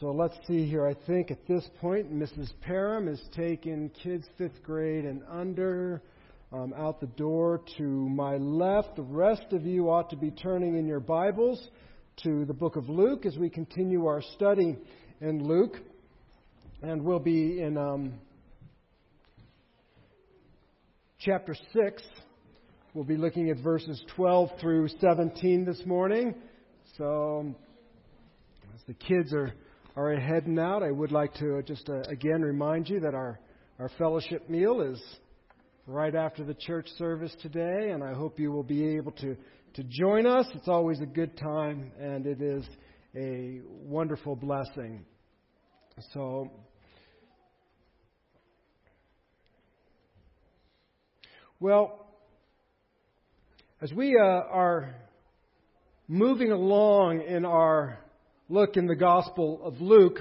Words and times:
So 0.00 0.12
let's 0.12 0.38
see 0.46 0.66
here. 0.66 0.86
I 0.86 0.94
think 1.06 1.30
at 1.30 1.46
this 1.46 1.68
point, 1.78 2.10
Mrs. 2.10 2.50
Parham 2.66 3.06
is 3.06 3.20
taking 3.36 3.90
kids 4.02 4.26
fifth 4.38 4.62
grade 4.62 5.04
and 5.04 5.22
under 5.28 6.00
um, 6.54 6.72
out 6.74 7.00
the 7.00 7.06
door 7.06 7.60
to 7.76 7.82
my 7.82 8.38
left. 8.38 8.96
The 8.96 9.02
rest 9.02 9.52
of 9.52 9.66
you 9.66 9.90
ought 9.90 10.08
to 10.08 10.16
be 10.16 10.30
turning 10.30 10.78
in 10.78 10.86
your 10.86 11.00
Bibles 11.00 11.68
to 12.22 12.46
the 12.46 12.54
book 12.54 12.76
of 12.76 12.88
Luke 12.88 13.26
as 13.26 13.36
we 13.36 13.50
continue 13.50 14.06
our 14.06 14.22
study 14.22 14.78
in 15.20 15.44
Luke. 15.44 15.76
And 16.80 17.02
we'll 17.02 17.18
be 17.18 17.60
in 17.60 17.76
um, 17.76 18.14
chapter 21.18 21.54
6. 21.74 22.02
We'll 22.94 23.04
be 23.04 23.18
looking 23.18 23.50
at 23.50 23.58
verses 23.58 24.02
12 24.16 24.48
through 24.62 24.88
17 24.98 25.66
this 25.66 25.82
morning. 25.84 26.34
So, 26.96 27.54
as 28.74 28.80
the 28.86 28.94
kids 28.94 29.34
are 29.34 29.52
are 29.96 30.14
heading 30.14 30.58
out, 30.58 30.82
I 30.82 30.90
would 30.90 31.12
like 31.12 31.34
to 31.34 31.62
just 31.62 31.88
uh, 31.88 32.00
again 32.08 32.42
remind 32.42 32.88
you 32.88 33.00
that 33.00 33.14
our, 33.14 33.40
our 33.78 33.90
fellowship 33.98 34.48
meal 34.48 34.80
is 34.80 35.02
right 35.86 36.14
after 36.14 36.44
the 36.44 36.54
church 36.54 36.88
service 36.96 37.34
today, 37.42 37.90
and 37.92 38.02
I 38.02 38.14
hope 38.14 38.38
you 38.38 38.52
will 38.52 38.62
be 38.62 38.96
able 38.96 39.12
to, 39.12 39.36
to 39.74 39.82
join 39.84 40.26
us. 40.26 40.46
It's 40.54 40.68
always 40.68 41.00
a 41.00 41.06
good 41.06 41.36
time, 41.36 41.90
and 41.98 42.26
it 42.26 42.40
is 42.40 42.64
a 43.16 43.60
wonderful 43.66 44.36
blessing. 44.36 45.04
So, 46.14 46.50
well, 51.58 52.06
as 53.82 53.92
we 53.92 54.16
uh, 54.16 54.24
are 54.24 54.94
moving 56.06 56.52
along 56.52 57.22
in 57.22 57.44
our 57.44 57.98
look 58.50 58.76
in 58.76 58.86
the 58.86 58.96
Gospel 58.96 59.60
of 59.62 59.80
Luke, 59.80 60.18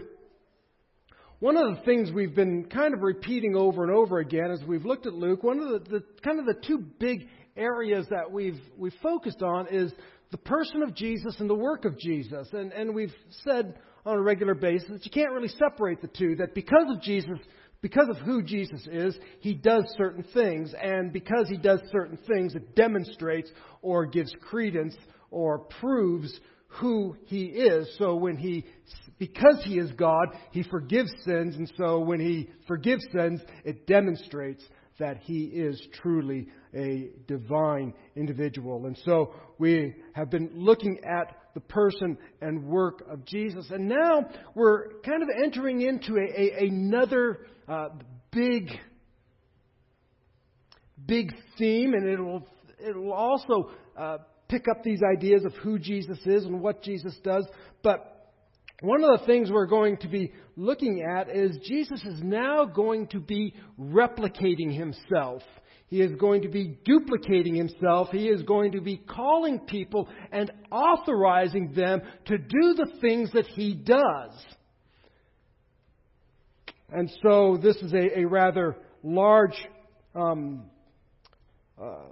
one 1.39 1.57
of 1.57 1.75
the 1.75 1.81
things 1.83 2.11
we've 2.11 2.35
been 2.35 2.65
kind 2.65 2.93
of 2.93 3.01
repeating 3.01 3.55
over 3.55 3.83
and 3.83 3.91
over 3.91 4.19
again 4.19 4.51
as 4.51 4.61
we've 4.67 4.85
looked 4.85 5.07
at 5.07 5.13
Luke, 5.13 5.43
one 5.43 5.59
of 5.59 5.69
the, 5.69 5.89
the 5.89 6.03
kind 6.23 6.39
of 6.39 6.45
the 6.45 6.61
two 6.67 6.79
big 6.99 7.27
areas 7.57 8.05
that 8.09 8.31
we've 8.31 8.59
we've 8.77 8.93
focused 9.01 9.41
on 9.41 9.67
is 9.71 9.91
the 10.31 10.37
person 10.37 10.83
of 10.83 10.93
Jesus 10.93 11.35
and 11.39 11.49
the 11.49 11.55
work 11.55 11.85
of 11.85 11.97
Jesus. 11.97 12.47
And 12.53 12.71
and 12.73 12.93
we've 12.93 13.13
said 13.43 13.75
on 14.05 14.17
a 14.17 14.21
regular 14.21 14.53
basis 14.53 14.89
that 14.89 15.05
you 15.05 15.11
can't 15.11 15.31
really 15.31 15.47
separate 15.47 16.01
the 16.01 16.07
two, 16.07 16.35
that 16.37 16.53
because 16.53 16.87
of 16.89 17.01
Jesus 17.01 17.37
because 17.81 18.09
of 18.09 18.17
who 18.17 18.43
Jesus 18.43 18.85
is, 18.91 19.17
he 19.39 19.53
does 19.53 19.85
certain 19.97 20.25
things, 20.33 20.73
and 20.81 21.13
because 21.13 21.47
he 21.47 21.55
does 21.55 21.79
certain 21.93 22.17
things, 22.27 22.53
it 22.53 22.75
demonstrates 22.75 23.49
or 23.81 24.05
gives 24.05 24.33
credence 24.41 24.95
or 25.31 25.59
proves 25.79 26.37
who 26.69 27.15
he 27.25 27.45
is. 27.45 27.87
So 27.97 28.15
when 28.15 28.37
he, 28.37 28.65
because 29.17 29.61
he 29.63 29.77
is 29.77 29.91
God, 29.91 30.27
he 30.51 30.63
forgives 30.63 31.11
sins, 31.25 31.55
and 31.55 31.71
so 31.77 31.99
when 31.99 32.19
he 32.19 32.49
forgives 32.67 33.03
sins, 33.11 33.41
it 33.65 33.87
demonstrates 33.87 34.63
that 34.99 35.17
he 35.21 35.45
is 35.45 35.81
truly 36.01 36.47
a 36.75 37.09
divine 37.27 37.93
individual. 38.15 38.85
And 38.85 38.97
so 39.05 39.33
we 39.57 39.95
have 40.13 40.29
been 40.29 40.51
looking 40.53 40.99
at 41.03 41.35
the 41.53 41.61
person 41.61 42.17
and 42.41 42.65
work 42.65 43.03
of 43.09 43.25
Jesus. 43.25 43.67
And 43.71 43.87
now 43.87 44.29
we're 44.55 44.99
kind 45.01 45.23
of 45.23 45.29
entering 45.43 45.81
into 45.81 46.17
a, 46.17 46.63
a, 46.63 46.67
another 46.67 47.47
uh, 47.67 47.89
big, 48.31 48.69
big 51.05 51.33
theme, 51.57 51.93
and 51.93 52.07
it'll, 52.07 52.47
it'll 52.79 53.13
also 53.13 53.71
uh, 53.97 54.17
pick 54.49 54.67
up 54.67 54.83
these 54.83 54.99
ideas 55.03 55.45
of 55.45 55.53
who 55.55 55.79
Jesus 55.79 56.19
is 56.25 56.43
and 56.43 56.59
what 56.59 56.83
Jesus 56.83 57.15
does. 57.23 57.45
But 57.81 58.19
one 58.81 59.03
of 59.03 59.19
the 59.19 59.25
things 59.25 59.51
we're 59.51 59.67
going 59.67 59.97
to 59.97 60.07
be 60.07 60.33
looking 60.55 61.05
at 61.17 61.29
is 61.29 61.57
Jesus 61.63 62.03
is 62.03 62.21
now 62.21 62.65
going 62.65 63.07
to 63.07 63.19
be 63.19 63.53
replicating 63.79 64.75
himself. 64.75 65.43
He 65.87 66.01
is 66.01 66.15
going 66.19 66.43
to 66.43 66.49
be 66.49 66.77
duplicating 66.85 67.55
himself. 67.55 68.09
He 68.11 68.27
is 68.27 68.43
going 68.43 68.73
to 68.73 68.81
be 68.81 68.97
calling 68.97 69.59
people 69.59 70.07
and 70.31 70.51
authorizing 70.71 71.73
them 71.73 72.01
to 72.25 72.37
do 72.37 72.73
the 72.75 72.91
things 73.01 73.31
that 73.33 73.47
he 73.47 73.73
does. 73.73 74.45
And 76.91 77.11
so 77.23 77.59
this 77.61 77.75
is 77.77 77.91
a, 77.93 78.19
a 78.19 78.25
rather 78.25 78.75
large, 79.03 79.55
um, 80.15 80.65
uh, 81.81 82.05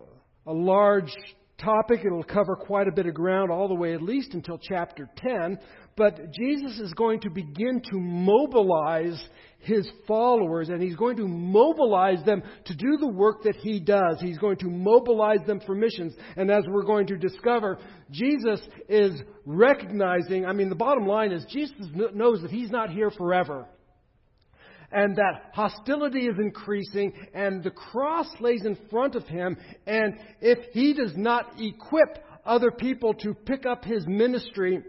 a 0.47 0.53
large 0.53 1.13
topic. 1.57 2.01
It'll 2.05 2.23
cover 2.23 2.55
quite 2.55 2.87
a 2.87 2.91
bit 2.91 3.05
of 3.05 3.13
ground 3.13 3.51
all 3.51 3.67
the 3.67 3.75
way 3.75 3.93
at 3.93 4.01
least 4.01 4.33
until 4.33 4.57
chapter 4.57 5.09
10. 5.17 5.59
But 5.95 6.31
Jesus 6.31 6.79
is 6.79 6.93
going 6.93 7.21
to 7.21 7.29
begin 7.29 7.81
to 7.91 7.99
mobilize 7.99 9.21
his 9.59 9.89
followers 10.07 10.69
and 10.69 10.81
he's 10.81 10.95
going 10.95 11.17
to 11.17 11.27
mobilize 11.27 12.23
them 12.23 12.43
to 12.65 12.75
do 12.75 12.97
the 12.99 13.07
work 13.07 13.43
that 13.43 13.55
he 13.55 13.79
does. 13.79 14.17
He's 14.21 14.37
going 14.37 14.57
to 14.57 14.69
mobilize 14.69 15.45
them 15.47 15.59
for 15.65 15.73
missions. 15.75 16.13
And 16.35 16.51
as 16.51 16.63
we're 16.67 16.85
going 16.85 17.07
to 17.07 17.17
discover, 17.17 17.79
Jesus 18.11 18.61
is 18.87 19.19
recognizing, 19.45 20.45
I 20.45 20.53
mean, 20.53 20.69
the 20.69 20.75
bottom 20.75 21.07
line 21.07 21.31
is 21.31 21.45
Jesus 21.51 21.75
knows 22.13 22.41
that 22.43 22.51
he's 22.51 22.69
not 22.69 22.91
here 22.91 23.09
forever 23.09 23.67
and 24.91 25.15
that 25.15 25.51
hostility 25.53 26.27
is 26.27 26.37
increasing, 26.39 27.13
and 27.33 27.63
the 27.63 27.71
cross 27.71 28.27
lays 28.39 28.65
in 28.65 28.77
front 28.89 29.15
of 29.15 29.25
him, 29.27 29.57
and 29.85 30.17
if 30.41 30.59
he 30.73 30.93
does 30.93 31.13
not 31.15 31.59
equip 31.59 32.23
other 32.45 32.71
people 32.71 33.13
to 33.13 33.33
pick 33.33 33.65
up 33.65 33.83
his 33.83 34.05
ministry, 34.07 34.81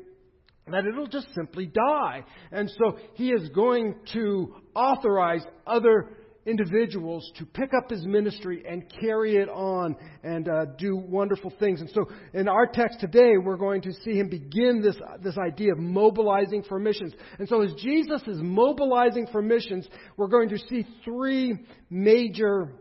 that 0.70 0.86
it'll 0.86 1.06
just 1.06 1.34
simply 1.34 1.66
die. 1.66 2.24
And 2.52 2.70
so 2.70 2.98
he 3.14 3.30
is 3.30 3.48
going 3.50 3.96
to 4.12 4.54
authorize 4.74 5.44
other 5.66 6.10
individuals 6.48 7.30
to 7.36 7.44
pick 7.44 7.70
up 7.74 7.90
his 7.90 8.04
ministry 8.06 8.64
and 8.68 8.84
carry 9.00 9.36
it 9.36 9.48
on 9.48 9.96
and 10.22 10.48
uh, 10.48 10.64
do 10.78 10.96
wonderful 10.96 11.52
things. 11.60 11.80
And 11.80 11.90
so 11.90 12.06
in 12.32 12.48
our 12.48 12.66
text 12.66 13.00
today, 13.00 13.32
we're 13.36 13.56
going 13.56 13.82
to 13.82 13.92
see 13.92 14.12
him 14.12 14.28
begin 14.28 14.80
this, 14.82 14.96
this 15.22 15.36
idea 15.38 15.72
of 15.72 15.78
mobilizing 15.78 16.62
for 16.62 16.78
missions. 16.78 17.12
And 17.38 17.48
so 17.48 17.62
as 17.62 17.72
Jesus 17.74 18.22
is 18.26 18.38
mobilizing 18.40 19.26
for 19.30 19.42
missions, 19.42 19.86
we're 20.16 20.28
going 20.28 20.48
to 20.48 20.58
see 20.58 20.86
three 21.04 21.56
major 21.90 22.72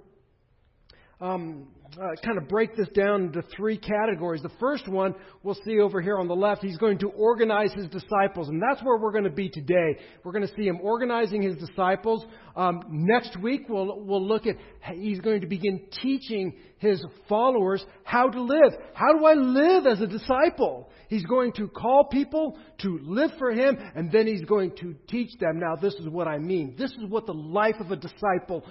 um, 1.20 1.68
uh, 2.00 2.16
kind 2.24 2.38
of 2.38 2.48
break 2.48 2.76
this 2.76 2.88
down 2.90 3.24
into 3.24 3.42
three 3.56 3.78
categories. 3.78 4.42
The 4.42 4.52
first 4.60 4.88
one 4.88 5.16
we'll 5.42 5.58
see 5.66 5.80
over 5.80 6.02
here 6.02 6.18
on 6.18 6.28
the 6.28 6.36
left. 6.36 6.62
He's 6.62 6.78
going 6.78 7.00
to 7.00 7.08
organize 7.10 7.74
his 7.74 7.88
disciples, 7.88 8.50
and 8.50 8.62
that's 8.62 8.84
where 8.84 8.98
we're 8.98 9.12
going 9.12 9.24
to 9.24 9.30
be 9.30 9.50
today. 9.50 9.98
We're 10.24 10.32
going 10.32 10.48
to 10.48 10.54
see 10.56 10.68
him 10.68 10.80
organizing 10.82 11.42
his 11.42 11.56
disciples. 11.58 12.26
Um, 12.56 12.82
next 12.90 13.38
week 13.42 13.68
we'll 13.68 14.04
we'll 14.06 14.26
look 14.26 14.46
at 14.46 14.56
he's 14.96 15.20
going 15.20 15.42
to 15.42 15.48
begin 15.48 15.88
teaching 16.02 16.58
his 16.78 17.04
followers 17.28 17.84
how 18.04 18.30
to 18.30 18.42
live. 18.42 18.74
How 18.94 19.18
do 19.18 19.26
I 19.26 19.34
live 19.34 19.88
as 19.88 20.00
a 20.02 20.08
disciple? 20.08 20.90
He's 21.10 21.26
going 21.26 21.54
to 21.54 21.68
call 21.68 22.06
people 22.12 22.60
to 22.80 23.00
live 23.02 23.32
for 23.40 23.52
him, 23.52 23.78
and 23.96 24.12
then 24.12 24.28
he's 24.28 24.44
going 24.46 24.76
to 24.82 24.94
teach 25.10 25.32
them. 25.40 25.60
Now, 25.60 25.76
this 25.76 25.94
is 25.96 26.08
what 26.08 26.28
I 26.28 26.38
mean. 26.38 26.76
This 26.78 26.92
is 26.92 27.06
what 27.10 27.26
the 27.26 27.34
life 27.34 27.76
of 27.80 27.92
a 27.92 27.96
disciple 27.96 28.64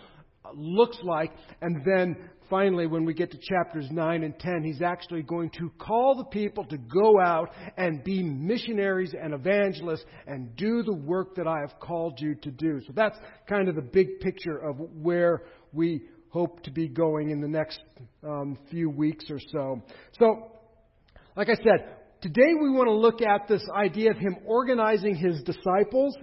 looks 0.55 0.99
like. 1.03 1.33
And 1.61 1.83
then 1.85 2.17
finally, 2.49 2.87
when 2.87 3.05
we 3.05 3.15
get 3.15 3.31
to 3.31 3.39
chapters 3.39 3.87
9 3.91 4.23
and 4.23 4.39
10, 4.39 4.63
he's 4.65 4.83
actually 4.83 5.23
going 5.23 5.51
to 5.59 5.71
call 5.79 6.17
the 6.17 6.25
people 6.25 6.65
to 6.65 6.79
go 6.79 7.21
out 7.21 7.51
and 7.77 8.03
be 8.05 8.23
missionaries 8.23 9.15
and 9.21 9.35
evangelists 9.35 10.05
and 10.27 10.55
do 10.57 10.83
the 10.83 10.93
work 10.93 11.35
that 11.37 11.47
I 11.47 11.61
have 11.61 11.79
called 11.81 12.19
you 12.21 12.35
to 12.43 12.51
do. 12.51 12.81
So 12.87 12.93
that's 12.95 13.19
kind 13.49 13.69
of 13.69 13.75
the 13.75 13.83
big 13.83 14.21
picture 14.21 14.59
of 14.59 14.77
where 14.79 15.43
we 15.73 16.03
hope 16.31 16.63
to 16.63 16.71
be 16.71 16.89
going 16.89 17.31
in 17.31 17.41
the 17.41 17.49
next 17.49 17.81
um, 18.23 18.59
few 18.71 18.91
weeks 18.91 19.25
or 19.31 19.39
so. 19.53 19.83
So, 20.19 20.53
like 21.37 21.49
I 21.49 21.55
said, 21.55 21.97
today 22.21 22.53
we 22.61 22.71
want 22.71 22.89
to 22.89 22.95
look 22.95 23.23
at 23.23 23.49
this 23.49 23.63
idea 23.75 24.11
of 24.11 24.19
him 24.19 24.37
organizing 24.45 25.15
his 25.15 25.43
disciples. 25.43 26.17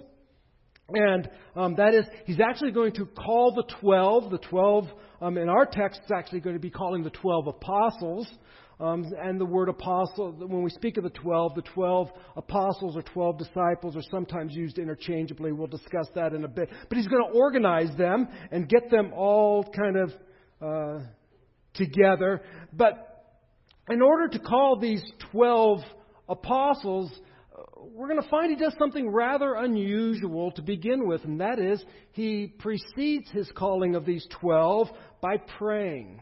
And 0.89 1.29
um, 1.55 1.75
that 1.75 1.93
is, 1.93 2.05
he's 2.25 2.39
actually 2.39 2.71
going 2.71 2.93
to 2.93 3.05
call 3.05 3.53
the 3.55 3.63
12, 3.79 4.31
the 4.31 4.37
12 4.37 4.87
um, 5.23 5.37
in 5.37 5.47
our 5.47 5.65
text, 5.65 6.01
it's 6.03 6.11
actually 6.11 6.41
going 6.41 6.55
to 6.55 6.61
be 6.61 6.69
calling 6.69 7.01
the 7.01 7.09
12 7.09 7.47
apostles. 7.47 8.27
Um, 8.79 9.05
and 9.23 9.39
the 9.39 9.45
word 9.45 9.69
apostle, 9.69 10.33
when 10.33 10.63
we 10.63 10.69
speak 10.69 10.97
of 10.97 11.05
the 11.05 11.11
12, 11.11 11.55
the 11.55 11.61
12 11.61 12.09
apostles 12.35 12.97
or 12.97 13.03
12 13.03 13.37
disciples 13.37 13.95
are 13.95 14.01
sometimes 14.11 14.53
used 14.53 14.77
interchangeably. 14.77 15.53
We'll 15.53 15.67
discuss 15.67 16.07
that 16.15 16.33
in 16.33 16.43
a 16.43 16.49
bit. 16.49 16.69
But 16.89 16.97
he's 16.97 17.07
going 17.07 17.23
to 17.31 17.37
organize 17.37 17.95
them 17.97 18.27
and 18.51 18.67
get 18.67 18.91
them 18.91 19.13
all 19.15 19.63
kind 19.63 19.95
of 19.95 20.11
uh, 20.61 21.05
together. 21.73 22.41
But 22.73 23.35
in 23.89 24.01
order 24.01 24.27
to 24.27 24.39
call 24.39 24.77
these 24.77 25.03
12 25.31 25.79
apostles, 26.27 27.11
we're 27.77 28.07
going 28.07 28.21
to 28.21 28.29
find 28.29 28.49
he 28.49 28.63
does 28.63 28.75
something 28.79 29.09
rather 29.09 29.55
unusual 29.55 30.51
to 30.53 30.61
begin 30.61 31.07
with, 31.07 31.23
and 31.23 31.39
that 31.39 31.59
is 31.59 31.83
he 32.11 32.47
precedes 32.59 33.29
his 33.31 33.51
calling 33.55 33.95
of 33.95 34.05
these 34.05 34.25
12 34.39 34.89
by 35.21 35.37
praying. 35.37 36.21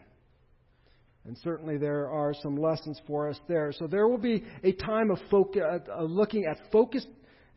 And 1.25 1.37
certainly 1.43 1.77
there 1.77 2.09
are 2.09 2.33
some 2.33 2.57
lessons 2.57 2.99
for 3.05 3.29
us 3.29 3.39
there. 3.47 3.71
So 3.77 3.87
there 3.87 4.07
will 4.07 4.17
be 4.17 4.43
a 4.63 4.71
time 4.71 5.11
of 5.11 5.19
focus, 5.29 5.61
uh, 5.63 6.03
looking 6.03 6.45
at 6.45 6.57
focus, 6.71 7.05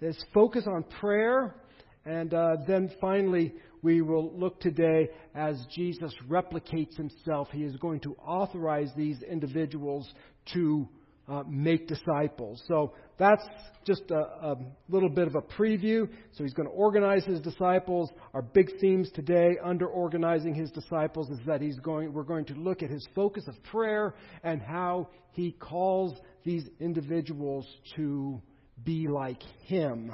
his 0.01 0.23
focus 0.35 0.65
on 0.67 0.85
prayer. 1.01 1.57
And 2.05 2.35
uh, 2.35 2.57
then 2.67 2.91
finally, 3.01 3.55
we 3.81 4.03
will 4.03 4.33
look 4.35 4.61
today 4.61 5.09
as 5.35 5.65
Jesus 5.75 6.13
replicates 6.29 6.95
himself. 6.97 7.49
He 7.53 7.65
is 7.65 7.77
going 7.77 8.01
to 8.01 8.15
authorize 8.17 8.91
these 8.97 9.23
individuals 9.23 10.13
to 10.53 10.87
uh, 11.29 11.43
make 11.49 11.89
disciples. 11.89 12.63
So 12.69 12.93
that's 13.19 13.43
just 13.87 14.11
a, 14.11 14.17
a, 14.17 14.57
little 14.89 15.09
bit 15.09 15.27
of 15.27 15.35
a 15.35 15.41
preview. 15.41 16.09
So 16.33 16.45
he's 16.45 16.55
going 16.55 16.69
to 16.69 16.75
organize 16.75 17.25
his 17.25 17.41
disciples. 17.41 18.11
Our 18.35 18.43
big 18.43 18.71
themes 18.81 19.11
today 19.15 19.57
under 19.65 19.87
organizing 19.87 20.55
his 20.55 20.71
disciples 20.71 21.31
is 21.31 21.39
that 21.47 21.61
he's 21.61 21.79
going, 21.79 22.13
we're 22.13 22.25
going 22.25 22.45
to 22.47 22.55
look 22.55 22.83
at 22.83 22.91
his 22.91 23.07
focus 23.15 23.45
of 23.49 23.55
prayer 23.65 24.15
and 24.43 24.61
how 24.61 25.09
he 25.33 25.53
calls 25.53 26.19
these 26.45 26.69
individuals 26.81 27.67
to 27.97 28.41
be 28.83 29.09
like 29.09 29.43
him. 29.65 30.13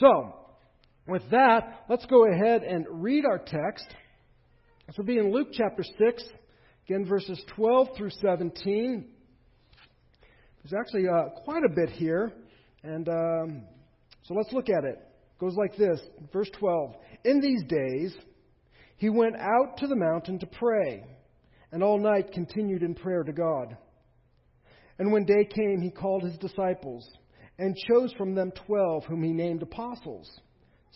So, 0.00 0.36
with 1.06 1.22
that, 1.30 1.84
let's 1.88 2.06
go 2.06 2.26
ahead 2.30 2.62
and 2.62 2.86
read 2.90 3.24
our 3.24 3.38
text. 3.38 3.86
This 4.86 4.96
will 4.96 5.04
be 5.04 5.18
in 5.18 5.32
Luke 5.32 5.48
chapter 5.52 5.82
6, 5.82 6.22
again, 6.86 7.06
verses 7.06 7.42
12 7.56 7.88
through 7.96 8.10
17. 8.20 9.06
There's 10.64 10.80
actually 10.80 11.08
uh, 11.08 11.30
quite 11.44 11.64
a 11.64 11.68
bit 11.68 11.90
here, 11.90 12.32
and 12.84 13.08
um, 13.08 13.62
so 14.22 14.34
let's 14.34 14.52
look 14.52 14.68
at 14.68 14.84
it. 14.84 14.96
It 14.96 15.38
goes 15.40 15.56
like 15.56 15.76
this 15.76 16.00
Verse 16.32 16.50
12 16.58 16.94
In 17.24 17.40
these 17.40 17.64
days, 17.64 18.14
he 18.96 19.10
went 19.10 19.36
out 19.36 19.78
to 19.78 19.88
the 19.88 19.96
mountain 19.96 20.38
to 20.38 20.46
pray, 20.46 21.04
and 21.72 21.82
all 21.82 21.98
night 21.98 22.32
continued 22.32 22.84
in 22.84 22.94
prayer 22.94 23.24
to 23.24 23.32
God. 23.32 23.76
And 25.00 25.10
when 25.10 25.24
day 25.24 25.44
came, 25.44 25.80
he 25.80 25.90
called 25.90 26.22
his 26.22 26.38
disciples, 26.38 27.08
and 27.58 27.76
chose 27.88 28.12
from 28.12 28.36
them 28.36 28.52
twelve, 28.66 29.04
whom 29.06 29.24
he 29.24 29.32
named 29.32 29.62
apostles 29.62 30.30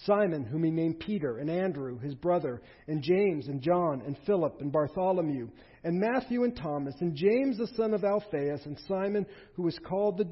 Simon, 0.04 0.44
whom 0.44 0.62
he 0.62 0.70
named 0.70 1.00
Peter, 1.00 1.38
and 1.38 1.48
Andrew, 1.48 1.98
his 1.98 2.14
brother, 2.14 2.60
and 2.86 3.02
James, 3.02 3.48
and 3.48 3.62
John, 3.62 4.02
and 4.06 4.16
Philip, 4.26 4.60
and 4.60 4.70
Bartholomew, 4.70 5.48
and 5.87 6.00
Matthew, 6.00 6.43
and 6.43 6.56
Thomas, 6.56 6.97
and 7.00 7.15
James, 7.15 7.59
the 7.59 7.69
son 7.77 7.94
of 7.94 8.03
Alphaeus, 8.03 8.67
and 8.67 8.77
Simon, 8.88 9.25
who 9.55 9.62
was 9.62 9.79
called 9.88 10.19
the, 10.19 10.29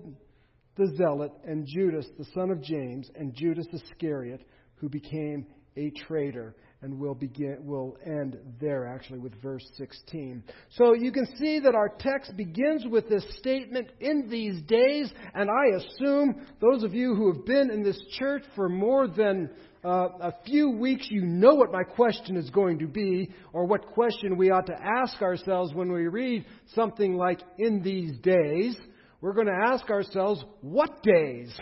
the 0.74 0.92
Zealot, 0.96 1.30
and 1.44 1.64
Judas, 1.64 2.06
the 2.18 2.26
son 2.34 2.50
of 2.50 2.60
James, 2.60 3.08
and 3.14 3.32
Judas 3.32 3.68
Iscariot, 3.72 4.40
who 4.74 4.88
became 4.88 5.46
a 5.76 5.90
traitor 5.90 6.56
and 6.84 7.00
we'll 7.00 7.14
begin 7.14 7.56
we'll 7.60 7.96
end 8.04 8.36
there 8.60 8.86
actually 8.86 9.18
with 9.18 9.32
verse 9.40 9.66
16. 9.78 10.44
So 10.72 10.92
you 10.92 11.10
can 11.12 11.26
see 11.38 11.58
that 11.60 11.74
our 11.74 11.88
text 11.98 12.36
begins 12.36 12.84
with 12.86 13.08
this 13.08 13.24
statement 13.38 13.88
in 14.00 14.28
these 14.28 14.60
days 14.62 15.10
and 15.34 15.48
I 15.50 15.76
assume 15.76 16.46
those 16.60 16.82
of 16.84 16.92
you 16.92 17.14
who 17.14 17.32
have 17.32 17.46
been 17.46 17.70
in 17.70 17.82
this 17.82 18.00
church 18.18 18.42
for 18.54 18.68
more 18.68 19.08
than 19.08 19.48
uh, 19.82 20.08
a 20.20 20.34
few 20.44 20.70
weeks 20.70 21.06
you 21.10 21.22
know 21.22 21.54
what 21.54 21.72
my 21.72 21.82
question 21.82 22.36
is 22.36 22.50
going 22.50 22.78
to 22.80 22.86
be 22.86 23.30
or 23.54 23.64
what 23.64 23.86
question 23.86 24.36
we 24.36 24.50
ought 24.50 24.66
to 24.66 24.76
ask 25.02 25.22
ourselves 25.22 25.72
when 25.72 25.90
we 25.90 26.06
read 26.06 26.44
something 26.74 27.16
like 27.16 27.40
in 27.56 27.82
these 27.82 28.12
days. 28.18 28.76
We're 29.22 29.32
going 29.32 29.46
to 29.46 29.72
ask 29.72 29.88
ourselves 29.88 30.44
what 30.60 31.02
days? 31.02 31.58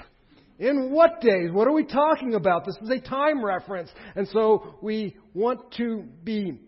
In 0.58 0.92
what 0.92 1.20
days? 1.20 1.50
What 1.50 1.66
are 1.66 1.72
we 1.72 1.84
talking 1.84 2.34
about? 2.34 2.64
This 2.64 2.76
is 2.82 2.90
a 2.90 3.00
time 3.00 3.44
reference. 3.44 3.90
And 4.14 4.28
so 4.28 4.76
we 4.82 5.16
want 5.34 5.72
to 5.78 6.04
be 6.22 6.58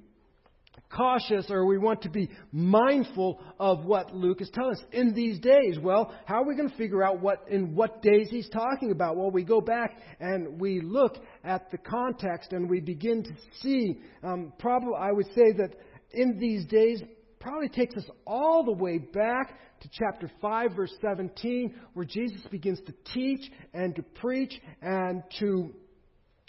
cautious 0.95 1.47
or 1.51 1.67
we 1.67 1.79
want 1.79 2.03
to 2.03 2.09
be 2.09 2.31
mindful 2.53 3.41
of 3.59 3.85
what 3.85 4.15
Luke 4.15 4.41
is 4.41 4.51
telling 4.55 4.73
us 4.73 4.83
in 4.93 5.13
these 5.13 5.41
days. 5.41 5.79
Well, 5.79 6.15
how 6.25 6.43
are 6.43 6.47
we 6.47 6.57
going 6.57 6.71
to 6.71 6.77
figure 6.77 7.03
out 7.03 7.21
what 7.21 7.45
in 7.49 7.75
what 7.75 8.03
days 8.03 8.29
he's 8.31 8.49
talking 8.49 8.91
about? 8.91 9.17
Well, 9.17 9.31
we 9.31 9.45
go 9.45 9.61
back 9.61 9.99
and 10.21 10.61
we 10.61 10.81
look 10.81 11.17
at 11.43 11.71
the 11.71 11.79
context 11.79 12.53
and 12.53 12.69
we 12.69 12.81
begin 12.81 13.23
to 13.25 13.33
see. 13.61 13.99
Um, 14.23 14.53
probably, 14.59 14.95
I 14.99 15.13
would 15.13 15.27
say 15.35 15.53
that 15.59 15.75
in 16.13 16.39
these 16.39 16.65
days 16.67 17.03
probably 17.41 17.69
takes 17.69 17.97
us 17.97 18.09
all 18.27 18.65
the 18.65 18.73
way 18.73 18.99
back 18.99 19.59
to 19.85 19.91
chapter 19.93 20.31
5, 20.41 20.73
verse 20.75 20.93
17, 21.03 21.75
where 21.93 22.07
Jesus 22.07 22.41
begins 22.51 22.81
to 22.87 22.95
teach 23.13 23.51
and 23.75 23.95
to 23.95 24.03
preach 24.03 24.59
and 24.81 25.23
to 25.41 25.75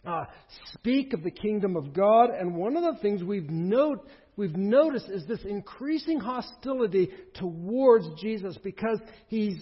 uh, 0.05 0.23
speak 0.73 1.13
of 1.13 1.21
the 1.21 1.31
kingdom 1.31 1.75
of 1.75 1.93
God. 1.93 2.29
And 2.29 2.55
one 2.55 2.77
of 2.77 2.83
the 2.83 3.01
things 3.01 3.23
we've, 3.23 3.49
note, 3.49 4.07
we've 4.37 4.55
noticed 4.55 5.09
is 5.09 5.25
this 5.27 5.41
increasing 5.43 6.21
hostility 6.21 7.09
towards 7.33 8.07
Jesus 8.21 8.57
because 8.63 8.99
he's 9.27 9.57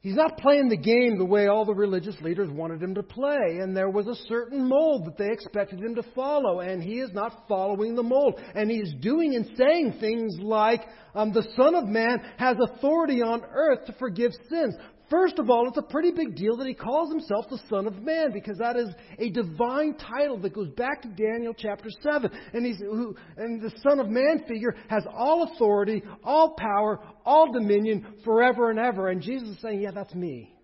He's 0.00 0.14
not 0.14 0.38
playing 0.38 0.68
the 0.68 0.76
game 0.76 1.18
the 1.18 1.24
way 1.24 1.48
all 1.48 1.64
the 1.64 1.74
religious 1.74 2.14
leaders 2.20 2.48
wanted 2.50 2.80
him 2.80 2.94
to 2.94 3.02
play. 3.02 3.58
And 3.60 3.76
there 3.76 3.90
was 3.90 4.06
a 4.06 4.14
certain 4.28 4.68
mold 4.68 5.06
that 5.06 5.18
they 5.18 5.32
expected 5.32 5.80
him 5.80 5.96
to 5.96 6.04
follow. 6.14 6.60
And 6.60 6.80
he 6.80 7.00
is 7.00 7.10
not 7.12 7.48
following 7.48 7.96
the 7.96 8.04
mold. 8.04 8.40
And 8.54 8.70
he's 8.70 8.94
doing 9.00 9.34
and 9.34 9.50
saying 9.56 9.96
things 9.98 10.38
like, 10.40 10.82
um, 11.16 11.32
the 11.32 11.48
Son 11.56 11.74
of 11.74 11.88
Man 11.88 12.20
has 12.36 12.56
authority 12.62 13.22
on 13.22 13.42
earth 13.50 13.86
to 13.86 13.92
forgive 13.94 14.30
sins. 14.48 14.76
First 15.10 15.38
of 15.38 15.48
all, 15.48 15.66
it's 15.68 15.78
a 15.78 15.82
pretty 15.82 16.10
big 16.10 16.36
deal 16.36 16.56
that 16.58 16.66
he 16.66 16.74
calls 16.74 17.10
himself 17.10 17.46
the 17.48 17.58
Son 17.70 17.86
of 17.86 18.02
Man 18.02 18.30
because 18.32 18.58
that 18.58 18.76
is 18.76 18.88
a 19.18 19.30
divine 19.30 19.94
title 19.94 20.38
that 20.40 20.52
goes 20.52 20.68
back 20.70 21.00
to 21.02 21.08
Daniel 21.08 21.54
chapter 21.56 21.88
7. 22.02 22.30
And, 22.52 22.66
he's, 22.66 22.80
and 22.80 23.62
the 23.62 23.72
Son 23.82 24.00
of 24.00 24.08
Man 24.08 24.44
figure 24.46 24.76
has 24.88 25.04
all 25.10 25.50
authority, 25.50 26.02
all 26.22 26.54
power, 26.58 27.00
all 27.24 27.50
dominion 27.52 28.06
forever 28.22 28.70
and 28.70 28.78
ever. 28.78 29.08
And 29.08 29.22
Jesus 29.22 29.48
is 29.48 29.62
saying, 29.62 29.80
Yeah, 29.80 29.92
that's 29.92 30.14
me. 30.14 30.54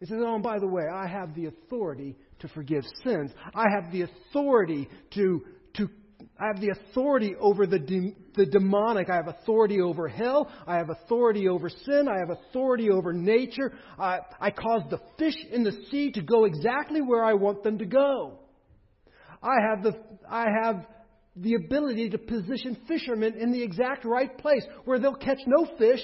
He 0.00 0.06
says, 0.06 0.18
Oh, 0.20 0.34
and 0.34 0.42
by 0.42 0.58
the 0.58 0.66
way, 0.66 0.84
I 0.92 1.06
have 1.06 1.34
the 1.34 1.46
authority 1.46 2.16
to 2.38 2.48
forgive 2.48 2.84
sins. 3.04 3.30
I 3.54 3.66
have 3.74 3.92
the 3.92 4.02
authority 4.02 4.88
to, 5.14 5.44
to 5.74 5.88
I 6.42 6.46
have 6.48 6.60
the 6.60 6.70
authority 6.70 7.36
over 7.38 7.68
the, 7.68 7.78
de- 7.78 8.16
the 8.34 8.46
demonic. 8.46 9.08
I 9.08 9.14
have 9.14 9.28
authority 9.28 9.80
over 9.80 10.08
hell. 10.08 10.50
I 10.66 10.74
have 10.74 10.90
authority 10.90 11.46
over 11.46 11.68
sin. 11.68 12.08
I 12.08 12.18
have 12.18 12.30
authority 12.30 12.90
over 12.90 13.12
nature. 13.12 13.72
I, 13.96 14.18
I 14.40 14.50
cause 14.50 14.82
the 14.90 14.98
fish 15.20 15.36
in 15.52 15.62
the 15.62 15.70
sea 15.88 16.10
to 16.10 16.20
go 16.20 16.44
exactly 16.44 17.00
where 17.00 17.24
I 17.24 17.34
want 17.34 17.62
them 17.62 17.78
to 17.78 17.84
go. 17.84 18.40
I 19.40 19.54
have 19.70 19.84
the, 19.84 19.92
I 20.28 20.46
have 20.64 20.84
the 21.36 21.54
ability 21.54 22.10
to 22.10 22.18
position 22.18 22.76
fishermen 22.88 23.34
in 23.38 23.52
the 23.52 23.62
exact 23.62 24.04
right 24.04 24.36
place 24.36 24.64
where 24.84 24.98
they'll 24.98 25.14
catch 25.14 25.40
no 25.46 25.68
fish 25.78 26.02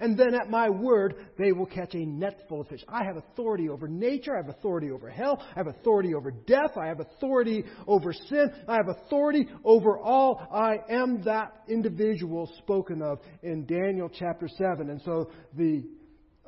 and 0.00 0.16
then 0.16 0.34
at 0.34 0.48
my 0.48 0.70
word, 0.70 1.14
they 1.38 1.52
will 1.52 1.66
catch 1.66 1.94
a 1.94 2.04
net 2.04 2.44
full 2.48 2.60
of 2.60 2.68
fish. 2.68 2.84
I 2.88 3.04
have 3.04 3.16
authority 3.16 3.68
over 3.68 3.88
nature. 3.88 4.34
I 4.34 4.46
have 4.46 4.54
authority 4.56 4.90
over 4.90 5.10
hell. 5.10 5.42
I 5.56 5.58
have 5.58 5.66
authority 5.66 6.14
over 6.14 6.30
death. 6.30 6.76
I 6.80 6.86
have 6.86 7.00
authority 7.00 7.64
over 7.86 8.12
sin. 8.12 8.50
I 8.68 8.76
have 8.76 8.88
authority 8.88 9.46
over 9.64 9.98
all. 9.98 10.46
I 10.52 10.76
am 10.88 11.22
that 11.22 11.64
individual 11.68 12.48
spoken 12.58 13.02
of 13.02 13.18
in 13.42 13.66
Daniel 13.66 14.08
chapter 14.08 14.48
7. 14.48 14.88
And 14.88 15.02
so 15.02 15.30
the, 15.56 15.82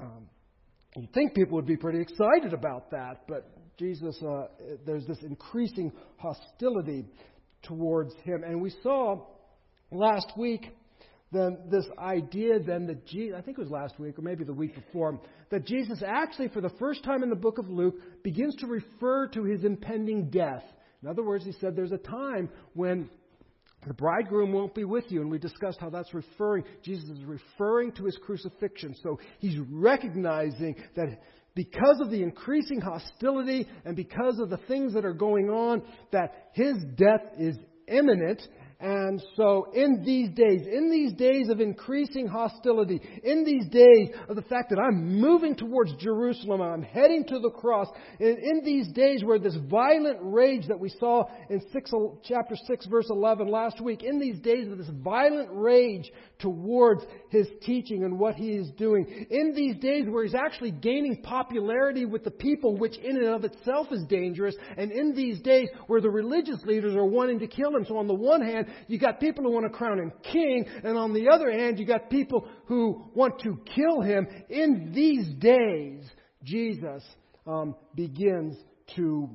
um, 0.01 0.29
you'd 0.97 1.13
think 1.13 1.35
people 1.35 1.57
would 1.57 1.67
be 1.67 1.77
pretty 1.77 2.01
excited 2.01 2.55
about 2.55 2.91
that, 2.93 3.23
but 3.27 3.51
Jesus, 3.79 4.23
uh, 4.23 4.43
there's 4.87 5.07
this 5.07 5.23
increasing 5.23 5.91
hostility 6.19 7.05
towards 7.63 8.15
him. 8.25 8.45
And 8.45 8.61
we 8.61 8.71
saw 8.83 9.27
last 9.91 10.33
week 10.37 10.71
then 11.33 11.59
this 11.71 11.87
idea 11.99 12.59
then 12.59 12.87
that 12.87 13.07
Jesus, 13.07 13.37
I 13.39 13.43
think 13.43 13.59
it 13.59 13.61
was 13.61 13.71
last 13.71 13.99
week 14.01 14.19
or 14.19 14.23
maybe 14.23 14.45
the 14.45 14.53
week 14.53 14.75
before, 14.75 15.21
that 15.51 15.65
Jesus 15.65 16.03
actually, 16.05 16.49
for 16.49 16.61
the 16.61 16.73
first 16.79 17.05
time 17.05 17.23
in 17.23 17.31
the 17.31 17.37
book 17.37 17.59
of 17.59 17.69
Luke, 17.69 17.95
begins 18.25 18.57
to 18.57 18.67
refer 18.67 19.29
to 19.29 19.45
his 19.45 19.65
impending 19.65 20.31
death. 20.31 20.65
In 21.03 21.09
other 21.09 21.23
words, 21.23 21.45
he 21.45 21.53
said 21.53 21.77
there's 21.77 21.93
a 21.93 21.99
time 21.99 22.51
when 22.75 23.09
the 23.87 23.95
bridegroom 23.95 24.53
won't 24.53 24.75
be 24.75 24.85
with 24.85 25.05
you, 25.09 25.23
and 25.23 25.31
we 25.31 25.39
discussed 25.39 25.79
how 25.81 25.89
that's 25.89 26.13
referring, 26.13 26.65
Jesus 26.83 27.09
is 27.09 27.25
referring 27.25 27.93
to 27.93 28.05
his 28.05 28.19
crucifixion. 28.23 28.95
So 29.03 29.19
he's 29.39 29.59
recognizing 29.71 30.77
that 30.97 31.21
because 31.55 32.01
of 32.01 32.11
the 32.11 32.23
increasing 32.23 32.81
hostility 32.81 33.67
and 33.85 33.97
because 33.97 34.39
of 34.39 34.51
the 34.51 34.59
things 34.69 34.95
that 34.95 35.05
are 35.05 35.15
going 35.15 35.49
on, 35.49 35.83
that 36.13 36.51
his 36.53 36.77
death 36.97 37.23
is 37.39 37.57
imminent 37.89 38.43
and 38.81 39.23
so, 39.37 39.67
in 39.75 40.03
these 40.07 40.31
days, 40.31 40.63
in 40.67 40.91
these 40.91 41.13
days 41.13 41.51
of 41.51 41.61
increasing 41.61 42.27
hostility, 42.27 42.99
in 43.23 43.45
these 43.45 43.67
days 43.67 44.09
of 44.27 44.37
the 44.37 44.43
fact 44.43 44.71
that 44.71 44.79
I'm 44.79 45.21
moving 45.21 45.55
towards 45.55 45.95
Jerusalem, 45.97 46.63
I'm 46.63 46.83
heading 46.83 47.25
to 47.29 47.41
the 47.41 47.51
cross, 47.51 47.89
in, 48.19 48.39
in 48.43 48.63
these 48.65 48.89
days 48.89 49.23
where 49.23 49.39
this 49.39 49.57
violent 49.69 50.17
rage 50.23 50.67
that 50.69 50.81
we 50.81 50.89
saw 50.99 51.25
in 51.51 51.61
six, 51.75 51.91
chapter 52.25 52.57
6, 52.57 52.87
verse 52.87 53.09
11 53.11 53.49
last 53.49 53.83
week, 53.83 54.03
in 54.03 54.19
these 54.19 54.39
days 54.39 54.73
of 54.73 54.79
this 54.79 54.91
violent 55.05 55.51
rage 55.53 56.11
towards 56.39 57.05
his 57.29 57.49
teaching 57.61 58.05
and 58.05 58.19
what 58.19 58.35
he 58.35 58.53
is 58.53 58.71
doing, 58.79 59.27
in 59.29 59.53
these 59.55 59.77
days 59.77 60.07
where 60.09 60.25
he's 60.25 60.35
actually 60.35 60.71
gaining 60.71 61.21
popularity 61.23 62.07
with 62.07 62.25
the 62.25 62.31
people, 62.31 62.79
which 62.79 62.97
in 62.97 63.19
and 63.19 63.27
of 63.27 63.45
itself 63.45 63.89
is 63.91 64.05
dangerous, 64.09 64.55
and 64.79 64.91
in 64.91 65.15
these 65.15 65.39
days 65.43 65.69
where 65.87 66.01
the 66.01 66.09
religious 66.09 66.63
leaders 66.65 66.97
are 66.97 67.05
wanting 67.05 67.39
to 67.41 67.47
kill 67.47 67.77
him. 67.77 67.85
So, 67.85 67.99
on 67.99 68.07
the 68.07 68.15
one 68.15 68.41
hand, 68.41 68.69
you 68.89 68.99
got 68.99 69.21
people 69.21 69.45
who 69.45 69.53
want 69.53 69.65
to 69.65 69.77
crown 69.77 69.99
him 69.99 70.13
king, 70.23 70.67
and 70.85 70.97
on 70.97 71.13
the 71.13 71.29
other 71.29 71.51
hand, 71.51 71.79
you 71.79 71.87
got 71.87 72.11
people 72.11 72.49
who 72.67 73.11
want 73.15 73.41
to 73.41 73.59
kill 73.75 74.01
him. 74.01 74.27
In 74.49 74.93
these 74.95 75.29
days, 75.39 76.05
Jesus 76.43 77.03
um, 77.47 77.75
begins 77.95 78.57
to 78.97 79.29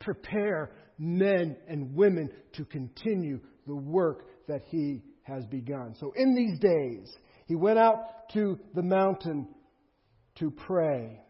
prepare 0.00 0.72
men 0.98 1.56
and 1.68 1.94
women 1.94 2.30
to 2.54 2.64
continue 2.64 3.40
the 3.66 3.74
work 3.74 4.26
that 4.48 4.62
he 4.68 5.02
has 5.22 5.44
begun. 5.46 5.94
So 5.98 6.12
in 6.14 6.34
these 6.34 6.58
days, 6.58 7.12
he 7.46 7.54
went 7.54 7.78
out 7.78 8.28
to 8.34 8.58
the 8.74 8.82
mountain 8.82 9.48
to 10.36 10.50
pray. 10.50 11.20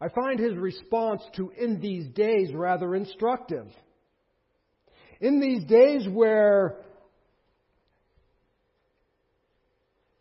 I 0.00 0.08
find 0.08 0.38
his 0.38 0.56
response 0.56 1.22
to 1.36 1.50
in 1.58 1.80
these 1.80 2.08
days 2.08 2.52
rather 2.52 2.94
instructive. 2.94 3.66
In 5.20 5.40
these 5.40 5.64
days 5.64 6.06
where 6.08 6.76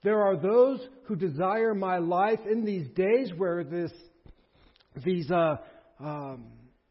there 0.04 0.22
are 0.22 0.38
those 0.38 0.80
who 1.06 1.16
desire 1.16 1.74
my 1.74 1.98
life, 1.98 2.40
in 2.50 2.64
these 2.64 2.88
days 2.90 3.32
where 3.36 3.64
this, 3.64 3.92
these, 5.04 5.30
uh, 5.32 5.58
um, 6.00 6.46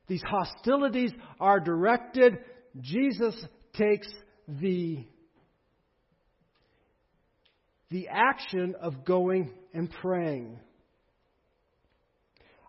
these 0.09 0.23
hostilities 0.29 1.13
are 1.41 1.61
directed, 1.61 2.39
Jesus 2.81 3.35
takes 3.75 4.09
the, 4.49 5.07
the 7.91 8.09
action 8.09 8.75
of 8.81 9.05
going 9.05 9.53
and 9.73 9.91
praying. 10.03 10.59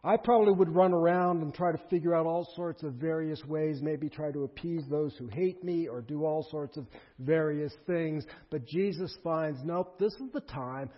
I 0.05 0.17
probably 0.17 0.53
would 0.53 0.75
run 0.75 0.93
around 0.93 1.41
and 1.41 1.51
try 1.51 1.71
to 1.71 1.79
figure 1.89 2.13
out 2.13 2.27
all 2.27 2.47
sorts 2.55 2.83
of 2.83 2.93
various 2.93 3.43
ways, 3.45 3.81
maybe 3.81 4.07
try 4.07 4.31
to 4.31 4.43
appease 4.43 4.83
those 4.87 5.15
who 5.17 5.27
hate 5.27 5.63
me 5.63 5.87
or 5.87 6.01
do 6.01 6.23
all 6.23 6.47
sorts 6.51 6.77
of 6.77 6.85
various 7.17 7.73
things. 7.87 8.23
But 8.51 8.67
Jesus 8.67 9.17
finds, 9.23 9.59
nope, 9.63 9.97
this 9.97 10.13
is 10.13 10.31
the 10.31 10.41
time 10.41 10.91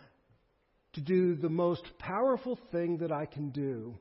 to 0.92 1.02
do 1.02 1.36
the 1.36 1.48
most 1.48 1.84
powerful 2.00 2.60
thing 2.74 2.98
that 2.98 3.14
I 3.14 3.26
can 3.26 3.50
do, 3.52 3.96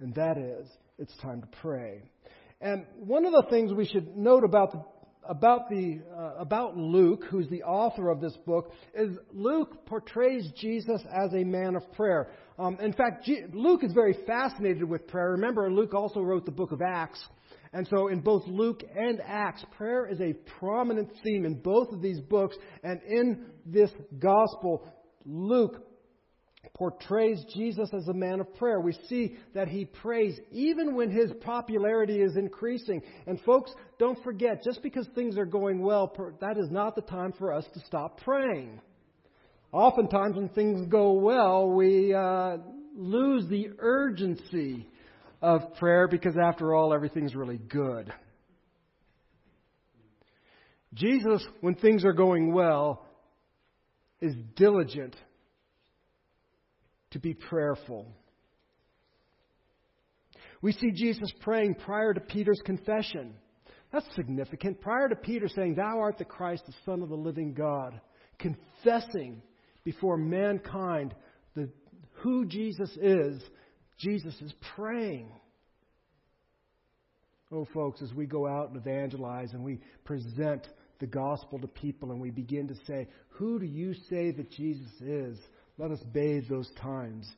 and 0.00 0.14
that 0.16 0.36
is, 0.36 0.68
it's 0.98 1.16
time 1.22 1.40
to 1.40 1.48
pray. 1.62 2.02
And 2.60 2.84
one 2.98 3.24
of 3.24 3.32
the 3.32 3.46
things 3.48 3.72
we 3.72 3.86
should 3.86 4.18
note 4.18 4.44
about 4.44 4.72
the 4.72 4.84
about 5.28 5.68
the 5.68 6.00
uh, 6.16 6.34
about 6.38 6.76
Luke, 6.76 7.24
who's 7.30 7.48
the 7.48 7.64
author 7.64 8.10
of 8.10 8.20
this 8.20 8.36
book, 8.46 8.70
is 8.94 9.16
Luke 9.32 9.86
portrays 9.86 10.50
Jesus 10.56 11.02
as 11.12 11.32
a 11.32 11.42
man 11.42 11.74
of 11.74 11.90
prayer. 11.92 12.28
Um, 12.58 12.78
in 12.80 12.92
fact, 12.92 13.28
Luke 13.52 13.84
is 13.84 13.92
very 13.92 14.16
fascinated 14.26 14.84
with 14.84 15.06
prayer. 15.06 15.32
Remember, 15.32 15.70
Luke 15.70 15.94
also 15.94 16.20
wrote 16.20 16.46
the 16.46 16.52
book 16.52 16.72
of 16.72 16.80
Acts. 16.80 17.22
And 17.72 17.86
so, 17.88 18.08
in 18.08 18.20
both 18.20 18.44
Luke 18.46 18.82
and 18.94 19.20
Acts, 19.26 19.64
prayer 19.76 20.06
is 20.06 20.20
a 20.20 20.32
prominent 20.58 21.10
theme 21.22 21.44
in 21.44 21.60
both 21.60 21.92
of 21.92 22.00
these 22.00 22.20
books. 22.20 22.56
And 22.82 23.00
in 23.06 23.46
this 23.66 23.90
gospel, 24.18 24.90
Luke 25.26 25.82
portrays 26.74 27.44
Jesus 27.54 27.88
as 27.92 28.08
a 28.08 28.14
man 28.14 28.40
of 28.40 28.54
prayer. 28.54 28.80
We 28.80 28.96
see 29.08 29.36
that 29.54 29.68
he 29.68 29.84
prays 29.84 30.38
even 30.50 30.94
when 30.94 31.10
his 31.10 31.32
popularity 31.40 32.20
is 32.20 32.36
increasing. 32.36 33.02
And 33.26 33.40
folks, 33.42 33.72
don't 33.98 34.22
forget, 34.22 34.62
just 34.64 34.82
because 34.82 35.06
things 35.14 35.36
are 35.38 35.46
going 35.46 35.82
well, 35.82 36.12
that 36.40 36.56
is 36.58 36.70
not 36.70 36.94
the 36.94 37.02
time 37.02 37.32
for 37.38 37.52
us 37.52 37.64
to 37.74 37.80
stop 37.80 38.20
praying. 38.20 38.80
Oftentimes, 39.76 40.36
when 40.36 40.48
things 40.48 40.88
go 40.88 41.12
well, 41.12 41.68
we 41.68 42.14
uh, 42.14 42.56
lose 42.96 43.46
the 43.46 43.68
urgency 43.78 44.88
of 45.42 45.74
prayer 45.74 46.08
because, 46.08 46.34
after 46.42 46.74
all, 46.74 46.94
everything's 46.94 47.34
really 47.34 47.58
good. 47.58 48.10
Jesus, 50.94 51.46
when 51.60 51.74
things 51.74 52.06
are 52.06 52.14
going 52.14 52.54
well, 52.54 53.04
is 54.22 54.34
diligent 54.54 55.14
to 57.10 57.18
be 57.18 57.34
prayerful. 57.34 58.06
We 60.62 60.72
see 60.72 60.90
Jesus 60.92 61.30
praying 61.40 61.74
prior 61.74 62.14
to 62.14 62.20
Peter's 62.20 62.62
confession. 62.64 63.34
That's 63.92 64.06
significant. 64.14 64.80
Prior 64.80 65.10
to 65.10 65.16
Peter 65.16 65.48
saying, 65.48 65.74
Thou 65.74 65.98
art 65.98 66.16
the 66.16 66.24
Christ, 66.24 66.62
the 66.66 66.72
Son 66.86 67.02
of 67.02 67.10
the 67.10 67.14
living 67.14 67.52
God, 67.52 68.00
confessing 68.38 69.42
before 69.86 70.16
mankind 70.16 71.14
the, 71.54 71.70
who 72.14 72.44
Jesus 72.44 72.90
is, 73.00 73.40
Jesus 73.98 74.34
is 74.42 74.52
praying. 74.74 75.30
Oh, 77.52 77.68
folks, 77.72 78.02
as 78.02 78.12
we 78.12 78.26
go 78.26 78.48
out 78.48 78.68
and 78.68 78.76
evangelize 78.76 79.52
and 79.52 79.62
we 79.62 79.78
present 80.04 80.66
the 80.98 81.06
gospel 81.06 81.60
to 81.60 81.68
people 81.68 82.10
and 82.10 82.20
we 82.20 82.32
begin 82.32 82.66
to 82.66 82.74
say, 82.84 83.06
Who 83.28 83.60
do 83.60 83.64
you 83.64 83.94
say 84.10 84.32
that 84.32 84.50
Jesus 84.50 84.90
is? 85.00 85.38
Let 85.78 85.92
us 85.92 86.02
bathe 86.12 86.48
those 86.50 86.68
times 86.82 87.30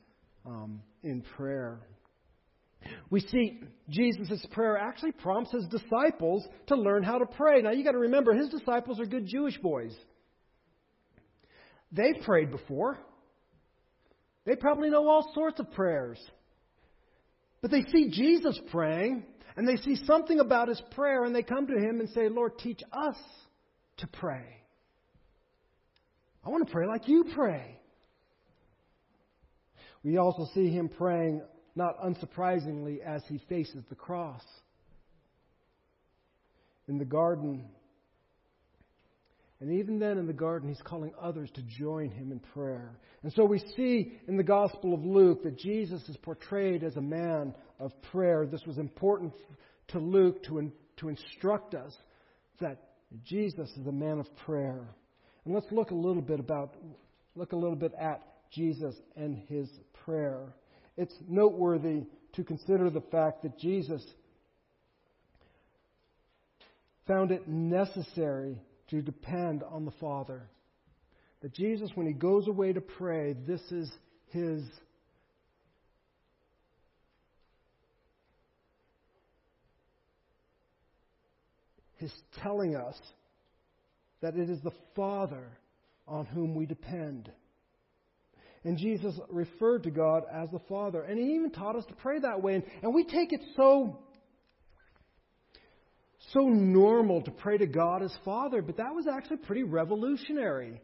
um, 0.46 0.80
in 1.02 1.20
prayer. 1.36 1.80
We 3.10 3.20
see 3.20 3.60
Jesus' 3.90 4.46
prayer 4.52 4.78
actually 4.78 5.12
prompts 5.12 5.52
his 5.52 5.66
disciples 5.66 6.48
to 6.68 6.76
learn 6.76 7.02
how 7.02 7.18
to 7.18 7.26
pray. 7.26 7.60
Now, 7.60 7.72
you've 7.72 7.84
got 7.84 7.92
to 7.92 7.98
remember, 7.98 8.32
his 8.32 8.48
disciples 8.48 9.00
are 9.00 9.06
good 9.06 9.26
Jewish 9.26 9.58
boys. 9.58 9.94
They've 11.92 12.22
prayed 12.24 12.50
before. 12.50 12.98
They 14.44 14.56
probably 14.56 14.90
know 14.90 15.08
all 15.08 15.30
sorts 15.34 15.60
of 15.60 15.70
prayers. 15.72 16.18
But 17.60 17.70
they 17.70 17.82
see 17.82 18.10
Jesus 18.10 18.58
praying, 18.70 19.24
and 19.56 19.66
they 19.66 19.76
see 19.76 19.96
something 20.06 20.40
about 20.40 20.68
his 20.68 20.80
prayer, 20.92 21.24
and 21.24 21.34
they 21.34 21.42
come 21.42 21.66
to 21.66 21.78
him 21.78 22.00
and 22.00 22.08
say, 22.10 22.28
Lord, 22.28 22.58
teach 22.58 22.80
us 22.92 23.16
to 23.98 24.06
pray. 24.06 24.44
I 26.44 26.50
want 26.50 26.66
to 26.66 26.72
pray 26.72 26.86
like 26.86 27.08
you 27.08 27.24
pray. 27.34 27.78
We 30.04 30.16
also 30.16 30.46
see 30.54 30.70
him 30.70 30.88
praying, 30.88 31.42
not 31.74 32.00
unsurprisingly, 32.00 33.00
as 33.04 33.22
he 33.28 33.40
faces 33.48 33.82
the 33.88 33.96
cross. 33.96 34.42
In 36.86 36.98
the 36.98 37.04
garden, 37.04 37.68
and 39.60 39.72
even 39.72 39.98
then 39.98 40.18
in 40.18 40.26
the 40.26 40.32
garden, 40.32 40.68
he's 40.68 40.82
calling 40.82 41.12
others 41.20 41.50
to 41.54 41.62
join 41.62 42.10
him 42.10 42.30
in 42.30 42.38
prayer. 42.38 42.96
And 43.24 43.32
so 43.32 43.44
we 43.44 43.58
see 43.76 44.12
in 44.28 44.36
the 44.36 44.44
Gospel 44.44 44.94
of 44.94 45.04
Luke 45.04 45.42
that 45.42 45.58
Jesus 45.58 46.08
is 46.08 46.16
portrayed 46.18 46.84
as 46.84 46.96
a 46.96 47.00
man 47.00 47.54
of 47.80 47.90
prayer. 48.12 48.46
This 48.46 48.64
was 48.66 48.78
important 48.78 49.32
to 49.88 49.98
Luke 49.98 50.44
to, 50.44 50.58
in, 50.58 50.72
to 50.98 51.08
instruct 51.08 51.74
us 51.74 51.92
that 52.60 52.78
Jesus 53.24 53.68
is 53.70 53.86
a 53.88 53.92
man 53.92 54.20
of 54.20 54.26
prayer. 54.46 54.94
And 55.44 55.54
let's 55.54 55.70
look 55.72 55.90
a 55.90 55.94
little 55.94 56.22
bit 56.22 56.38
about 56.38 56.74
look 57.34 57.52
a 57.52 57.56
little 57.56 57.76
bit 57.76 57.92
at 57.98 58.22
Jesus 58.52 58.94
and 59.16 59.36
his 59.48 59.68
prayer. 60.04 60.54
It's 60.96 61.14
noteworthy 61.28 62.04
to 62.34 62.44
consider 62.44 62.90
the 62.90 63.00
fact 63.00 63.42
that 63.42 63.58
Jesus 63.58 64.04
found 67.06 67.30
it 67.30 67.48
necessary 67.48 68.60
to 68.90 69.02
depend 69.02 69.62
on 69.62 69.84
the 69.84 69.92
Father. 69.92 70.48
That 71.42 71.52
Jesus, 71.52 71.90
when 71.94 72.06
he 72.06 72.12
goes 72.12 72.48
away 72.48 72.72
to 72.72 72.80
pray, 72.80 73.34
this 73.46 73.60
is 73.70 73.90
his 74.26 74.62
his 81.96 82.12
telling 82.42 82.76
us 82.76 82.96
that 84.20 84.36
it 84.36 84.48
is 84.48 84.60
the 84.62 84.72
Father 84.96 85.46
on 86.06 86.26
whom 86.26 86.54
we 86.54 86.66
depend. 86.66 87.30
And 88.64 88.76
Jesus 88.76 89.14
referred 89.28 89.84
to 89.84 89.90
God 89.90 90.24
as 90.32 90.50
the 90.50 90.60
Father. 90.68 91.02
And 91.02 91.18
he 91.18 91.34
even 91.34 91.50
taught 91.50 91.76
us 91.76 91.84
to 91.86 91.94
pray 91.94 92.18
that 92.20 92.42
way. 92.42 92.56
And, 92.56 92.64
and 92.82 92.94
we 92.94 93.04
take 93.04 93.32
it 93.32 93.40
so 93.56 94.00
so 96.32 96.40
normal 96.40 97.22
to 97.22 97.30
pray 97.30 97.58
to 97.58 97.66
God 97.66 98.02
as 98.02 98.14
Father, 98.24 98.62
but 98.62 98.76
that 98.76 98.94
was 98.94 99.06
actually 99.06 99.38
pretty 99.38 99.62
revolutionary. 99.62 100.80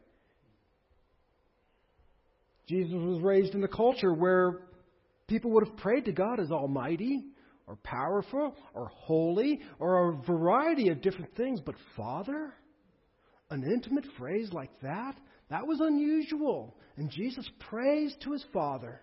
Jesus 2.67 2.95
was 2.95 3.21
raised 3.21 3.55
in 3.55 3.63
a 3.63 3.69
culture 3.69 4.15
where 4.15 4.63
people 5.27 5.51
would 5.53 5.67
have 5.67 5.77
prayed 5.77 6.07
to 6.07 6.13
God 6.13 6.41
as 6.41 6.51
Almighty 6.51 7.25
or 7.67 7.77
powerful 7.77 8.57
or 8.73 8.89
holy 8.89 9.61
or 9.79 10.11
a 10.11 10.17
variety 10.27 10.89
of 10.89 11.03
different 11.03 11.35
things, 11.37 11.61
but 11.61 11.75
Father? 11.97 12.55
An 13.51 13.65
intimate 13.65 14.07
phrase 14.17 14.51
like 14.53 14.71
that? 14.81 15.17
That 15.51 15.67
was 15.67 15.81
unusual. 15.81 16.75
And 16.97 17.11
Jesus 17.11 17.49
prays 17.59 18.17
to 18.23 18.33
his 18.33 18.45
Father. 18.53 19.01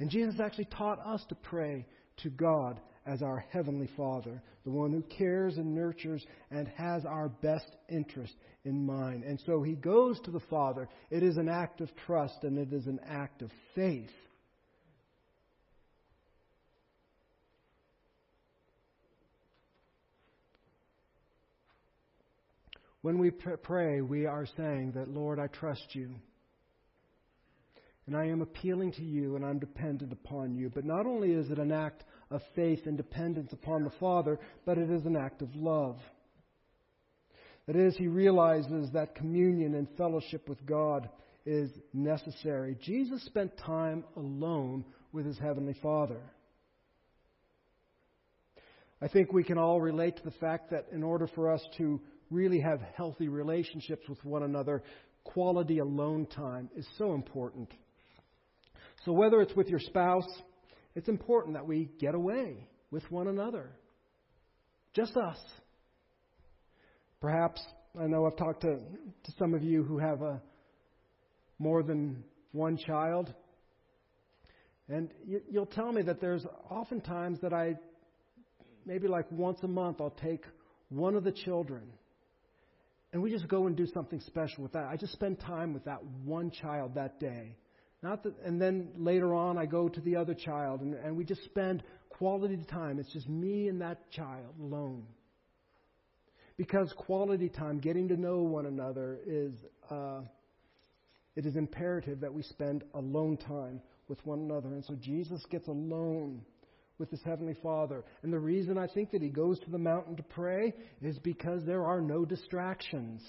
And 0.00 0.10
Jesus 0.10 0.40
actually 0.40 0.66
taught 0.66 0.98
us 1.06 1.24
to 1.28 1.34
pray 1.36 1.86
to 2.18 2.30
God 2.30 2.80
as 3.08 3.22
our 3.22 3.44
Heavenly 3.50 3.88
Father, 3.96 4.42
the 4.64 4.70
one 4.70 4.92
who 4.92 5.02
cares 5.02 5.56
and 5.56 5.74
nurtures 5.74 6.24
and 6.50 6.68
has 6.76 7.06
our 7.06 7.30
best 7.30 7.76
interest 7.88 8.34
in 8.64 8.84
mind. 8.84 9.24
And 9.24 9.40
so 9.46 9.62
he 9.62 9.74
goes 9.74 10.20
to 10.20 10.30
the 10.30 10.40
Father. 10.50 10.88
It 11.10 11.22
is 11.22 11.38
an 11.38 11.48
act 11.48 11.80
of 11.80 11.88
trust 12.06 12.42
and 12.42 12.58
it 12.58 12.72
is 12.72 12.86
an 12.86 13.00
act 13.08 13.40
of 13.40 13.50
faith. 13.74 14.10
When 23.00 23.18
we 23.18 23.30
pray, 23.30 24.02
we 24.02 24.26
are 24.26 24.46
saying 24.56 24.92
that, 24.96 25.08
Lord, 25.08 25.38
I 25.38 25.46
trust 25.46 25.94
you. 25.94 26.14
And 28.06 28.16
I 28.16 28.26
am 28.26 28.42
appealing 28.42 28.92
to 28.92 29.02
you 29.02 29.36
and 29.36 29.44
I'm 29.44 29.58
dependent 29.58 30.12
upon 30.12 30.54
you. 30.54 30.70
But 30.74 30.84
not 30.84 31.06
only 31.06 31.32
is 31.32 31.50
it 31.50 31.58
an 31.58 31.72
act 31.72 32.04
of 32.30 32.42
faith 32.54 32.86
and 32.86 32.96
dependence 32.96 33.52
upon 33.52 33.84
the 33.84 33.92
Father, 33.98 34.38
but 34.66 34.78
it 34.78 34.90
is 34.90 35.04
an 35.06 35.16
act 35.16 35.42
of 35.42 35.54
love. 35.54 35.96
That 37.66 37.76
is, 37.76 37.96
he 37.96 38.08
realizes 38.08 38.90
that 38.92 39.14
communion 39.14 39.74
and 39.74 39.88
fellowship 39.96 40.48
with 40.48 40.64
God 40.64 41.08
is 41.44 41.70
necessary. 41.92 42.76
Jesus 42.82 43.24
spent 43.24 43.56
time 43.58 44.04
alone 44.16 44.84
with 45.12 45.26
his 45.26 45.38
Heavenly 45.38 45.76
Father. 45.82 46.20
I 49.00 49.08
think 49.08 49.32
we 49.32 49.44
can 49.44 49.58
all 49.58 49.80
relate 49.80 50.16
to 50.16 50.24
the 50.24 50.32
fact 50.32 50.70
that 50.70 50.86
in 50.92 51.02
order 51.02 51.26
for 51.28 51.52
us 51.52 51.62
to 51.78 52.00
really 52.30 52.60
have 52.60 52.80
healthy 52.96 53.28
relationships 53.28 54.08
with 54.08 54.22
one 54.24 54.42
another, 54.42 54.82
quality 55.24 55.78
alone 55.78 56.26
time 56.26 56.68
is 56.76 56.86
so 56.98 57.14
important. 57.14 57.70
So, 59.04 59.12
whether 59.12 59.40
it's 59.40 59.54
with 59.54 59.68
your 59.68 59.78
spouse, 59.78 60.26
it's 60.98 61.08
important 61.08 61.54
that 61.54 61.64
we 61.64 61.88
get 62.00 62.16
away 62.16 62.66
with 62.90 63.08
one 63.08 63.28
another. 63.28 63.70
Just 64.94 65.16
us. 65.16 65.38
Perhaps, 67.20 67.62
I 67.96 68.08
know 68.08 68.26
I've 68.26 68.36
talked 68.36 68.62
to, 68.62 68.78
to 68.78 69.32
some 69.38 69.54
of 69.54 69.62
you 69.62 69.84
who 69.84 69.98
have 69.98 70.22
a, 70.22 70.42
more 71.60 71.84
than 71.84 72.24
one 72.50 72.76
child. 72.76 73.32
And 74.88 75.10
you, 75.24 75.40
you'll 75.48 75.66
tell 75.66 75.92
me 75.92 76.02
that 76.02 76.20
there's 76.20 76.44
oftentimes 76.68 77.40
that 77.42 77.52
I, 77.52 77.76
maybe 78.84 79.06
like 79.06 79.30
once 79.30 79.60
a 79.62 79.68
month, 79.68 80.00
I'll 80.00 80.10
take 80.10 80.44
one 80.88 81.14
of 81.14 81.22
the 81.22 81.32
children 81.32 81.92
and 83.12 83.22
we 83.22 83.30
just 83.30 83.46
go 83.46 83.68
and 83.68 83.76
do 83.76 83.86
something 83.86 84.20
special 84.26 84.64
with 84.64 84.72
that. 84.72 84.86
I 84.86 84.96
just 84.96 85.12
spend 85.12 85.38
time 85.38 85.72
with 85.72 85.84
that 85.84 86.02
one 86.24 86.50
child 86.50 86.96
that 86.96 87.20
day. 87.20 87.54
Not 88.02 88.22
that, 88.22 88.34
and 88.44 88.60
then 88.60 88.88
later 88.96 89.34
on, 89.34 89.58
I 89.58 89.66
go 89.66 89.88
to 89.88 90.00
the 90.00 90.16
other 90.16 90.34
child, 90.34 90.80
and, 90.82 90.94
and 90.94 91.16
we 91.16 91.24
just 91.24 91.44
spend 91.44 91.82
quality 92.10 92.58
time. 92.70 92.98
It's 92.98 93.12
just 93.12 93.28
me 93.28 93.68
and 93.68 93.80
that 93.80 94.10
child 94.10 94.54
alone. 94.60 95.04
Because 96.56 96.92
quality 96.96 97.48
time, 97.48 97.78
getting 97.78 98.08
to 98.08 98.16
know 98.16 98.38
one 98.38 98.66
another, 98.66 99.18
is 99.26 99.52
uh, 99.90 100.20
it 101.36 101.46
is 101.46 101.56
imperative 101.56 102.20
that 102.20 102.34
we 102.34 102.42
spend 102.42 102.82
alone 102.94 103.36
time 103.36 103.80
with 104.08 104.24
one 104.26 104.40
another. 104.40 104.68
And 104.68 104.84
so 104.84 104.96
Jesus 104.96 105.40
gets 105.50 105.68
alone 105.68 106.42
with 106.98 107.10
his 107.10 107.22
heavenly 107.22 107.54
Father. 107.62 108.04
And 108.22 108.32
the 108.32 108.40
reason 108.40 108.76
I 108.76 108.88
think 108.88 109.12
that 109.12 109.22
he 109.22 109.28
goes 109.28 109.60
to 109.60 109.70
the 109.70 109.78
mountain 109.78 110.16
to 110.16 110.22
pray 110.24 110.74
is 111.00 111.18
because 111.20 111.64
there 111.64 111.84
are 111.84 112.00
no 112.00 112.24
distractions. 112.24 113.22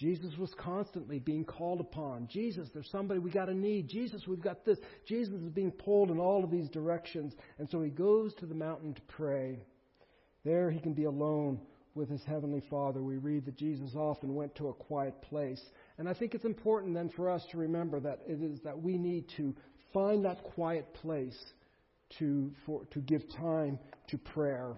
Jesus 0.00 0.34
was 0.38 0.50
constantly 0.58 1.18
being 1.18 1.44
called 1.44 1.78
upon. 1.78 2.26
Jesus, 2.26 2.70
there's 2.72 2.88
somebody 2.90 3.20
we 3.20 3.30
got 3.30 3.46
to 3.46 3.54
need. 3.54 3.86
Jesus, 3.86 4.26
we've 4.26 4.40
got 4.40 4.64
this. 4.64 4.78
Jesus 5.06 5.34
is 5.34 5.50
being 5.50 5.70
pulled 5.70 6.10
in 6.10 6.18
all 6.18 6.42
of 6.42 6.50
these 6.50 6.70
directions. 6.70 7.34
And 7.58 7.68
so 7.68 7.82
he 7.82 7.90
goes 7.90 8.32
to 8.36 8.46
the 8.46 8.54
mountain 8.54 8.94
to 8.94 9.02
pray. 9.08 9.58
There 10.42 10.70
he 10.70 10.80
can 10.80 10.94
be 10.94 11.04
alone 11.04 11.60
with 11.94 12.08
his 12.08 12.24
heavenly 12.24 12.62
Father. 12.70 13.02
We 13.02 13.18
read 13.18 13.44
that 13.44 13.58
Jesus 13.58 13.90
often 13.94 14.34
went 14.34 14.54
to 14.54 14.68
a 14.68 14.72
quiet 14.72 15.20
place. 15.20 15.60
And 15.98 16.08
I 16.08 16.14
think 16.14 16.34
it's 16.34 16.46
important 16.46 16.94
then 16.94 17.10
for 17.10 17.28
us 17.28 17.44
to 17.50 17.58
remember 17.58 18.00
that 18.00 18.20
it 18.26 18.42
is 18.42 18.58
that 18.64 18.80
we 18.80 18.96
need 18.96 19.26
to 19.36 19.54
find 19.92 20.24
that 20.24 20.42
quiet 20.42 20.94
place 20.94 21.38
to, 22.18 22.50
for, 22.64 22.86
to 22.86 23.00
give 23.00 23.20
time 23.36 23.78
to 24.08 24.16
prayer. 24.16 24.76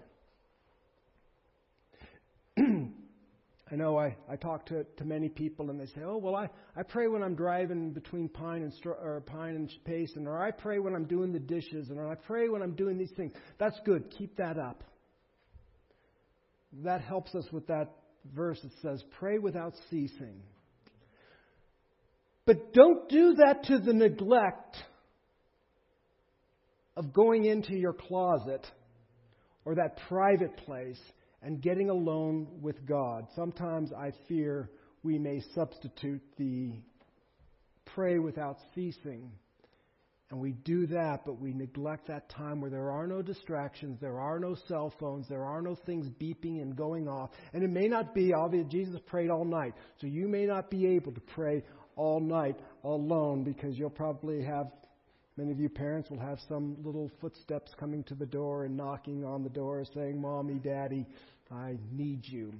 I 3.73 3.75
know 3.75 3.97
I, 3.97 4.15
I 4.29 4.35
talk 4.35 4.67
to, 4.67 4.83
to 4.83 5.03
many 5.03 5.29
people 5.29 5.71
and 5.71 5.79
they 5.79 5.87
say, 5.87 6.01
oh, 6.05 6.17
well, 6.17 6.35
I, 6.35 6.47
I 6.77 6.83
pray 6.83 7.07
when 7.07 7.23
I'm 7.23 7.33
driving 7.33 7.89
between 7.89 8.29
Pine 8.29 8.61
and, 8.61 8.71
or 8.85 9.23
Pine 9.25 9.55
and 9.55 9.71
Payson, 9.83 10.27
or 10.27 10.39
I 10.39 10.51
pray 10.51 10.77
when 10.77 10.93
I'm 10.93 11.05
doing 11.05 11.33
the 11.33 11.39
dishes, 11.39 11.89
and 11.89 11.97
or 11.97 12.07
I 12.07 12.13
pray 12.13 12.49
when 12.49 12.61
I'm 12.61 12.75
doing 12.75 12.99
these 12.99 13.09
things. 13.17 13.33
That's 13.57 13.79
good. 13.83 14.13
Keep 14.15 14.37
that 14.37 14.59
up. 14.59 14.83
That 16.83 17.01
helps 17.01 17.33
us 17.33 17.45
with 17.51 17.65
that 17.65 17.95
verse 18.35 18.59
that 18.61 18.73
says, 18.83 19.03
pray 19.17 19.39
without 19.39 19.73
ceasing. 19.89 20.43
But 22.45 22.73
don't 22.73 23.09
do 23.09 23.33
that 23.43 23.63
to 23.69 23.79
the 23.79 23.93
neglect 23.93 24.77
of 26.95 27.11
going 27.11 27.45
into 27.45 27.73
your 27.73 27.93
closet 27.93 28.67
or 29.65 29.73
that 29.75 29.97
private 30.07 30.57
place 30.57 30.99
and 31.43 31.61
getting 31.61 31.89
alone 31.89 32.47
with 32.61 32.85
God. 32.85 33.27
Sometimes 33.35 33.91
I 33.91 34.11
fear 34.27 34.69
we 35.03 35.19
may 35.19 35.41
substitute 35.53 36.21
the 36.37 36.71
pray 37.93 38.17
without 38.17 38.57
ceasing. 38.73 39.31
And 40.31 40.39
we 40.39 40.53
do 40.53 40.87
that, 40.87 41.25
but 41.25 41.39
we 41.39 41.53
neglect 41.53 42.07
that 42.07 42.27
time 42.29 42.59
where 42.59 42.71
there 42.71 42.89
are 42.89 43.05
no 43.05 43.21
distractions, 43.21 43.99
there 44.01 44.19
are 44.19 44.39
no 44.39 44.55
cell 44.67 44.91
phones, 44.99 45.27
there 45.27 45.43
are 45.43 45.61
no 45.61 45.75
things 45.85 46.07
beeping 46.19 46.61
and 46.61 46.75
going 46.75 47.07
off. 47.07 47.29
And 47.53 47.63
it 47.63 47.69
may 47.69 47.87
not 47.87 48.15
be 48.15 48.33
obvious, 48.33 48.65
Jesus 48.67 48.99
prayed 49.05 49.29
all 49.29 49.45
night. 49.45 49.73
So 50.01 50.07
you 50.07 50.27
may 50.27 50.45
not 50.45 50.71
be 50.71 50.87
able 50.87 51.11
to 51.11 51.21
pray 51.21 51.63
all 51.95 52.19
night 52.19 52.57
alone 52.83 53.43
because 53.43 53.77
you'll 53.77 53.91
probably 53.91 54.43
have 54.43 54.71
Many 55.35 55.51
of 55.51 55.59
you 55.59 55.69
parents 55.69 56.09
will 56.09 56.19
have 56.19 56.39
some 56.47 56.77
little 56.83 57.09
footsteps 57.19 57.71
coming 57.79 58.03
to 58.03 58.13
the 58.13 58.25
door 58.25 58.65
and 58.65 58.77
knocking 58.77 59.25
on 59.25 59.43
the 59.43 59.49
door 59.49 59.83
saying, 59.93 60.21
Mommy, 60.21 60.55
Daddy, 60.55 61.07
I 61.51 61.77
need 61.91 62.21
you. 62.27 62.53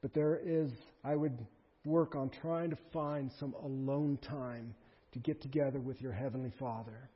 But 0.00 0.14
there 0.14 0.40
is, 0.42 0.70
I 1.04 1.16
would 1.16 1.46
work 1.84 2.14
on 2.14 2.30
trying 2.40 2.70
to 2.70 2.78
find 2.92 3.30
some 3.38 3.54
alone 3.62 4.18
time 4.26 4.74
to 5.12 5.18
get 5.18 5.42
together 5.42 5.80
with 5.80 6.00
your 6.00 6.12
Heavenly 6.12 6.52
Father. 6.58 7.10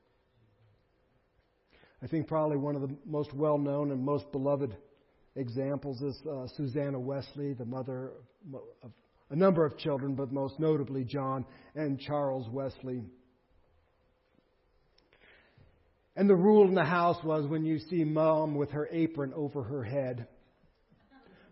I 2.03 2.07
think 2.07 2.29
probably 2.29 2.59
one 2.59 2.77
of 2.77 2.83
the 2.83 2.95
most 3.05 3.33
well 3.35 3.59
known 3.59 3.91
and 3.91 4.05
most 4.05 4.31
beloved 4.31 4.77
examples 5.37 6.01
is 6.03 6.21
uh, 6.31 6.47
Susanna 6.57 6.99
Wesley, 6.99 7.55
the 7.55 7.65
mother 7.65 8.13
of 8.83 8.93
a 9.31 9.37
number 9.37 9.65
of 9.65 9.77
children, 9.79 10.15
but 10.15 10.33
most 10.33 10.59
notably 10.61 11.05
John 11.05 11.45
and 11.75 11.99
Charles 11.99 12.49
Wesley. 12.51 13.03
And 16.19 16.29
the 16.29 16.35
rule 16.35 16.67
in 16.67 16.75
the 16.75 16.85
house 16.85 17.23
was 17.23 17.47
when 17.47 17.65
you 17.65 17.79
see 17.79 18.03
mom 18.03 18.57
with 18.57 18.73
her 18.73 18.89
apron 18.91 19.33
over 19.37 19.63
her 19.63 19.85
head, 19.85 20.27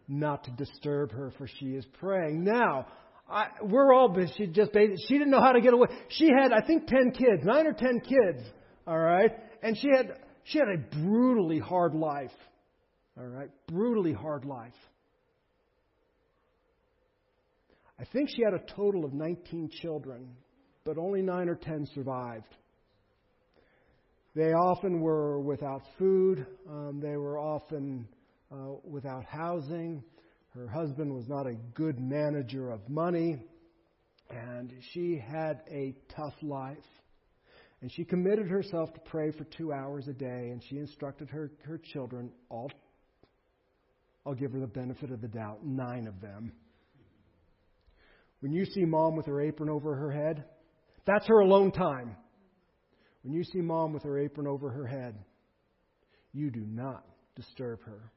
not 0.09 0.43
to 0.43 0.51
disturb 0.51 1.13
her, 1.13 1.33
for 1.39 1.47
she 1.47 1.67
is 1.67 1.87
praying. 2.01 2.43
Now, 2.43 2.89
I, 3.31 3.47
we're 3.63 3.95
all 3.95 4.13
she 4.37 4.49
just 4.49 4.73
she 4.73 5.19
didn't 5.19 5.31
know 5.31 5.41
how 5.41 5.53
to 5.53 5.61
get 5.61 5.73
away. 5.73 5.87
She 6.09 6.29
had 6.37 6.51
I 6.51 6.67
think 6.67 6.89
ten 6.89 7.13
kids, 7.13 7.45
nine 7.45 7.69
or 7.69 7.75
ten 7.75 8.01
kids, 8.01 8.43
all 8.89 8.99
right, 8.99 9.31
and 9.63 9.79
she 9.79 9.87
had 9.97 10.19
she 10.43 10.59
had 10.59 10.67
a 10.67 10.79
brutally 10.79 11.61
hard 11.61 11.95
life, 11.95 12.35
all 13.17 13.25
right, 13.25 13.51
brutally 13.69 14.15
hard 14.15 14.45
life. 14.45 14.75
I 18.01 18.05
think 18.05 18.31
she 18.31 18.43
had 18.43 18.53
a 18.53 18.75
total 18.75 19.05
of 19.05 19.13
19 19.13 19.71
children, 19.81 20.27
but 20.85 20.99
only 20.99 21.23
nine 21.23 21.49
or 21.49 21.55
ten 21.55 21.87
survived. 21.95 22.53
They 24.37 24.53
often 24.53 25.01
were 25.01 25.41
without 25.41 25.81
food. 25.99 26.47
Um, 26.69 27.01
they 27.03 27.17
were 27.17 27.39
often 27.39 28.07
uh, 28.53 28.75
without 28.85 29.25
housing. 29.25 30.05
Her 30.51 30.69
husband 30.69 31.15
was 31.15 31.27
not 31.27 31.47
a 31.47 31.55
good 31.75 31.99
manager 31.99 32.71
of 32.71 32.87
money. 32.87 33.39
And 34.29 34.75
she 34.93 35.19
had 35.19 35.63
a 35.71 35.95
tough 36.15 36.35
life. 36.43 36.77
And 37.81 37.91
she 37.91 38.05
committed 38.05 38.47
herself 38.47 38.93
to 38.93 39.01
pray 39.01 39.31
for 39.31 39.45
two 39.45 39.73
hours 39.73 40.07
a 40.07 40.13
day. 40.13 40.51
And 40.51 40.63
she 40.69 40.77
instructed 40.77 41.31
her, 41.31 41.51
her 41.63 41.81
children, 41.95 42.31
all, 42.51 42.71
I'll 44.27 44.35
give 44.35 44.53
her 44.53 44.61
the 44.61 44.67
benefit 44.67 45.13
of 45.13 45.23
the 45.23 45.29
doubt, 45.29 45.65
nine 45.65 46.07
of 46.07 46.21
them. 46.21 46.53
When 48.41 48.53
you 48.53 48.67
see 48.67 48.85
mom 48.85 49.17
with 49.17 49.25
her 49.25 49.41
apron 49.41 49.71
over 49.71 49.95
her 49.95 50.11
head, 50.11 50.45
that's 51.07 51.27
her 51.27 51.41
alone 51.41 51.73
time. 51.73 52.17
When 53.27 53.35
you 53.35 53.43
see 53.43 53.59
mom 53.59 53.93
with 53.93 54.05
her 54.05 54.21
apron 54.21 54.47
over 54.47 54.71
her 54.71 54.87
head, 54.87 55.17
you 56.33 56.49
do 56.49 56.61
not 56.61 57.05
disturb 57.35 57.83
her. 57.83 58.13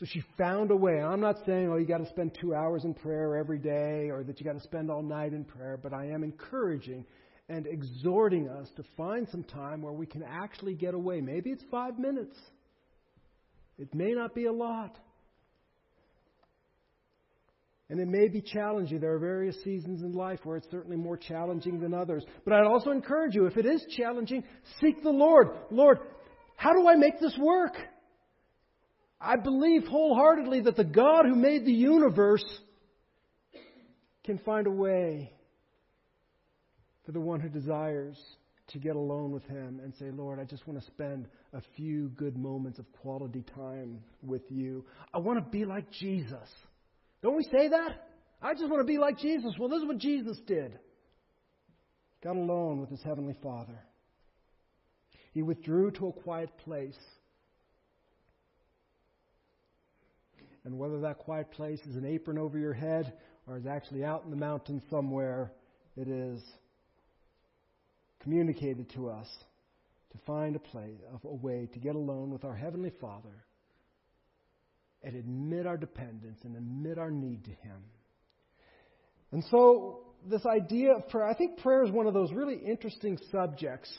So 0.00 0.06
she 0.06 0.22
found 0.38 0.70
a 0.70 0.76
way. 0.76 0.98
I'm 0.98 1.20
not 1.20 1.36
saying, 1.44 1.68
oh, 1.70 1.76
you 1.76 1.84
got 1.84 1.98
to 1.98 2.08
spend 2.08 2.34
two 2.40 2.54
hours 2.54 2.84
in 2.84 2.94
prayer 2.94 3.36
every 3.36 3.58
day 3.58 4.08
or 4.08 4.24
that 4.24 4.40
you 4.40 4.46
got 4.46 4.54
to 4.54 4.62
spend 4.62 4.90
all 4.90 5.02
night 5.02 5.34
in 5.34 5.44
prayer, 5.44 5.76
but 5.76 5.92
I 5.92 6.06
am 6.06 6.24
encouraging 6.24 7.04
and 7.50 7.66
exhorting 7.66 8.48
us 8.48 8.70
to 8.76 8.84
find 8.96 9.28
some 9.28 9.44
time 9.44 9.82
where 9.82 9.92
we 9.92 10.06
can 10.06 10.22
actually 10.22 10.72
get 10.72 10.94
away. 10.94 11.20
Maybe 11.20 11.50
it's 11.50 11.64
five 11.70 11.98
minutes. 11.98 12.38
It 13.76 13.94
may 13.94 14.12
not 14.12 14.34
be 14.34 14.46
a 14.46 14.52
lot. 14.52 14.96
And 17.90 18.00
it 18.00 18.08
may 18.08 18.28
be 18.28 18.40
challenging. 18.40 19.00
There 19.00 19.12
are 19.14 19.18
various 19.18 19.62
seasons 19.62 20.02
in 20.02 20.12
life 20.12 20.40
where 20.44 20.56
it's 20.56 20.70
certainly 20.70 20.96
more 20.96 21.16
challenging 21.16 21.80
than 21.80 21.92
others. 21.92 22.24
But 22.44 22.54
I'd 22.54 22.66
also 22.66 22.90
encourage 22.90 23.34
you, 23.34 23.46
if 23.46 23.56
it 23.56 23.66
is 23.66 23.84
challenging, 23.96 24.42
seek 24.80 25.02
the 25.02 25.10
Lord. 25.10 25.48
Lord, 25.70 25.98
how 26.56 26.72
do 26.72 26.88
I 26.88 26.96
make 26.96 27.20
this 27.20 27.36
work? 27.38 27.74
I 29.20 29.36
believe 29.36 29.84
wholeheartedly 29.84 30.62
that 30.62 30.76
the 30.76 30.84
God 30.84 31.26
who 31.26 31.34
made 31.34 31.64
the 31.64 31.72
universe 31.72 32.44
can 34.24 34.38
find 34.38 34.66
a 34.66 34.70
way 34.70 35.32
for 37.04 37.12
the 37.12 37.20
one 37.20 37.40
who 37.40 37.48
desires 37.48 38.18
to 38.68 38.78
get 38.78 38.96
alone 38.96 39.30
with 39.30 39.44
Him 39.44 39.80
and 39.82 39.94
say, 39.96 40.10
Lord, 40.10 40.40
I 40.40 40.44
just 40.44 40.66
want 40.66 40.80
to 40.80 40.86
spend 40.86 41.28
a 41.52 41.60
few 41.76 42.08
good 42.10 42.36
moments 42.36 42.78
of 42.78 42.90
quality 42.92 43.44
time 43.54 44.00
with 44.22 44.42
you. 44.48 44.86
I 45.12 45.18
want 45.18 45.38
to 45.38 45.50
be 45.50 45.64
like 45.64 45.90
Jesus. 45.90 46.48
Don't 47.24 47.36
we 47.36 47.44
say 47.44 47.68
that? 47.68 48.06
I 48.42 48.52
just 48.52 48.68
want 48.68 48.80
to 48.80 48.84
be 48.84 48.98
like 48.98 49.18
Jesus. 49.18 49.54
Well, 49.58 49.70
this 49.70 49.80
is 49.80 49.88
what 49.88 49.96
Jesus 49.96 50.38
did. 50.46 50.78
Got 52.22 52.36
alone 52.36 52.82
with 52.82 52.90
his 52.90 53.02
heavenly 53.02 53.34
Father. 53.42 53.80
He 55.32 55.40
withdrew 55.40 55.92
to 55.92 56.08
a 56.08 56.12
quiet 56.12 56.50
place. 56.58 56.98
And 60.66 60.78
whether 60.78 61.00
that 61.00 61.16
quiet 61.16 61.50
place 61.50 61.80
is 61.88 61.96
an 61.96 62.04
apron 62.04 62.36
over 62.36 62.58
your 62.58 62.74
head 62.74 63.14
or 63.46 63.56
is 63.56 63.66
actually 63.66 64.04
out 64.04 64.24
in 64.26 64.30
the 64.30 64.36
mountains 64.36 64.82
somewhere, 64.90 65.50
it 65.96 66.08
is 66.08 66.42
communicated 68.22 68.92
to 68.96 69.08
us 69.08 69.28
to 70.12 70.18
find 70.26 70.56
a 70.56 70.60
place, 70.60 71.00
a 71.24 71.34
way 71.34 71.70
to 71.72 71.78
get 71.78 71.94
alone 71.94 72.30
with 72.30 72.44
our 72.44 72.54
Heavenly 72.54 72.92
Father 73.00 73.44
and 75.04 75.16
admit 75.16 75.66
our 75.66 75.76
dependence 75.76 76.38
and 76.44 76.56
admit 76.56 76.98
our 76.98 77.10
need 77.10 77.44
to 77.44 77.50
Him. 77.50 77.82
And 79.32 79.44
so, 79.50 80.00
this 80.28 80.46
idea 80.46 80.94
of 80.94 81.08
prayer, 81.08 81.26
I 81.26 81.34
think 81.34 81.58
prayer 81.58 81.84
is 81.84 81.90
one 81.90 82.06
of 82.06 82.14
those 82.14 82.32
really 82.32 82.56
interesting 82.56 83.18
subjects 83.30 83.92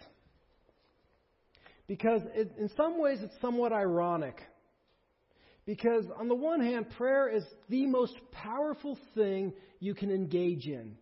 because 1.88 2.22
it, 2.34 2.52
in 2.58 2.70
some 2.76 3.00
ways 3.00 3.20
it's 3.22 3.36
somewhat 3.42 3.72
ironic. 3.72 4.38
Because, 5.66 6.06
on 6.20 6.28
the 6.28 6.36
one 6.36 6.62
hand, 6.62 6.92
prayer 6.92 7.28
is 7.28 7.44
the 7.70 7.88
most 7.88 8.14
powerful 8.32 9.00
thing 9.16 9.52
you 9.80 9.96
can 9.96 10.12
engage 10.12 10.68
in. 10.68 10.96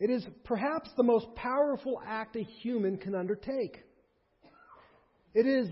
It 0.00 0.10
is 0.10 0.26
perhaps 0.44 0.90
the 0.96 1.02
most 1.02 1.26
powerful 1.34 2.00
act 2.06 2.36
a 2.36 2.42
human 2.42 2.96
can 2.96 3.14
undertake. 3.14 3.82
It 5.34 5.46
is 5.46 5.68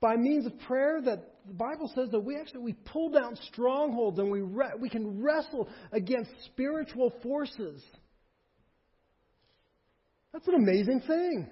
by 0.00 0.16
means 0.16 0.46
of 0.46 0.58
prayer 0.60 1.00
that 1.04 1.29
the 1.46 1.54
Bible 1.54 1.90
says 1.94 2.10
that 2.10 2.20
we 2.20 2.36
actually 2.36 2.60
we 2.60 2.72
pull 2.72 3.10
down 3.10 3.36
strongholds 3.52 4.18
and 4.18 4.30
we 4.30 4.40
re- 4.40 4.74
we 4.78 4.88
can 4.88 5.22
wrestle 5.22 5.68
against 5.92 6.30
spiritual 6.46 7.12
forces. 7.22 7.82
That's 10.32 10.46
an 10.48 10.54
amazing 10.54 11.02
thing. 11.06 11.50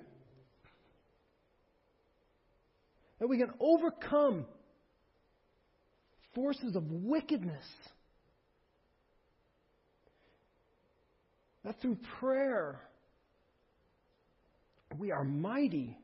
That 3.18 3.28
we 3.28 3.38
can 3.38 3.50
overcome 3.58 4.46
forces 6.34 6.76
of 6.76 6.84
wickedness. 6.88 7.64
That 11.64 11.80
through 11.80 11.98
prayer 12.20 12.80
we 14.96 15.10
are 15.10 15.24
mighty. 15.24 15.98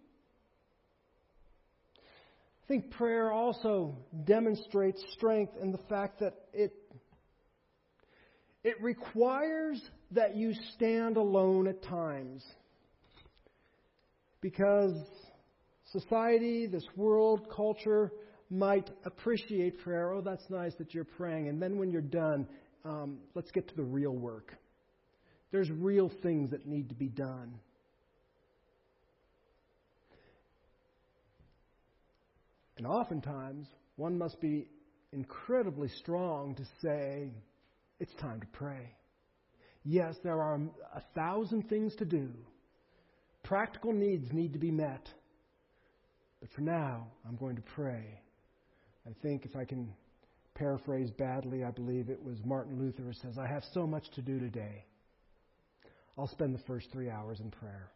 I 2.64 2.66
think 2.66 2.90
prayer 2.92 3.30
also 3.30 3.94
demonstrates 4.24 5.02
strength 5.12 5.52
in 5.60 5.70
the 5.70 5.78
fact 5.90 6.20
that 6.20 6.34
it, 6.54 6.72
it 8.62 8.80
requires 8.80 9.82
that 10.12 10.34
you 10.34 10.54
stand 10.74 11.18
alone 11.18 11.68
at 11.68 11.82
times. 11.82 12.42
Because 14.40 14.94
society, 15.92 16.66
this 16.66 16.86
world, 16.96 17.48
culture 17.54 18.10
might 18.48 18.88
appreciate 19.04 19.78
prayer. 19.80 20.12
Oh, 20.12 20.22
that's 20.22 20.48
nice 20.48 20.72
that 20.76 20.94
you're 20.94 21.04
praying. 21.04 21.48
And 21.48 21.60
then 21.60 21.76
when 21.76 21.90
you're 21.90 22.00
done, 22.00 22.46
um, 22.86 23.18
let's 23.34 23.50
get 23.50 23.68
to 23.68 23.76
the 23.76 23.82
real 23.82 24.12
work. 24.12 24.56
There's 25.52 25.70
real 25.70 26.10
things 26.22 26.50
that 26.52 26.66
need 26.66 26.88
to 26.88 26.94
be 26.94 27.08
done. 27.08 27.54
And 32.76 32.86
oftentimes, 32.86 33.66
one 33.96 34.18
must 34.18 34.40
be 34.40 34.68
incredibly 35.12 35.88
strong 35.88 36.54
to 36.56 36.64
say, 36.82 37.30
it's 38.00 38.14
time 38.20 38.40
to 38.40 38.46
pray. 38.48 38.90
Yes, 39.84 40.16
there 40.24 40.40
are 40.40 40.60
a 40.94 41.02
thousand 41.14 41.68
things 41.68 41.94
to 41.96 42.04
do. 42.04 42.30
Practical 43.44 43.92
needs 43.92 44.32
need 44.32 44.54
to 44.54 44.58
be 44.58 44.70
met. 44.70 45.08
But 46.40 46.50
for 46.52 46.62
now, 46.62 47.06
I'm 47.28 47.36
going 47.36 47.56
to 47.56 47.62
pray. 47.62 48.20
I 49.06 49.10
think 49.22 49.44
if 49.44 49.54
I 49.54 49.64
can 49.64 49.92
paraphrase 50.54 51.10
badly, 51.10 51.64
I 51.64 51.70
believe 51.70 52.08
it 52.08 52.22
was 52.22 52.38
Martin 52.44 52.78
Luther 52.78 53.02
who 53.02 53.12
says, 53.12 53.38
I 53.38 53.46
have 53.46 53.62
so 53.72 53.86
much 53.86 54.10
to 54.14 54.22
do 54.22 54.38
today. 54.38 54.84
I'll 56.16 56.28
spend 56.28 56.54
the 56.54 56.62
first 56.66 56.90
three 56.92 57.10
hours 57.10 57.40
in 57.40 57.50
prayer. 57.50 57.90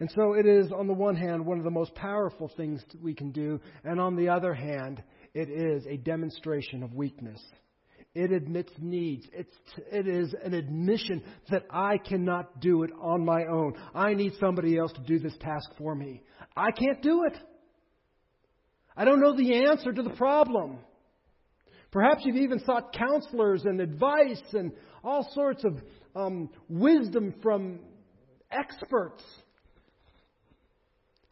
And 0.00 0.10
so 0.14 0.34
it 0.34 0.46
is, 0.46 0.72
on 0.72 0.86
the 0.86 0.92
one 0.92 1.16
hand, 1.16 1.46
one 1.46 1.58
of 1.58 1.64
the 1.64 1.70
most 1.70 1.94
powerful 1.94 2.50
things 2.56 2.82
we 3.00 3.14
can 3.14 3.30
do, 3.30 3.60
and 3.84 4.00
on 4.00 4.16
the 4.16 4.28
other 4.28 4.52
hand, 4.52 5.02
it 5.34 5.48
is 5.48 5.86
a 5.86 5.96
demonstration 5.96 6.82
of 6.82 6.94
weakness. 6.94 7.40
It 8.14 8.30
admits 8.30 8.72
needs. 8.78 9.26
It's, 9.32 9.56
it 9.90 10.06
is 10.06 10.34
an 10.44 10.54
admission 10.54 11.22
that 11.50 11.64
I 11.70 11.98
cannot 11.98 12.60
do 12.60 12.84
it 12.84 12.90
on 13.00 13.24
my 13.24 13.44
own. 13.44 13.74
I 13.92 14.14
need 14.14 14.34
somebody 14.38 14.78
else 14.78 14.92
to 14.92 15.00
do 15.00 15.18
this 15.18 15.36
task 15.40 15.70
for 15.76 15.94
me. 15.94 16.22
I 16.56 16.70
can't 16.70 17.02
do 17.02 17.24
it. 17.24 17.36
I 18.96 19.04
don't 19.04 19.20
know 19.20 19.36
the 19.36 19.66
answer 19.66 19.92
to 19.92 20.02
the 20.02 20.10
problem. 20.10 20.78
Perhaps 21.90 22.22
you've 22.24 22.36
even 22.36 22.60
sought 22.60 22.92
counselors 22.92 23.64
and 23.64 23.80
advice 23.80 24.42
and 24.52 24.72
all 25.02 25.28
sorts 25.34 25.64
of 25.64 25.80
um, 26.14 26.50
wisdom 26.68 27.34
from 27.42 27.80
experts. 28.52 29.22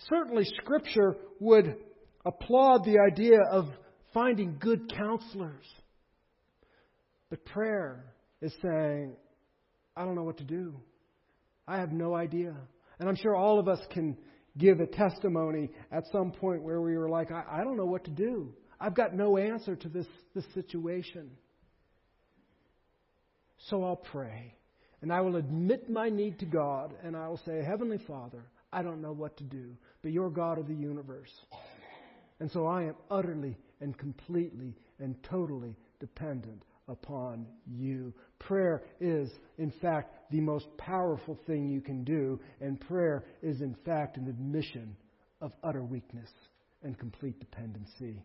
Certainly, 0.08 0.44
Scripture 0.62 1.16
would 1.40 1.76
applaud 2.24 2.84
the 2.84 2.98
idea 2.98 3.40
of 3.50 3.68
finding 4.14 4.56
good 4.58 4.92
counselors. 4.94 5.66
But 7.30 7.44
prayer 7.46 8.04
is 8.40 8.52
saying, 8.62 9.14
I 9.96 10.04
don't 10.04 10.14
know 10.14 10.24
what 10.24 10.38
to 10.38 10.44
do. 10.44 10.80
I 11.66 11.78
have 11.78 11.92
no 11.92 12.14
idea. 12.14 12.54
And 12.98 13.08
I'm 13.08 13.16
sure 13.16 13.34
all 13.34 13.58
of 13.58 13.68
us 13.68 13.80
can 13.90 14.16
give 14.58 14.80
a 14.80 14.86
testimony 14.86 15.70
at 15.90 16.04
some 16.12 16.30
point 16.30 16.62
where 16.62 16.80
we 16.80 16.96
were 16.96 17.08
like, 17.08 17.30
I, 17.30 17.44
I 17.50 17.64
don't 17.64 17.76
know 17.76 17.86
what 17.86 18.04
to 18.04 18.10
do. 18.10 18.52
I've 18.80 18.94
got 18.94 19.14
no 19.14 19.38
answer 19.38 19.76
to 19.76 19.88
this, 19.88 20.06
this 20.34 20.44
situation. 20.54 21.30
So 23.70 23.84
I'll 23.84 23.96
pray. 23.96 24.54
And 25.00 25.12
I 25.12 25.20
will 25.20 25.36
admit 25.36 25.88
my 25.88 26.08
need 26.08 26.38
to 26.40 26.46
God, 26.46 26.94
and 27.02 27.16
I 27.16 27.28
will 27.28 27.40
say, 27.44 27.62
Heavenly 27.64 27.98
Father, 28.06 28.44
I 28.72 28.82
don't 28.82 29.02
know 29.02 29.12
what 29.12 29.36
to 29.38 29.44
do, 29.44 29.76
but 30.02 30.12
you're 30.12 30.30
God 30.30 30.58
of 30.58 30.66
the 30.66 30.74
universe. 30.74 31.32
And 32.40 32.50
so 32.50 32.66
I 32.66 32.84
am 32.84 32.94
utterly 33.10 33.56
and 33.80 33.96
completely 33.96 34.74
and 34.98 35.14
totally 35.24 35.76
dependent 36.00 36.62
upon 36.88 37.46
you. 37.66 38.12
Prayer 38.38 38.82
is, 39.00 39.30
in 39.58 39.72
fact, 39.80 40.14
the 40.30 40.40
most 40.40 40.66
powerful 40.78 41.38
thing 41.46 41.68
you 41.68 41.80
can 41.80 42.02
do, 42.04 42.40
and 42.60 42.80
prayer 42.80 43.24
is, 43.42 43.60
in 43.60 43.76
fact, 43.84 44.16
an 44.16 44.28
admission 44.28 44.96
of 45.40 45.52
utter 45.62 45.82
weakness 45.82 46.30
and 46.82 46.98
complete 46.98 47.38
dependency. 47.38 48.22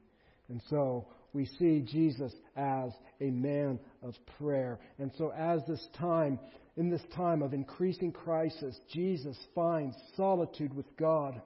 And 0.50 0.62
so 0.70 1.08
we 1.34 1.46
see 1.46 1.82
Jesus 1.82 2.34
as 2.56 2.92
a 3.22 3.30
man 3.30 3.80
of 4.02 4.16
prayer. 4.40 4.80
And 4.98 5.12
so, 5.18 5.32
as 5.38 5.62
this 5.68 5.86
time 6.00 6.40
in 6.78 6.90
this 6.92 7.02
time 7.16 7.42
of 7.42 7.54
increasing 7.54 8.12
crisis, 8.12 8.80
Jesus 8.94 9.36
finds 9.56 9.96
solitude 10.16 10.74
with 10.74 10.86
God. 10.96 11.42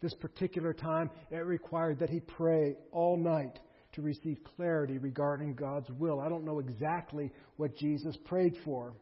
This 0.00 0.14
particular 0.14 0.72
time, 0.72 1.10
it 1.30 1.36
required 1.36 1.98
that 1.98 2.08
he 2.08 2.20
pray 2.20 2.76
all 2.92 3.16
night 3.16 3.58
to 3.92 4.02
receive 4.02 4.38
clarity 4.56 4.96
regarding 4.96 5.54
God's 5.54 5.90
will. 5.90 6.18
I 6.18 6.28
don't 6.28 6.44
know 6.44 6.60
exactly 6.60 7.30
what 7.56 7.76
Jesus 7.76 8.16
prayed 8.24 8.54
for, 8.64 8.94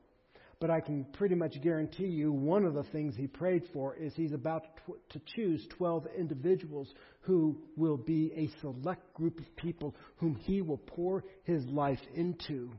but 0.58 0.70
I 0.70 0.80
can 0.80 1.04
pretty 1.12 1.34
much 1.34 1.60
guarantee 1.62 2.06
you 2.06 2.32
one 2.32 2.64
of 2.64 2.74
the 2.74 2.84
things 2.84 3.14
he 3.14 3.26
prayed 3.26 3.64
for 3.72 3.94
is 3.94 4.14
he's 4.14 4.32
about 4.32 4.64
to 5.10 5.20
choose 5.36 5.66
12 5.76 6.06
individuals 6.18 6.92
who 7.20 7.58
will 7.76 7.98
be 7.98 8.32
a 8.34 8.60
select 8.60 9.12
group 9.14 9.38
of 9.38 9.56
people 9.56 9.94
whom 10.16 10.34
he 10.34 10.62
will 10.62 10.78
pour 10.78 11.24
his 11.44 11.64
life 11.66 12.00
into. 12.14 12.72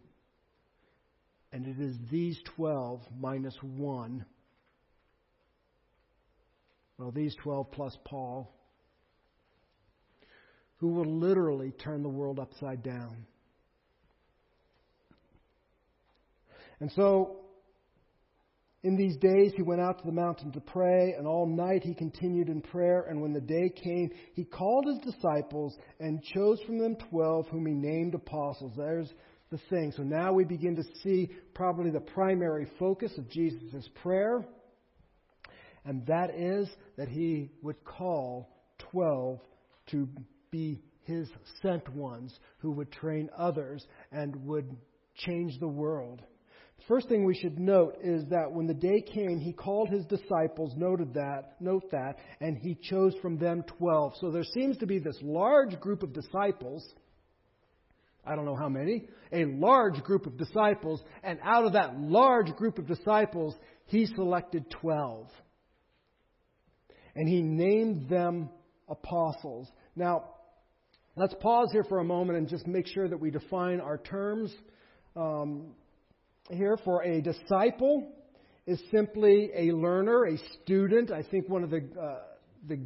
And 1.51 1.65
it 1.65 1.79
is 1.79 1.95
these 2.11 2.39
12 2.55 3.01
minus 3.19 3.55
1. 3.61 4.25
Well, 6.97 7.11
these 7.11 7.35
12 7.43 7.71
plus 7.71 7.97
Paul, 8.05 8.51
who 10.77 10.89
will 10.89 11.19
literally 11.19 11.71
turn 11.71 12.03
the 12.03 12.09
world 12.09 12.39
upside 12.39 12.83
down. 12.83 13.25
And 16.79 16.91
so, 16.91 17.37
In 18.83 18.95
these 18.95 19.17
days 19.17 19.51
he 19.55 19.63
went 19.63 19.81
out 19.81 19.99
to 19.99 20.05
the 20.05 20.13
mountain 20.13 20.51
to 20.53 20.61
pray, 20.61 21.13
and 21.17 21.27
all 21.27 21.45
night 21.45 21.83
he 21.83 21.93
continued 21.93 22.47
in 22.47 22.61
prayer. 22.61 23.07
And 23.09 23.21
when 23.21 23.33
the 23.33 23.41
day 23.41 23.69
came, 23.69 24.11
he 24.33 24.45
called 24.45 24.85
his 24.85 25.13
disciples 25.13 25.75
and 25.99 26.23
chose 26.23 26.61
from 26.65 26.77
them 26.77 26.95
twelve, 27.09 27.47
whom 27.49 27.65
he 27.65 27.73
named 27.73 28.13
apostles. 28.13 28.73
There's 28.77 29.11
the 29.49 29.59
thing. 29.69 29.93
So 29.95 30.03
now 30.03 30.33
we 30.33 30.43
begin 30.43 30.75
to 30.75 30.83
see 31.03 31.29
probably 31.53 31.89
the 31.89 31.99
primary 31.99 32.67
focus 32.79 33.11
of 33.17 33.29
Jesus' 33.29 33.89
prayer, 34.01 34.45
and 35.85 36.05
that 36.07 36.31
is 36.35 36.67
that 36.97 37.07
he 37.07 37.49
would 37.61 37.83
call 37.85 38.49
twelve 38.91 39.39
to 39.91 40.07
be 40.51 40.81
his 41.03 41.29
sent 41.61 41.87
ones 41.95 42.37
who 42.57 42.71
would 42.71 42.91
train 42.91 43.29
others 43.37 43.85
and 44.11 44.35
would 44.45 44.75
change 45.15 45.57
the 45.59 45.67
world. 45.67 46.21
The 46.77 46.83
First 46.87 47.07
thing 47.07 47.25
we 47.25 47.33
should 47.33 47.57
note 47.57 47.97
is 48.03 48.23
that 48.29 48.51
when 48.51 48.67
the 48.67 48.73
day 48.73 49.01
came, 49.01 49.39
he 49.39 49.53
called 49.53 49.89
his 49.89 50.05
disciples, 50.05 50.73
noted 50.75 51.13
that, 51.13 51.55
note 51.59 51.89
that, 51.91 52.17
and 52.39 52.57
he 52.57 52.75
chose 52.75 53.15
from 53.21 53.37
them 53.37 53.63
twelve. 53.63 54.13
So 54.19 54.29
there 54.29 54.43
seems 54.43 54.77
to 54.77 54.85
be 54.85 54.99
this 54.99 55.17
large 55.21 55.79
group 55.79 56.03
of 56.03 56.13
disciples. 56.13 56.85
I 58.27 58.35
don't 58.35 58.45
know 58.45 58.55
how 58.55 58.69
many, 58.69 59.07
a 59.31 59.45
large 59.45 60.03
group 60.03 60.25
of 60.25 60.37
disciples, 60.37 61.01
and 61.23 61.39
out 61.43 61.65
of 61.65 61.73
that 61.73 61.99
large 61.99 62.53
group 62.55 62.77
of 62.77 62.87
disciples, 62.87 63.55
he 63.85 64.05
selected 64.05 64.69
twelve. 64.69 65.27
And 67.15 67.27
he 67.27 67.41
named 67.41 68.09
them 68.09 68.49
apostles. 68.89 69.67
Now, 69.95 70.25
let's 71.15 71.33
pause 71.39 71.69
here 71.71 71.83
for 71.83 71.99
a 71.99 72.03
moment 72.03 72.37
and 72.37 72.47
just 72.47 72.67
make 72.67 72.87
sure 72.87 73.07
that 73.07 73.19
we 73.19 73.31
define 73.31 73.79
our 73.79 73.97
terms. 73.97 74.53
Um, 75.15 75.73
here 76.51 76.77
for 76.85 77.03
a 77.03 77.21
disciple 77.21 78.11
is 78.65 78.79
simply 78.91 79.49
a 79.55 79.71
learner, 79.71 80.25
a 80.25 80.37
student. 80.61 81.11
I 81.11 81.23
think 81.23 81.49
one 81.49 81.63
of 81.63 81.69
the, 81.69 81.87
uh, 81.99 82.19
the 82.67 82.79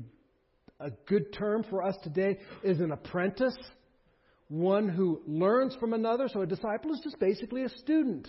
a 0.79 0.91
good 1.07 1.33
term 1.33 1.63
for 1.69 1.83
us 1.83 1.95
today 2.03 2.39
is 2.63 2.79
an 2.79 2.91
apprentice, 2.91 3.57
one 4.51 4.89
who 4.89 5.21
learns 5.25 5.75
from 5.79 5.93
another. 5.93 6.27
So 6.27 6.41
a 6.41 6.45
disciple 6.45 6.93
is 6.93 6.99
just 7.03 7.19
basically 7.19 7.63
a 7.63 7.69
student. 7.69 8.27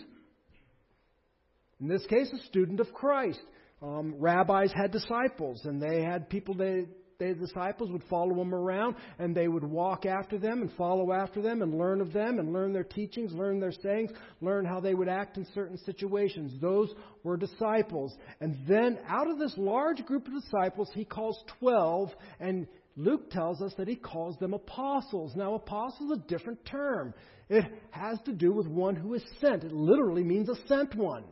In 1.81 1.89
this 1.89 2.07
case, 2.07 2.33
a 2.33 2.47
student 2.47 2.79
of 2.79 2.93
Christ. 2.95 3.41
Um, 3.83 4.15
rabbis 4.19 4.71
had 4.73 4.93
disciples, 4.93 5.65
and 5.65 5.83
they 5.83 6.03
had 6.03 6.31
people 6.31 6.55
they 6.55 6.87
the 7.19 7.35
disciples 7.35 7.91
would 7.91 8.03
follow 8.11 8.35
them 8.35 8.55
around 8.55 8.97
and 9.19 9.35
they 9.35 9.49
would 9.49 9.65
walk 9.65 10.07
after 10.07 10.39
them 10.39 10.61
and 10.61 10.73
follow 10.73 11.13
after 11.13 11.41
them 11.41 11.63
and 11.63 11.79
learn 11.79 12.01
of 12.01 12.13
them 12.13 12.39
and 12.39 12.53
learn 12.53 12.73
their 12.73 12.85
teachings, 12.85 13.33
learn 13.33 13.61
their 13.61 13.73
sayings, 13.73 14.11
learn 14.41 14.65
how 14.65 14.81
they 14.81 14.95
would 14.95 15.09
act 15.09 15.37
in 15.37 15.47
certain 15.55 15.79
situations. 15.79 16.53
Those 16.61 16.93
were 17.23 17.37
disciples. 17.37 18.17
And 18.41 18.57
then 18.67 18.99
out 19.07 19.31
of 19.31 19.39
this 19.39 19.55
large 19.57 20.05
group 20.05 20.27
of 20.27 20.35
disciples, 20.43 20.91
he 20.95 21.05
calls 21.05 21.41
12 21.61 22.11
and 22.41 22.67
Luke 22.97 23.31
tells 23.31 23.63
us 23.63 23.73
that 23.79 23.89
he 23.89 23.97
calls 23.97 24.37
them 24.39 24.53
apostles. 24.53 25.33
Now, 25.35 25.55
apostle 25.55 26.13
is 26.13 26.19
a 26.19 26.29
different 26.29 26.65
term. 26.65 27.15
It 27.49 27.65
has 27.91 28.19
to 28.27 28.33
do 28.33 28.53
with 28.53 28.67
one 28.67 28.97
who 28.97 29.15
is 29.15 29.25
sent. 29.41 29.65
It 29.65 29.73
literally 29.73 30.25
means 30.25 30.49
a 30.49 30.57
sent 30.69 30.95
one. 30.95 31.25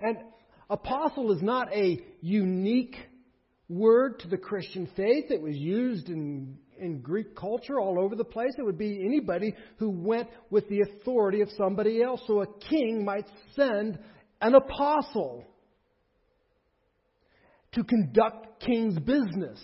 And 0.00 0.18
apostle 0.68 1.32
is 1.32 1.42
not 1.42 1.72
a 1.72 1.98
unique 2.20 2.96
word 3.68 4.20
to 4.20 4.28
the 4.28 4.36
Christian 4.36 4.88
faith. 4.96 5.26
It 5.30 5.42
was 5.42 5.56
used 5.56 6.08
in, 6.08 6.58
in 6.78 7.00
Greek 7.00 7.34
culture 7.36 7.80
all 7.80 8.00
over 8.00 8.14
the 8.14 8.24
place. 8.24 8.52
It 8.56 8.64
would 8.64 8.78
be 8.78 9.04
anybody 9.04 9.54
who 9.78 9.90
went 9.90 10.28
with 10.50 10.68
the 10.68 10.80
authority 10.80 11.40
of 11.40 11.48
somebody 11.56 12.02
else. 12.02 12.20
So 12.26 12.42
a 12.42 12.58
king 12.68 13.04
might 13.04 13.26
send 13.54 13.98
an 14.40 14.54
apostle 14.54 15.44
to 17.72 17.84
conduct 17.84 18.60
king's 18.60 18.98
business. 18.98 19.60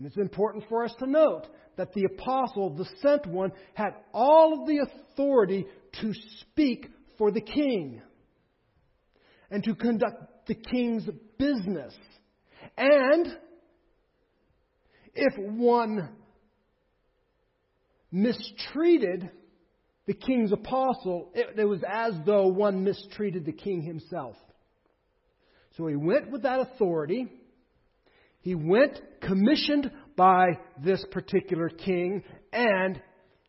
And 0.00 0.06
it's 0.06 0.16
important 0.16 0.64
for 0.66 0.82
us 0.82 0.94
to 1.00 1.06
note 1.06 1.46
that 1.76 1.92
the 1.92 2.04
apostle, 2.04 2.74
the 2.74 2.88
sent 3.02 3.26
one, 3.26 3.52
had 3.74 3.90
all 4.14 4.58
of 4.58 4.66
the 4.66 4.78
authority 4.78 5.66
to 6.00 6.14
speak 6.40 6.86
for 7.18 7.30
the 7.30 7.42
king 7.42 8.00
and 9.50 9.62
to 9.62 9.74
conduct 9.74 10.46
the 10.46 10.54
king's 10.54 11.06
business. 11.38 11.92
And 12.78 13.26
if 15.14 15.34
one 15.36 16.08
mistreated 18.10 19.28
the 20.06 20.14
king's 20.14 20.52
apostle, 20.52 21.30
it, 21.34 21.58
it, 21.58 21.64
was 21.66 21.82
as 21.86 22.14
though 22.24 22.46
one 22.46 22.84
mistreated 22.84 23.44
the 23.44 23.52
king 23.52 23.82
himself. 23.82 24.36
So 25.76 25.86
he 25.88 25.94
went 25.94 26.30
with 26.30 26.44
that 26.44 26.60
authority. 26.60 27.28
He 28.42 28.54
went 28.54 29.00
commissioned 29.20 29.90
by 30.16 30.58
this 30.82 31.04
particular 31.10 31.68
king, 31.68 32.22
and 32.52 33.00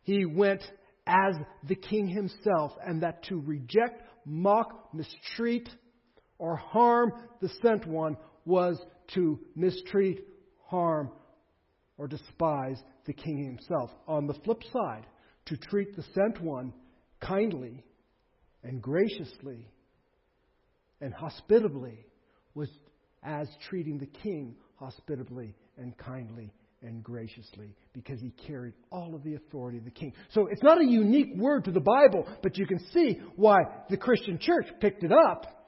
he 0.02 0.26
went 0.26 0.62
as 1.06 1.34
the 1.66 1.74
king 1.74 2.08
himself, 2.08 2.72
and 2.84 3.02
that 3.02 3.22
to 3.24 3.40
reject, 3.40 4.02
mock, 4.26 4.94
mistreat, 4.94 5.68
or 6.38 6.56
harm 6.56 7.12
the 7.40 7.48
sent 7.62 7.86
one 7.86 8.16
was 8.44 8.78
to 9.14 9.38
mistreat, 9.54 10.24
harm, 10.66 11.10
or 11.96 12.06
despise 12.06 12.80
the 13.06 13.12
king 13.12 13.44
himself. 13.44 13.90
On 14.06 14.26
the 14.26 14.34
flip 14.44 14.62
side, 14.72 15.06
to 15.46 15.56
treat 15.56 15.96
the 15.96 16.04
sent 16.14 16.40
one 16.40 16.72
kindly 17.20 17.84
and 18.62 18.82
graciously 18.82 19.66
and 21.00 21.12
hospitably 21.14 22.06
was 22.54 22.68
as 23.22 23.48
treating 23.68 23.98
the 23.98 24.06
king 24.06 24.56
hospitably 24.82 25.54
and 25.78 25.96
kindly 25.96 26.52
and 26.82 27.02
graciously 27.02 27.74
because 27.92 28.20
he 28.20 28.30
carried 28.46 28.74
all 28.90 29.14
of 29.14 29.22
the 29.22 29.34
authority 29.34 29.78
of 29.78 29.84
the 29.84 29.90
king. 29.90 30.12
So 30.30 30.48
it's 30.50 30.62
not 30.62 30.80
a 30.80 30.84
unique 30.84 31.36
word 31.36 31.64
to 31.66 31.70
the 31.70 31.80
Bible, 31.80 32.26
but 32.42 32.58
you 32.58 32.66
can 32.66 32.80
see 32.92 33.20
why 33.36 33.58
the 33.88 33.96
Christian 33.96 34.38
church 34.38 34.66
picked 34.80 35.04
it 35.04 35.12
up 35.12 35.62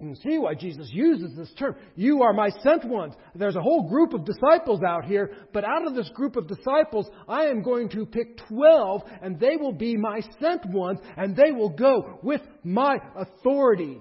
you 0.00 0.06
can 0.06 0.16
see 0.16 0.38
why 0.38 0.54
Jesus 0.54 0.88
uses 0.90 1.36
this 1.36 1.52
term. 1.58 1.76
You 1.94 2.22
are 2.22 2.32
my 2.32 2.48
sent 2.62 2.86
ones. 2.86 3.14
There's 3.34 3.56
a 3.56 3.60
whole 3.60 3.86
group 3.86 4.14
of 4.14 4.24
disciples 4.24 4.80
out 4.82 5.04
here, 5.04 5.30
but 5.52 5.62
out 5.62 5.86
of 5.86 5.94
this 5.94 6.08
group 6.14 6.36
of 6.36 6.48
disciples, 6.48 7.06
I 7.28 7.44
am 7.48 7.62
going 7.62 7.90
to 7.90 8.06
pick 8.06 8.38
12, 8.48 9.02
and 9.20 9.38
they 9.38 9.56
will 9.56 9.74
be 9.74 9.98
my 9.98 10.22
sent 10.40 10.64
ones, 10.70 11.00
and 11.18 11.36
they 11.36 11.52
will 11.52 11.68
go 11.68 12.18
with 12.22 12.40
my 12.64 12.96
authority. 13.14 14.00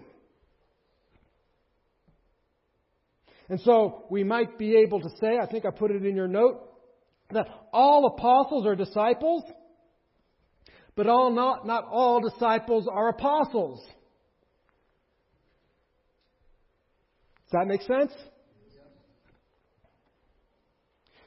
And 3.50 3.60
so 3.62 4.06
we 4.10 4.24
might 4.24 4.58
be 4.58 4.76
able 4.78 5.02
to 5.02 5.10
say, 5.20 5.38
I 5.42 5.48
think 5.48 5.66
I 5.66 5.72
put 5.72 5.92
it 5.92 6.06
in 6.06 6.16
your 6.16 6.28
note, 6.28 6.70
that 7.32 7.48
all 7.74 8.06
apostles 8.06 8.66
are 8.66 8.76
disciples, 8.76 9.44
but 10.96 11.08
all 11.08 11.32
not, 11.32 11.66
not 11.66 11.86
all 11.86 12.22
disciples 12.22 12.88
are 12.92 13.10
apostles. 13.10 13.80
Does 17.52 17.54
that 17.54 17.68
make 17.68 17.82
sense? 17.82 18.12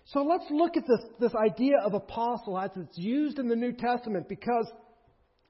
So 0.05 0.23
let's 0.23 0.45
look 0.51 0.77
at 0.77 0.85
this, 0.87 1.01
this 1.19 1.33
idea 1.35 1.79
of 1.83 1.95
apostle 1.95 2.59
as 2.59 2.71
it's 2.77 2.99
used 2.99 3.39
in 3.39 3.49
the 3.49 3.57
New 3.57 3.73
Testament 3.73 4.29
because 4.29 4.71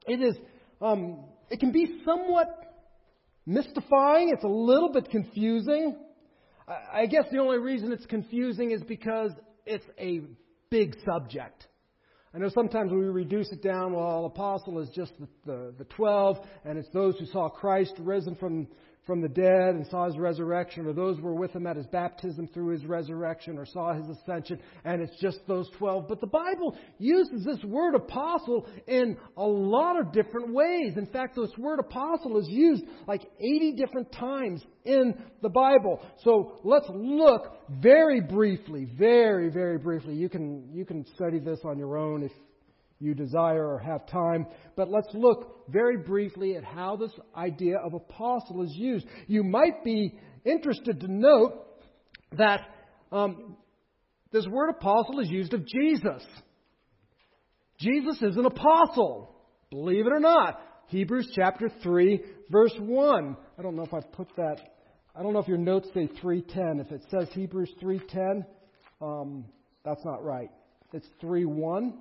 it 0.06 0.22
is 0.22 0.37
um, 0.80 1.24
it 1.50 1.61
can 1.61 1.72
be 1.72 2.00
somewhat 2.04 2.48
mystifying. 3.44 4.30
It's 4.32 4.44
a 4.44 4.48
little 4.48 4.92
bit 4.92 5.11
confusing. 5.11 5.96
I, 6.92 7.06
guess 7.06 7.24
the 7.30 7.38
only 7.38 7.58
reason 7.58 7.92
it's 7.92 8.06
confusing 8.06 8.70
is 8.70 8.82
because 8.82 9.32
it's 9.66 9.85
a 9.98 10.22
big 10.70 10.96
subject. 11.04 11.66
I 12.35 12.38
know 12.38 12.48
sometimes 12.48 12.92
we 12.92 12.98
reduce 12.98 13.52
it 13.52 13.62
down, 13.62 13.92
well, 13.92 14.24
apostle 14.24 14.78
is 14.78 14.88
just 14.90 15.12
the, 15.20 15.28
the, 15.44 15.74
the 15.78 15.85
12, 15.85 16.38
and 16.64 16.78
it's 16.78 16.88
those 16.90 17.18
who 17.18 17.26
saw 17.26 17.50
Christ 17.50 17.94
risen 17.98 18.37
from, 18.37 18.68
from 19.04 19.20
the 19.20 19.28
dead 19.28 19.74
and 19.74 19.86
saw 19.88 20.06
his 20.06 20.16
resurrection, 20.16 20.86
or 20.86 20.92
those 20.92 21.16
who 21.16 21.24
were 21.24 21.34
with 21.34 21.52
him 21.52 21.66
at 21.66 21.76
his 21.76 21.86
baptism 21.86 22.48
through 22.48 22.68
his 22.68 22.84
resurrection, 22.84 23.58
or 23.58 23.66
saw 23.66 23.92
his 23.92 24.08
ascension, 24.08 24.60
and 24.84 25.02
it's 25.02 25.18
just 25.20 25.40
those 25.48 25.68
12. 25.78 26.06
But 26.08 26.20
the 26.20 26.28
Bible 26.28 26.76
uses 26.98 27.44
this 27.44 27.62
word 27.64 27.96
apostle 27.96 28.66
in 28.86 29.16
a 29.36 29.44
lot 29.44 29.98
of 29.98 30.12
different 30.12 30.52
ways. 30.52 30.96
In 30.96 31.06
fact, 31.06 31.34
this 31.36 31.50
word 31.58 31.80
apostle 31.80 32.38
is 32.38 32.48
used 32.48 32.84
like 33.08 33.22
80 33.40 33.72
different 33.72 34.12
times 34.12 34.62
in 34.84 35.14
the 35.42 35.48
Bible. 35.48 36.00
So 36.22 36.60
let's 36.62 36.86
look 36.88 37.56
very 37.70 38.20
briefly, 38.20 38.86
very, 38.96 39.50
very 39.50 39.78
briefly. 39.78 40.14
You 40.14 40.28
can, 40.28 40.68
you 40.72 40.84
can 40.84 41.04
study 41.14 41.40
this 41.40 41.58
on 41.64 41.76
your 41.76 41.96
own 41.96 42.22
if 42.22 42.32
you 43.02 43.14
desire 43.14 43.66
or 43.66 43.78
have 43.80 44.06
time. 44.06 44.46
But 44.76 44.88
let's 44.88 45.08
look 45.12 45.68
very 45.68 45.96
briefly 45.96 46.56
at 46.56 46.64
how 46.64 46.96
this 46.96 47.10
idea 47.36 47.78
of 47.78 47.94
apostle 47.94 48.62
is 48.62 48.72
used. 48.74 49.06
You 49.26 49.42
might 49.42 49.82
be 49.84 50.18
interested 50.44 51.00
to 51.00 51.12
note 51.12 51.66
that 52.38 52.60
um, 53.10 53.56
this 54.30 54.46
word 54.46 54.70
apostle 54.70 55.18
is 55.18 55.28
used 55.28 55.52
of 55.52 55.66
Jesus. 55.66 56.24
Jesus 57.80 58.22
is 58.22 58.36
an 58.36 58.46
apostle, 58.46 59.34
believe 59.70 60.06
it 60.06 60.12
or 60.12 60.20
not. 60.20 60.60
Hebrews 60.86 61.32
chapter 61.34 61.68
3, 61.82 62.20
verse 62.50 62.74
1. 62.78 63.36
I 63.58 63.62
don't 63.62 63.74
know 63.74 63.82
if 63.82 63.92
I've 63.92 64.12
put 64.12 64.28
that. 64.36 64.58
I 65.16 65.22
don't 65.22 65.32
know 65.32 65.40
if 65.40 65.48
your 65.48 65.58
notes 65.58 65.88
say 65.92 66.08
310. 66.20 66.86
If 66.86 66.92
it 66.92 67.02
says 67.10 67.28
Hebrews 67.32 67.72
310, 67.80 68.44
um, 69.00 69.44
that's 69.84 70.04
not 70.04 70.22
right. 70.24 70.50
It's 70.92 71.08
3 71.20 71.46
1. 71.46 71.98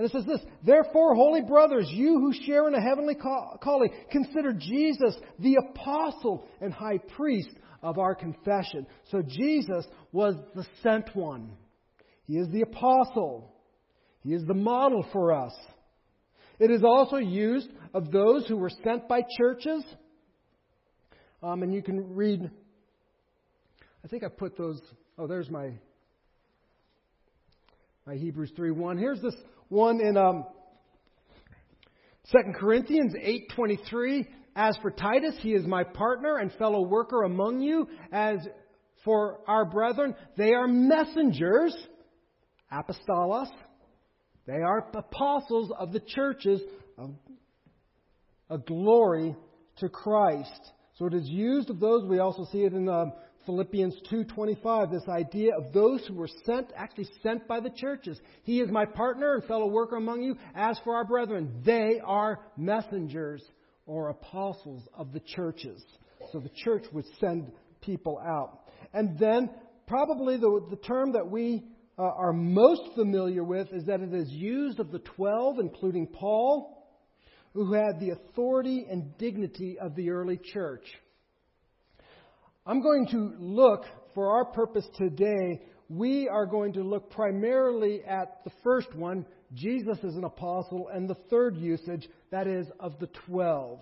And 0.00 0.08
it 0.08 0.12
says 0.12 0.24
this, 0.24 0.40
Therefore, 0.64 1.14
holy 1.14 1.42
brothers, 1.42 1.86
you 1.90 2.20
who 2.20 2.32
share 2.46 2.66
in 2.66 2.74
a 2.74 2.80
heavenly 2.80 3.14
calling, 3.14 3.90
consider 4.10 4.54
Jesus 4.54 5.14
the 5.38 5.56
apostle 5.56 6.48
and 6.62 6.72
high 6.72 6.96
priest 6.96 7.50
of 7.82 7.98
our 7.98 8.14
confession. 8.14 8.86
So 9.10 9.20
Jesus 9.20 9.84
was 10.10 10.36
the 10.54 10.64
sent 10.82 11.14
one. 11.14 11.50
He 12.26 12.38
is 12.38 12.48
the 12.48 12.62
apostle. 12.62 13.52
He 14.22 14.32
is 14.32 14.42
the 14.46 14.54
model 14.54 15.04
for 15.12 15.34
us. 15.34 15.52
It 16.58 16.70
is 16.70 16.82
also 16.82 17.16
used 17.16 17.68
of 17.92 18.10
those 18.10 18.46
who 18.48 18.56
were 18.56 18.72
sent 18.82 19.06
by 19.06 19.20
churches. 19.36 19.84
Um, 21.42 21.62
and 21.62 21.74
you 21.74 21.82
can 21.82 22.14
read, 22.14 22.50
I 24.02 24.08
think 24.08 24.24
I 24.24 24.28
put 24.28 24.56
those, 24.56 24.80
oh, 25.18 25.26
there's 25.26 25.50
my, 25.50 25.72
my 28.06 28.14
Hebrews 28.14 28.52
3 28.56 28.70
1. 28.70 28.96
Here's 28.96 29.20
this 29.20 29.34
one 29.70 30.00
in 30.00 30.16
um, 30.16 30.44
2 32.30 32.38
Corinthians 32.58 33.14
8.23. 33.14 34.26
As 34.54 34.76
for 34.82 34.90
Titus, 34.90 35.36
he 35.40 35.52
is 35.52 35.64
my 35.64 35.84
partner 35.84 36.36
and 36.36 36.52
fellow 36.54 36.86
worker 36.86 37.22
among 37.22 37.60
you. 37.60 37.88
As 38.12 38.38
for 39.04 39.38
our 39.46 39.64
brethren, 39.64 40.14
they 40.36 40.52
are 40.52 40.66
messengers, 40.66 41.74
apostolos. 42.70 43.48
They 44.46 44.60
are 44.60 44.90
apostles 44.94 45.72
of 45.78 45.92
the 45.92 46.00
churches 46.00 46.60
of 46.98 47.14
a 48.50 48.58
glory 48.58 49.36
to 49.76 49.88
Christ. 49.88 50.72
So 50.98 51.06
it 51.06 51.14
is 51.14 51.28
used 51.28 51.70
of 51.70 51.78
those. 51.78 52.04
We 52.04 52.18
also 52.18 52.44
see 52.50 52.64
it 52.64 52.72
in 52.72 52.88
um, 52.88 53.12
Philippians 53.46 53.94
2:25, 54.10 54.90
this 54.90 55.08
idea 55.08 55.56
of 55.56 55.72
those 55.72 56.06
who 56.06 56.14
were 56.14 56.28
sent, 56.44 56.72
actually 56.76 57.08
sent 57.22 57.48
by 57.48 57.60
the 57.60 57.70
churches. 57.70 58.20
He 58.42 58.60
is 58.60 58.70
my 58.70 58.84
partner 58.84 59.34
and 59.34 59.44
fellow 59.44 59.66
worker 59.66 59.96
among 59.96 60.22
you. 60.22 60.36
As 60.54 60.78
for 60.80 60.94
our 60.94 61.04
brethren, 61.04 61.62
they 61.64 62.00
are 62.04 62.40
messengers 62.56 63.42
or 63.86 64.10
apostles 64.10 64.86
of 64.94 65.12
the 65.12 65.20
churches. 65.20 65.82
So 66.32 66.38
the 66.38 66.50
church 66.50 66.84
would 66.92 67.06
send 67.18 67.50
people 67.80 68.18
out. 68.18 68.60
And 68.92 69.18
then, 69.18 69.50
probably 69.86 70.36
the, 70.36 70.66
the 70.70 70.76
term 70.76 71.12
that 71.12 71.28
we 71.28 71.64
uh, 71.98 72.02
are 72.02 72.32
most 72.32 72.82
familiar 72.94 73.42
with 73.42 73.72
is 73.72 73.84
that 73.86 74.00
it 74.00 74.12
is 74.12 74.28
used 74.30 74.80
of 74.80 74.92
the 74.92 75.00
twelve, 75.00 75.58
including 75.58 76.06
Paul, 76.06 76.86
who 77.52 77.72
had 77.72 78.00
the 78.00 78.10
authority 78.10 78.86
and 78.88 79.16
dignity 79.18 79.78
of 79.78 79.94
the 79.96 80.10
early 80.10 80.38
church. 80.52 80.84
I'm 82.66 82.82
going 82.82 83.06
to 83.12 83.34
look, 83.38 83.84
for 84.14 84.32
our 84.32 84.44
purpose 84.44 84.86
today, 84.96 85.62
we 85.88 86.28
are 86.28 86.46
going 86.46 86.74
to 86.74 86.82
look 86.82 87.10
primarily 87.10 88.02
at 88.04 88.44
the 88.44 88.52
first 88.62 88.94
one, 88.94 89.24
Jesus 89.54 89.98
as 90.04 90.14
an 90.14 90.24
apostle, 90.24 90.88
and 90.92 91.08
the 91.08 91.16
third 91.30 91.56
usage, 91.56 92.08
that 92.30 92.46
is, 92.46 92.66
of 92.78 92.98
the 93.00 93.08
twelve. 93.26 93.80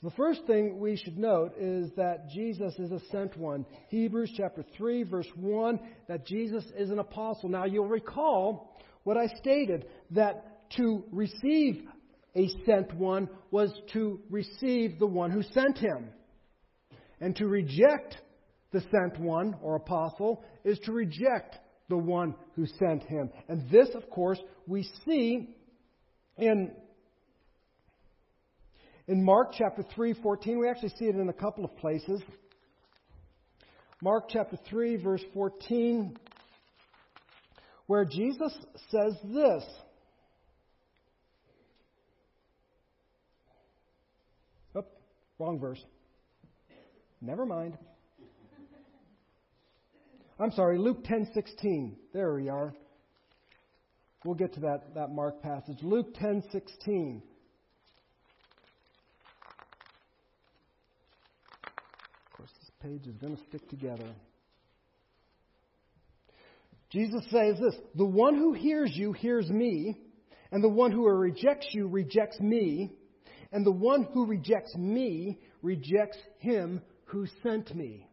So 0.00 0.08
the 0.08 0.14
first 0.14 0.42
thing 0.46 0.78
we 0.78 0.96
should 0.96 1.18
note 1.18 1.52
is 1.58 1.90
that 1.96 2.28
Jesus 2.30 2.74
is 2.78 2.92
a 2.92 3.00
sent 3.10 3.36
one. 3.36 3.66
Hebrews 3.88 4.32
chapter 4.36 4.64
3, 4.76 5.02
verse 5.04 5.28
1, 5.34 5.80
that 6.06 6.26
Jesus 6.26 6.64
is 6.78 6.90
an 6.90 6.98
apostle. 6.98 7.48
Now 7.48 7.64
you'll 7.64 7.88
recall 7.88 8.78
what 9.04 9.16
I 9.16 9.26
stated, 9.40 9.86
that 10.10 10.68
to 10.76 11.04
receive 11.10 11.82
a 12.36 12.48
sent 12.66 12.94
one 12.94 13.28
was 13.50 13.72
to 13.94 14.20
receive 14.30 14.98
the 14.98 15.06
one 15.06 15.30
who 15.30 15.42
sent 15.42 15.78
him. 15.78 16.10
And 17.20 17.34
to 17.36 17.46
reject 17.46 18.18
the 18.72 18.82
sent 18.82 19.18
one 19.18 19.56
or 19.62 19.76
apostle 19.76 20.44
is 20.64 20.78
to 20.80 20.92
reject 20.92 21.56
the 21.88 21.96
one 21.96 22.34
who 22.54 22.66
sent 22.66 23.04
him. 23.04 23.30
And 23.48 23.68
this, 23.70 23.88
of 23.94 24.10
course, 24.10 24.38
we 24.66 24.88
see 25.06 25.48
in 26.36 26.72
in 29.08 29.24
Mark 29.24 29.52
chapter 29.56 29.84
3, 29.94 30.14
14. 30.14 30.58
We 30.58 30.68
actually 30.68 30.92
see 30.98 31.04
it 31.06 31.14
in 31.14 31.28
a 31.28 31.32
couple 31.32 31.64
of 31.64 31.76
places. 31.76 32.20
Mark 34.02 34.24
chapter 34.28 34.58
3, 34.68 34.96
verse 34.96 35.22
14, 35.32 36.18
where 37.86 38.04
Jesus 38.04 38.52
says 38.90 39.14
this. 39.24 39.64
Wrong 45.38 45.58
verse. 45.58 45.84
Never 47.20 47.44
mind. 47.44 47.76
I'm 50.38 50.50
sorry, 50.52 50.78
Luke 50.78 51.04
10:16. 51.04 51.96
There 52.12 52.34
we 52.34 52.48
are. 52.48 52.74
We'll 54.24 54.34
get 54.34 54.54
to 54.54 54.60
that, 54.60 54.94
that 54.94 55.10
Mark 55.10 55.42
passage. 55.42 55.78
Luke 55.82 56.14
10:16. 56.14 57.22
Of 61.66 62.36
course, 62.36 62.50
this 62.60 62.70
page 62.82 63.06
is 63.06 63.16
going 63.16 63.36
to 63.36 63.42
stick 63.44 63.68
together. 63.68 64.14
Jesus 66.90 67.22
says 67.30 67.58
this 67.58 67.76
The 67.94 68.04
one 68.04 68.36
who 68.36 68.52
hears 68.52 68.92
you 68.94 69.12
hears 69.12 69.48
me, 69.50 69.96
and 70.50 70.62
the 70.62 70.68
one 70.68 70.92
who 70.92 71.06
rejects 71.08 71.68
you 71.72 71.88
rejects 71.88 72.40
me, 72.40 72.92
and 73.52 73.64
the 73.64 73.72
one 73.72 74.08
who 74.12 74.26
rejects 74.26 74.74
me 74.76 75.38
rejects 75.62 76.18
him 76.38 76.82
who 77.06 77.26
sent 77.42 77.74
me. 77.74 78.08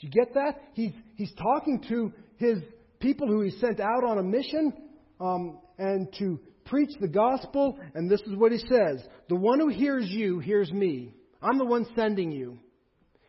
Do 0.00 0.06
you 0.06 0.12
get 0.12 0.34
that? 0.34 0.60
He's, 0.74 0.92
he's 1.16 1.32
talking 1.34 1.82
to 1.88 2.12
his 2.36 2.58
people 3.00 3.28
who 3.28 3.42
he 3.42 3.50
sent 3.50 3.80
out 3.80 4.04
on 4.04 4.18
a 4.18 4.22
mission 4.22 4.72
um, 5.20 5.58
and 5.78 6.12
to 6.18 6.40
preach 6.64 6.90
the 7.00 7.08
gospel, 7.08 7.78
and 7.94 8.10
this 8.10 8.20
is 8.22 8.34
what 8.36 8.52
he 8.52 8.58
says 8.58 9.02
The 9.28 9.36
one 9.36 9.58
who 9.58 9.68
hears 9.68 10.06
you 10.08 10.38
hears 10.38 10.72
me. 10.72 11.14
I'm 11.42 11.58
the 11.58 11.64
one 11.64 11.86
sending 11.96 12.30
you. 12.32 12.58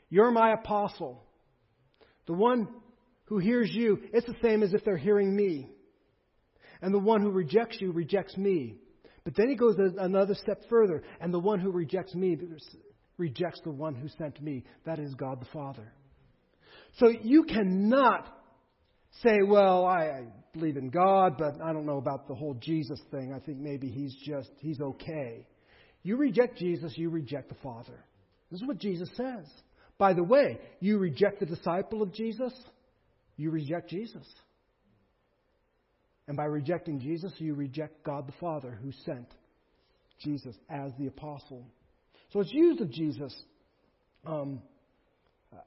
You're 0.09 0.31
my 0.31 0.53
apostle. 0.53 1.23
The 2.27 2.33
one 2.33 2.67
who 3.25 3.39
hears 3.39 3.69
you, 3.71 3.99
it's 4.13 4.27
the 4.27 4.35
same 4.43 4.61
as 4.63 4.73
if 4.73 4.83
they're 4.83 4.97
hearing 4.97 5.35
me. 5.35 5.69
And 6.81 6.93
the 6.93 6.99
one 6.99 7.21
who 7.21 7.31
rejects 7.31 7.77
you 7.79 7.91
rejects 7.91 8.35
me. 8.35 8.75
But 9.23 9.35
then 9.35 9.49
he 9.49 9.55
goes 9.55 9.75
another 9.97 10.33
step 10.33 10.63
further, 10.69 11.03
and 11.19 11.33
the 11.33 11.39
one 11.39 11.59
who 11.59 11.71
rejects 11.71 12.15
me 12.15 12.37
rejects 13.17 13.61
the 13.63 13.71
one 13.71 13.93
who 13.93 14.07
sent 14.17 14.41
me. 14.41 14.63
That 14.85 14.99
is 14.99 15.13
God 15.13 15.39
the 15.39 15.47
Father. 15.53 15.93
So 16.97 17.07
you 17.07 17.43
cannot 17.43 18.27
say, 19.21 19.39
well, 19.45 19.85
I, 19.85 20.23
believe 20.53 20.77
in 20.77 20.89
God, 20.89 21.37
but 21.37 21.61
I 21.63 21.71
don't 21.71 21.85
know 21.85 21.97
about 21.97 22.27
the 22.27 22.35
whole 22.35 22.55
Jesus 22.55 22.99
thing. 23.11 23.33
I 23.33 23.39
think 23.39 23.59
maybe 23.59 23.89
he's 23.89 24.15
just, 24.25 24.51
he's 24.59 24.79
okay. 24.81 25.45
You 26.03 26.17
reject 26.17 26.57
Jesus, 26.57 26.93
you 26.97 27.09
reject 27.09 27.49
the 27.49 27.55
Father. 27.63 28.03
This 28.49 28.61
is 28.61 28.67
what 28.67 28.79
Jesus 28.79 29.09
says. 29.15 29.45
By 29.97 30.13
the 30.13 30.23
way, 30.23 30.57
you 30.79 30.97
reject 30.97 31.39
the 31.39 31.45
disciple 31.45 32.01
of 32.01 32.13
Jesus, 32.13 32.53
you 33.37 33.51
reject 33.51 33.89
Jesus. 33.89 34.25
And 36.27 36.37
by 36.37 36.45
rejecting 36.45 36.99
Jesus, 36.99 37.31
you 37.37 37.53
reject 37.53 38.03
God 38.03 38.27
the 38.27 38.33
Father 38.39 38.77
who 38.81 38.91
sent 39.05 39.27
Jesus 40.23 40.55
as 40.69 40.91
the 40.99 41.07
apostle. 41.07 41.65
So 42.31 42.39
it's 42.39 42.53
used 42.53 42.81
of 42.81 42.91
Jesus 42.91 43.33
um, 44.25 44.61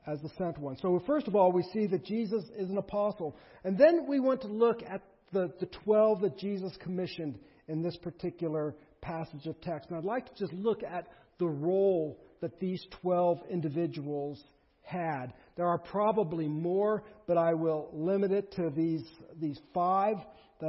as 0.07 0.21
the 0.23 0.31
sent 0.39 0.59
one. 0.59 0.77
So, 0.81 1.03
first 1.07 1.29
of 1.29 1.37
all, 1.37 1.53
we 1.53 1.63
see 1.73 1.87
that 1.89 2.05
Jesus 2.05 2.45
is 2.57 2.71
an 2.71 2.79
apostle. 2.79 3.37
And 3.65 3.77
then 3.77 4.07
we 4.09 4.21
want 4.21 4.43
to 4.43 4.49
look 4.49 4.83
at 4.83 5.03
the, 5.33 5.53
the 5.61 5.67
12 5.85 6.23
that 6.23 6.39
Jesus 6.39 6.73
commissioned 6.81 7.39
in 7.69 7.83
this 7.83 7.97
particular 7.97 8.75
passage 9.01 9.47
of 9.47 9.61
text. 9.61 9.91
And 9.91 9.99
I'd 9.99 10.05
like 10.05 10.27
to 10.27 10.35
just 10.39 10.53
look 10.53 10.83
at 10.83 11.09
the 11.39 11.49
role 11.49 12.19
that 12.41 12.61
these 12.61 12.85
12 13.03 13.41
individuals 13.51 14.43
had. 14.83 15.33
There 15.57 15.67
are 15.67 15.79
probably 15.79 16.47
more, 16.47 17.05
but 17.27 17.37
I 17.37 17.55
will 17.55 17.89
limit 17.93 18.33
it 18.33 18.53
to 18.53 18.71
these, 18.71 19.05
these 19.41 19.59
five 19.73 20.17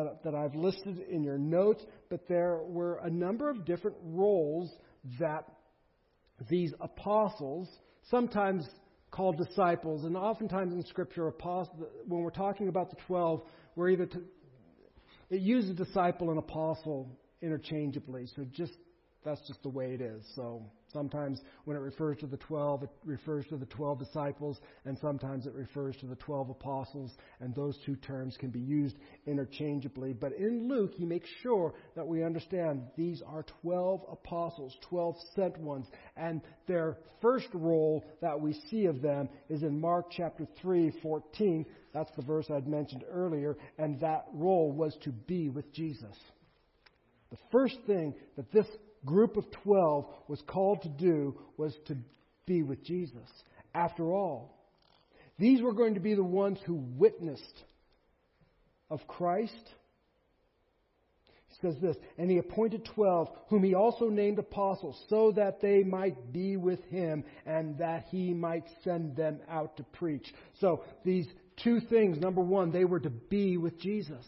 that, 0.03 0.23
that 0.23 0.35
I've 0.35 0.55
listed 0.55 0.99
in 1.09 1.23
your 1.23 1.37
notes. 1.37 1.83
But 2.09 2.27
there 2.27 2.59
were 2.63 2.99
a 3.03 3.09
number 3.09 3.49
of 3.49 3.65
different 3.65 3.97
roles 4.03 4.69
that 5.19 5.45
these 6.49 6.73
apostles, 6.81 7.69
sometimes 8.11 8.67
called 9.09 9.37
disciples, 9.37 10.03
and 10.03 10.17
oftentimes 10.17 10.73
in 10.73 10.83
Scripture, 10.85 11.27
apostles, 11.27 11.87
when 12.07 12.21
we're 12.21 12.29
talking 12.29 12.67
about 12.67 12.89
the 12.89 12.97
twelve, 13.07 13.43
we're 13.75 13.89
either 13.89 14.05
to, 14.05 14.21
it 15.29 15.41
uses 15.41 15.75
disciple 15.75 16.29
and 16.29 16.39
apostle 16.39 17.17
interchangeably. 17.41 18.27
So 18.35 18.45
just 18.51 18.73
that's 19.23 19.41
just 19.47 19.63
the 19.63 19.69
way 19.69 19.93
it 19.93 20.01
is. 20.01 20.23
So 20.35 20.63
sometimes 20.95 21.41
when 21.65 21.75
it 21.75 21.81
refers 21.81 22.17
to 22.19 22.27
the 22.27 22.37
12, 22.37 22.83
it 22.83 22.89
refers 23.03 23.45
to 23.47 23.57
the 23.57 23.65
12 23.65 23.99
disciples, 23.99 24.59
and 24.85 24.97
sometimes 24.97 25.45
it 25.45 25.53
refers 25.53 25.97
to 25.97 26.05
the 26.05 26.15
12 26.15 26.51
apostles, 26.51 27.11
and 27.41 27.53
those 27.53 27.77
two 27.85 27.97
terms 27.97 28.37
can 28.39 28.49
be 28.49 28.59
used 28.59 28.95
interchangeably. 29.27 30.13
But 30.13 30.33
in 30.33 30.69
Luke, 30.69 30.93
he 30.95 31.05
makes 31.05 31.29
sure 31.43 31.73
that 31.95 32.07
we 32.07 32.23
understand 32.23 32.83
these 32.95 33.21
are 33.27 33.43
12 33.61 34.05
apostles, 34.09 34.75
12 34.89 35.15
sent 35.35 35.57
ones, 35.59 35.87
and 36.15 36.41
their 36.65 36.97
first 37.21 37.49
role 37.53 38.05
that 38.21 38.39
we 38.39 38.53
see 38.71 38.85
of 38.85 39.01
them 39.01 39.27
is 39.49 39.63
in 39.63 39.79
Mark 39.79 40.07
chapter 40.09 40.47
3, 40.61 40.93
14. 41.01 41.65
That's 41.93 42.11
the 42.15 42.23
verse 42.23 42.47
I'd 42.49 42.67
mentioned 42.67 43.03
earlier, 43.11 43.57
and 43.77 43.99
that 43.99 44.25
role 44.33 44.71
was 44.71 44.95
to 45.03 45.11
be 45.11 45.49
with 45.49 45.73
Jesus. 45.73 46.15
The 47.31 47.37
first 47.51 47.77
thing 47.85 48.13
that 48.37 48.51
this 48.51 48.67
group 49.05 49.37
of 49.37 49.45
12 49.63 50.05
was 50.27 50.41
called 50.47 50.81
to 50.83 50.89
do 50.89 51.39
was 51.57 51.73
to 51.87 51.97
be 52.45 52.63
with 52.63 52.83
Jesus. 52.83 53.29
After 53.73 54.11
all, 54.11 54.57
these 55.37 55.61
were 55.61 55.73
going 55.73 55.95
to 55.95 55.99
be 55.99 56.15
the 56.15 56.23
ones 56.23 56.59
who 56.65 56.75
witnessed 56.75 57.63
of 58.89 59.05
Christ. 59.07 59.53
He 61.47 61.55
says 61.61 61.75
this, 61.81 61.97
and 62.17 62.29
he 62.29 62.37
appointed 62.37 62.85
12, 62.95 63.29
whom 63.49 63.63
he 63.63 63.73
also 63.73 64.09
named 64.09 64.39
apostles, 64.39 65.01
so 65.09 65.31
that 65.33 65.61
they 65.61 65.83
might 65.83 66.33
be 66.33 66.57
with 66.57 66.83
him 66.85 67.23
and 67.45 67.77
that 67.77 68.05
he 68.09 68.33
might 68.33 68.65
send 68.83 69.15
them 69.15 69.39
out 69.49 69.77
to 69.77 69.83
preach. 69.83 70.33
So 70.59 70.83
these 71.03 71.27
two 71.63 71.79
things. 71.79 72.17
Number 72.19 72.41
one, 72.41 72.71
they 72.71 72.85
were 72.85 72.99
to 72.99 73.09
be 73.09 73.57
with 73.57 73.79
Jesus. 73.79 74.25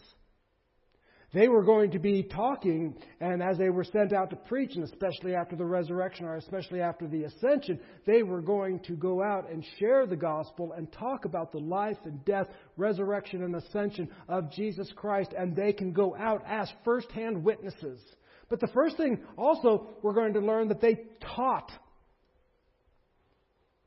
They 1.34 1.48
were 1.48 1.62
going 1.62 1.90
to 1.90 1.98
be 1.98 2.22
talking, 2.22 2.96
and 3.20 3.42
as 3.42 3.58
they 3.58 3.68
were 3.68 3.84
sent 3.84 4.14
out 4.14 4.30
to 4.30 4.36
preach, 4.36 4.76
and 4.76 4.84
especially 4.84 5.34
after 5.34 5.56
the 5.56 5.64
resurrection 5.64 6.24
or 6.24 6.36
especially 6.36 6.80
after 6.80 7.06
the 7.06 7.24
ascension, 7.24 7.78
they 8.06 8.22
were 8.22 8.40
going 8.40 8.80
to 8.80 8.94
go 8.94 9.22
out 9.22 9.50
and 9.50 9.62
share 9.78 10.06
the 10.06 10.16
gospel 10.16 10.72
and 10.72 10.90
talk 10.90 11.26
about 11.26 11.52
the 11.52 11.58
life 11.58 11.98
and 12.04 12.24
death, 12.24 12.46
resurrection, 12.78 13.42
and 13.42 13.54
ascension 13.54 14.08
of 14.26 14.50
Jesus 14.52 14.90
Christ, 14.96 15.34
and 15.36 15.54
they 15.54 15.74
can 15.74 15.92
go 15.92 16.16
out 16.16 16.42
as 16.46 16.72
firsthand 16.82 17.44
witnesses. 17.44 18.00
But 18.48 18.60
the 18.60 18.68
first 18.68 18.96
thing 18.96 19.20
also, 19.36 19.88
we're 20.00 20.14
going 20.14 20.32
to 20.32 20.40
learn 20.40 20.68
that 20.68 20.80
they 20.80 20.96
taught 21.36 21.70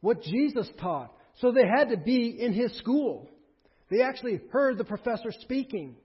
what 0.02 0.22
Jesus 0.22 0.70
taught. 0.80 1.12
So 1.40 1.52
they 1.52 1.66
had 1.66 1.90
to 1.90 1.98
be 1.98 2.38
in 2.40 2.54
his 2.54 2.78
school. 2.78 3.28
They 3.90 4.04
actually 4.04 4.42
heard 4.52 4.78
the 4.78 4.84
professor 4.84 5.32
speaking. 5.42 5.96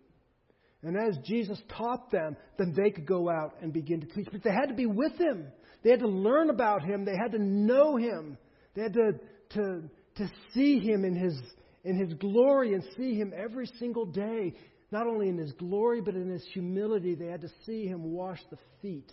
And 0.82 0.96
as 0.96 1.16
Jesus 1.24 1.58
taught 1.76 2.10
them, 2.10 2.36
then 2.58 2.74
they 2.76 2.90
could 2.90 3.06
go 3.06 3.28
out 3.28 3.54
and 3.62 3.72
begin 3.72 4.00
to 4.00 4.06
teach. 4.06 4.28
But 4.30 4.42
they 4.44 4.52
had 4.52 4.68
to 4.68 4.74
be 4.74 4.86
with 4.86 5.18
him. 5.18 5.46
They 5.82 5.90
had 5.90 6.00
to 6.00 6.08
learn 6.08 6.50
about 6.50 6.82
him. 6.82 7.04
They 7.04 7.16
had 7.16 7.32
to 7.32 7.42
know 7.42 7.96
him. 7.96 8.38
They 8.74 8.82
had 8.82 8.92
to, 8.94 9.12
to, 9.54 9.82
to 10.16 10.30
see 10.52 10.78
him 10.80 11.04
in 11.04 11.14
his, 11.14 11.40
in 11.84 11.98
his 11.98 12.14
glory 12.14 12.74
and 12.74 12.84
see 12.96 13.14
him 13.14 13.32
every 13.36 13.66
single 13.78 14.06
day. 14.06 14.54
Not 14.90 15.06
only 15.06 15.28
in 15.28 15.38
his 15.38 15.52
glory, 15.52 16.00
but 16.00 16.14
in 16.14 16.28
his 16.30 16.44
humility. 16.52 17.14
They 17.14 17.26
had 17.26 17.40
to 17.40 17.50
see 17.64 17.86
him 17.86 18.12
wash 18.12 18.40
the 18.50 18.58
feet, 18.82 19.10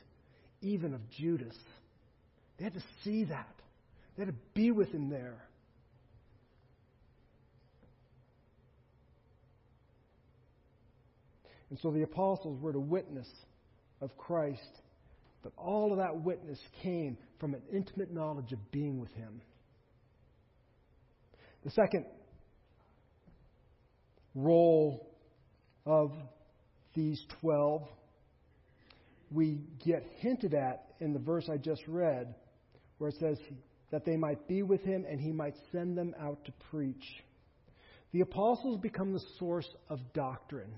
even 0.61 0.93
of 0.93 1.09
Judas. 1.09 1.57
They 2.57 2.65
had 2.65 2.73
to 2.73 2.83
see 3.03 3.23
that. 3.25 3.55
They 4.15 4.25
had 4.25 4.33
to 4.33 4.39
be 4.53 4.71
with 4.71 4.91
him 4.91 5.09
there. 5.09 5.47
And 11.73 11.79
so 11.81 11.89
the 11.89 12.03
apostles 12.03 12.61
were 12.61 12.71
to 12.71 12.79
witness 12.79 13.27
of 13.99 14.15
Christ, 14.15 14.61
but 15.41 15.53
all 15.57 15.91
of 15.91 15.97
that 15.97 16.21
witness 16.21 16.59
came 16.83 17.17
from 17.39 17.55
an 17.55 17.63
intimate 17.73 18.13
knowledge 18.13 18.51
of 18.51 18.59
being 18.71 18.99
with 18.99 19.11
Him. 19.13 19.41
The 21.65 21.71
second 21.71 22.05
role 24.35 25.17
of 25.83 26.11
these 26.93 27.19
twelve 27.41 27.87
we 29.31 29.61
get 29.83 30.05
hinted 30.19 30.53
at 30.53 30.93
in 30.99 31.11
the 31.11 31.17
verse 31.17 31.49
I 31.51 31.57
just 31.57 31.81
read, 31.87 32.35
where 32.99 33.09
it 33.09 33.15
says 33.19 33.39
that 33.89 34.05
they 34.05 34.15
might 34.15 34.47
be 34.47 34.61
with 34.61 34.83
him 34.83 35.05
and 35.09 35.19
he 35.19 35.31
might 35.31 35.55
send 35.71 35.97
them 35.97 36.13
out 36.19 36.45
to 36.45 36.51
preach. 36.69 37.03
The 38.11 38.21
apostles 38.21 38.79
become 38.79 39.11
the 39.11 39.23
source 39.39 39.67
of 39.89 39.99
doctrine. 40.13 40.75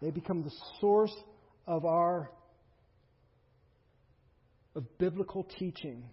They 0.00 0.10
become 0.10 0.42
the 0.42 0.52
source 0.80 1.14
of 1.66 1.84
our 1.84 2.30
of 4.74 4.98
biblical 4.98 5.44
teaching. 5.58 6.04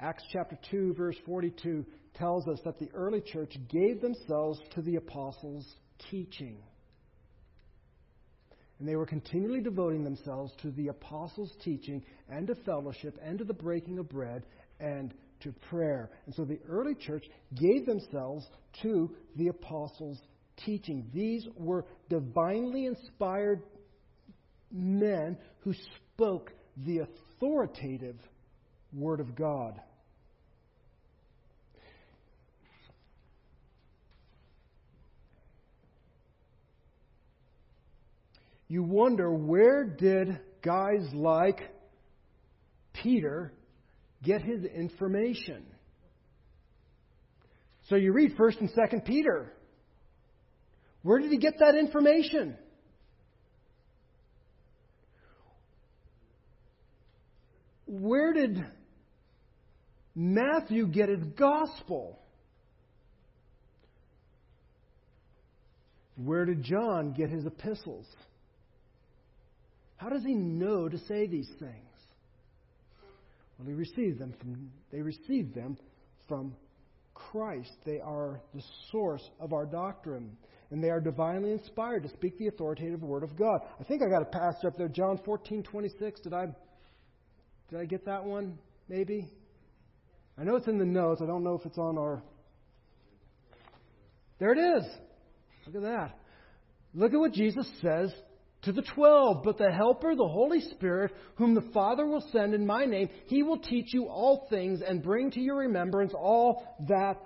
Acts 0.00 0.24
chapter 0.32 0.58
2 0.70 0.94
verse 0.94 1.16
42 1.26 1.84
tells 2.14 2.48
us 2.48 2.58
that 2.64 2.78
the 2.78 2.88
early 2.94 3.20
church 3.20 3.54
gave 3.68 4.00
themselves 4.00 4.58
to 4.74 4.80
the 4.80 4.96
apostles' 4.96 5.76
teaching. 6.10 6.56
And 8.78 8.88
they 8.88 8.96
were 8.96 9.06
continually 9.06 9.60
devoting 9.60 10.02
themselves 10.02 10.52
to 10.62 10.70
the 10.70 10.88
apostles' 10.88 11.54
teaching 11.62 12.02
and 12.30 12.46
to 12.46 12.54
fellowship 12.54 13.18
and 13.22 13.38
to 13.38 13.44
the 13.44 13.52
breaking 13.52 13.98
of 13.98 14.08
bread 14.08 14.44
and 14.80 15.12
to 15.40 15.52
prayer. 15.68 16.10
And 16.24 16.34
so 16.34 16.44
the 16.46 16.60
early 16.66 16.94
church 16.94 17.24
gave 17.54 17.84
themselves 17.84 18.46
to 18.82 19.10
the 19.36 19.48
apostles' 19.48 20.22
teaching. 20.64 21.08
These 21.14 21.46
were 21.56 21.84
divinely 22.08 22.86
inspired 22.86 23.62
men 24.70 25.36
who 25.60 25.74
spoke 26.14 26.52
the 26.76 27.00
authoritative 27.00 28.16
Word 28.92 29.20
of 29.20 29.34
God. 29.34 29.80
You 38.68 38.84
wonder 38.84 39.32
where 39.32 39.84
did 39.84 40.38
guys 40.62 41.08
like 41.12 41.60
Peter 42.92 43.52
get 44.22 44.42
his 44.42 44.64
information? 44.64 45.64
So 47.88 47.96
you 47.96 48.12
read 48.12 48.36
1st 48.36 48.60
and 48.60 48.70
2nd 48.70 49.04
Peter. 49.04 49.52
Where 51.02 51.18
did 51.18 51.30
he 51.30 51.38
get 51.38 51.58
that 51.60 51.74
information? 51.74 52.56
Where 57.86 58.32
did 58.32 58.64
Matthew 60.14 60.86
get 60.86 61.08
his 61.08 61.24
gospel? 61.36 62.18
Where 66.16 66.44
did 66.44 66.62
John 66.62 67.12
get 67.12 67.30
his 67.30 67.46
epistles? 67.46 68.06
How 69.96 70.08
does 70.08 70.22
he 70.22 70.34
know 70.34 70.88
to 70.88 70.98
say 70.98 71.26
these 71.26 71.48
things? 71.58 71.74
Well, 73.58 73.68
he 73.68 73.74
received 73.74 74.18
them 74.18 74.34
from 74.38 74.70
they 74.92 75.00
received 75.00 75.54
them 75.54 75.76
from 76.28 76.54
Christ. 77.14 77.72
They 77.84 78.00
are 78.00 78.40
the 78.54 78.62
source 78.90 79.28
of 79.38 79.52
our 79.52 79.66
doctrine 79.66 80.36
and 80.70 80.82
they 80.82 80.90
are 80.90 81.00
divinely 81.00 81.50
inspired 81.50 82.04
to 82.04 82.08
speak 82.10 82.38
the 82.38 82.46
authoritative 82.46 83.02
word 83.02 83.22
of 83.22 83.36
God. 83.36 83.60
I 83.80 83.84
think 83.84 84.02
I 84.02 84.08
got 84.08 84.22
a 84.22 84.26
passage 84.26 84.64
up 84.64 84.78
there, 84.78 84.88
John 84.88 85.18
14, 85.24 85.62
26. 85.62 86.20
Did 86.20 86.32
I, 86.32 86.46
did 87.70 87.80
I 87.80 87.84
get 87.84 88.04
that 88.06 88.24
one? 88.24 88.58
Maybe? 88.88 89.28
I 90.38 90.44
know 90.44 90.56
it's 90.56 90.68
in 90.68 90.78
the 90.78 90.84
notes. 90.84 91.20
I 91.22 91.26
don't 91.26 91.44
know 91.44 91.54
if 91.54 91.66
it's 91.66 91.78
on 91.78 91.98
our. 91.98 92.22
There 94.38 94.52
it 94.52 94.78
is. 94.78 94.84
Look 95.66 95.76
at 95.76 95.82
that. 95.82 96.18
Look 96.94 97.12
at 97.12 97.18
what 97.20 97.32
Jesus 97.32 97.70
says 97.82 98.12
to 98.62 98.72
the 98.72 98.82
twelve. 98.94 99.42
But 99.44 99.58
the 99.58 99.70
Helper, 99.70 100.14
the 100.14 100.26
Holy 100.26 100.60
Spirit, 100.60 101.12
whom 101.34 101.54
the 101.54 101.68
Father 101.74 102.06
will 102.06 102.24
send 102.32 102.54
in 102.54 102.66
my 102.66 102.84
name, 102.84 103.10
he 103.26 103.42
will 103.42 103.58
teach 103.58 103.92
you 103.92 104.06
all 104.06 104.46
things 104.48 104.80
and 104.86 105.02
bring 105.02 105.30
to 105.32 105.40
your 105.40 105.58
remembrance 105.58 106.12
all 106.14 106.64
that 106.88 107.16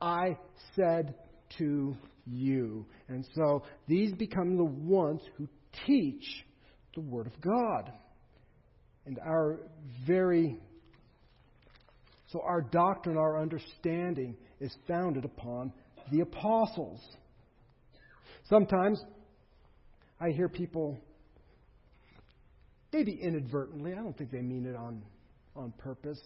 I 0.00 0.36
said 0.76 1.14
to 1.58 1.64
you. 1.64 1.96
And 3.08 3.26
so 3.34 3.62
these 3.88 4.12
become 4.12 4.56
the 4.56 4.64
ones 4.64 5.20
who 5.36 5.48
teach 5.86 6.44
the 6.94 7.00
Word 7.00 7.26
of 7.26 7.40
God. 7.40 7.92
And 9.06 9.18
our 9.18 9.58
very, 10.06 10.58
so 12.28 12.40
our 12.44 12.62
doctrine, 12.62 13.16
our 13.16 13.40
understanding 13.40 14.36
is 14.60 14.74
founded 14.86 15.24
upon 15.24 15.72
the 16.12 16.20
apostles. 16.20 17.00
Sometimes 18.48 19.02
I 20.20 20.30
hear 20.30 20.48
people, 20.48 20.98
maybe 22.92 23.18
inadvertently, 23.20 23.92
I 23.92 23.96
don't 23.96 24.16
think 24.16 24.30
they 24.30 24.42
mean 24.42 24.66
it 24.66 24.76
on, 24.76 25.02
on 25.56 25.72
purpose, 25.78 26.20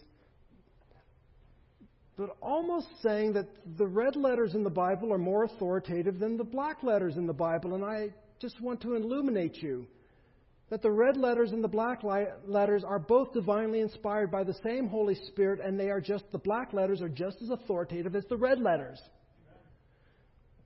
but 2.17 2.35
almost 2.41 2.87
saying 3.03 3.33
that 3.33 3.47
the 3.77 3.85
red 3.85 4.15
letters 4.15 4.55
in 4.55 4.63
the 4.63 4.69
Bible 4.69 5.13
are 5.13 5.19
more 5.19 5.43
authoritative 5.43 6.17
than 6.19 6.35
the 6.35 6.43
black 6.43 6.81
letters 6.81 7.15
in 7.15 7.27
the 7.27 7.33
Bible. 7.33 7.75
And 7.75 7.85
I 7.85 8.09
just 8.41 8.59
want 8.59 8.81
to 8.81 8.95
illuminate 8.95 9.57
you. 9.61 9.87
that 10.69 10.81
the 10.81 10.91
red 10.91 11.15
letters 11.15 11.51
and 11.51 11.63
the 11.63 11.67
black 11.67 12.01
letters 12.03 12.83
are 12.83 12.99
both 12.99 13.31
divinely 13.33 13.79
inspired 13.79 14.29
by 14.29 14.43
the 14.43 14.55
same 14.65 14.87
Holy 14.87 15.15
Spirit, 15.27 15.61
and 15.63 15.79
they 15.79 15.89
are 15.89 16.01
just, 16.01 16.25
the 16.31 16.37
black 16.37 16.73
letters 16.73 17.01
are 17.01 17.09
just 17.09 17.37
as 17.41 17.49
authoritative 17.49 18.15
as 18.15 18.25
the 18.29 18.35
red 18.35 18.59
letters. 18.59 18.99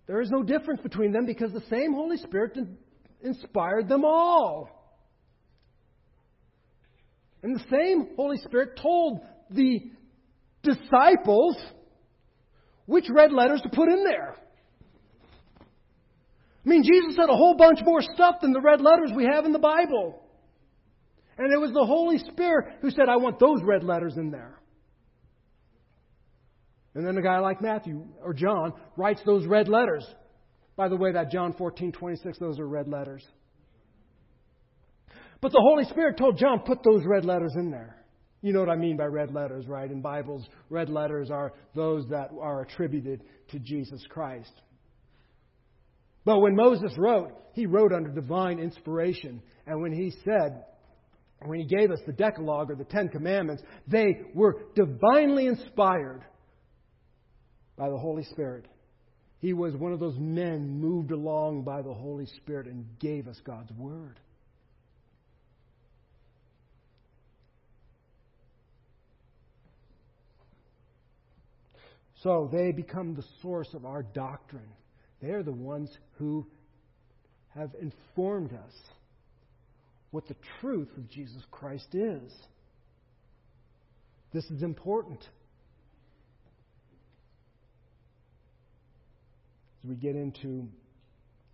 There 0.08 0.20
is 0.22 0.32
no 0.32 0.42
difference 0.42 0.82
between 0.82 1.12
them 1.12 1.26
because 1.28 1.54
the 1.54 1.64
same 1.70 1.94
Holy 1.94 2.18
Spirit 2.18 2.58
inspired 3.22 3.88
them 3.88 4.04
all. 4.04 4.70
And 7.44 7.56
the 7.56 7.64
same 7.72 8.10
Holy 8.16 8.38
Spirit 8.38 8.80
told 8.82 9.22
the 9.52 9.92
disciples 10.64 11.58
which 12.86 13.06
red 13.10 13.32
letters 13.32 13.62
to 13.62 13.70
put 13.70 13.90
in 13.90 14.04
there. 14.04 14.36
I 16.66 16.70
mean, 16.70 16.84
Jesus 16.84 17.16
said 17.16 17.30
a 17.30 17.36
whole 17.36 17.56
bunch 17.56 17.80
more 17.84 18.02
stuff 18.02 18.36
than 18.42 18.54
the 18.54 18.62
red 18.62 18.82
letters 18.82 19.12
we 19.16 19.26
have 19.26 19.46
in 19.46 19.52
the 19.52 19.60
Bible. 19.60 20.22
And 21.38 21.52
it 21.52 21.58
was 21.58 21.72
the 21.72 21.86
Holy 21.86 22.20
Spirit 22.20 22.76
who 22.82 22.92
said, 22.92 23.10
I 23.10 23.16
want 23.16 23.40
those 23.40 23.62
red 23.64 23.84
letters 23.84 24.18
in 24.18 24.30
there. 24.30 24.60
And 26.94 27.06
then 27.06 27.18
a 27.18 27.22
guy 27.22 27.40
like 27.40 27.62
Matthew 27.62 28.06
or 28.22 28.34
John 28.34 28.74
writes 28.98 29.22
those 29.26 29.48
red 29.48 29.68
letters. 29.68 30.06
By 30.76 30.90
the 30.90 30.98
way, 30.98 31.14
that 31.14 31.32
John 31.32 31.54
14, 31.54 31.94
26, 31.94 32.38
those 32.38 32.60
are 32.60 32.68
red 32.68 32.88
letters. 32.88 33.26
But 35.40 35.52
the 35.52 35.62
Holy 35.62 35.86
Spirit 35.86 36.18
told 36.18 36.38
John, 36.38 36.60
put 36.66 36.84
those 36.84 37.04
red 37.06 37.26
letters 37.26 37.54
in 37.56 37.72
there. 37.72 38.01
You 38.42 38.54
know 38.54 38.60
what 38.60 38.70
I 38.70 38.76
mean 38.76 38.98
by 38.98 39.06
red 39.06 39.32
letters, 39.34 39.68
right? 39.68 39.90
In 39.90 40.02
Bibles, 40.02 40.48
red 40.70 40.90
letters 40.90 41.30
are 41.30 41.54
those 41.76 42.08
that 42.10 42.32
are 42.40 42.62
attributed 42.62 43.22
to 43.50 43.60
Jesus 43.60 44.04
Christ. 44.10 44.52
But 46.26 46.40
when 46.40 46.56
Moses 46.56 46.92
wrote, 46.98 47.32
he 47.54 47.66
wrote 47.66 47.94
under 47.94 48.10
divine 48.10 48.60
inspiration. 48.60 49.42
And 49.68 49.82
when 49.82 49.92
he 49.92 50.12
said, 50.24 50.64
when 51.46 51.60
he 51.60 51.66
gave 51.66 51.92
us 51.92 52.00
the 52.06 52.14
Decalogue 52.14 52.72
or 52.72 52.76
the 52.76 52.84
Ten 52.84 53.10
Commandments, 53.10 53.64
they 53.88 54.22
were 54.34 54.58
divinely 54.76 55.48
inspired 55.48 56.24
by 57.78 57.90
the 57.90 57.98
Holy 57.98 58.24
Spirit. 58.24 58.66
He 59.40 59.54
was 59.54 59.76
one 59.76 59.92
of 59.92 60.00
those 60.00 60.18
men 60.20 60.80
moved 60.80 61.12
along 61.12 61.64
by 61.64 61.82
the 61.82 61.94
Holy 61.94 62.28
Spirit 62.38 62.68
and 62.68 62.86
gave 63.00 63.28
us 63.28 63.40
God's 63.44 63.72
Word. 63.72 64.20
So 72.24 72.50
they 72.52 72.72
become 72.72 73.16
the 73.16 73.24
source 73.42 73.74
of 73.74 73.86
our 73.86 74.04
doctrine. 74.04 74.70
They're 75.22 75.44
the 75.44 75.52
ones 75.52 75.90
who 76.18 76.46
have 77.56 77.72
informed 77.82 78.54
us 78.54 78.74
what 80.12 80.28
the 80.28 80.36
truth 80.60 80.90
of 80.98 81.10
Jesus 81.10 81.42
Christ 81.52 81.94
is. 81.94 82.32
This 84.34 84.46
is 84.52 84.62
important. 84.62 85.20
As 89.84 89.90
we 89.90 89.96
get 89.96 90.16
into 90.16 90.68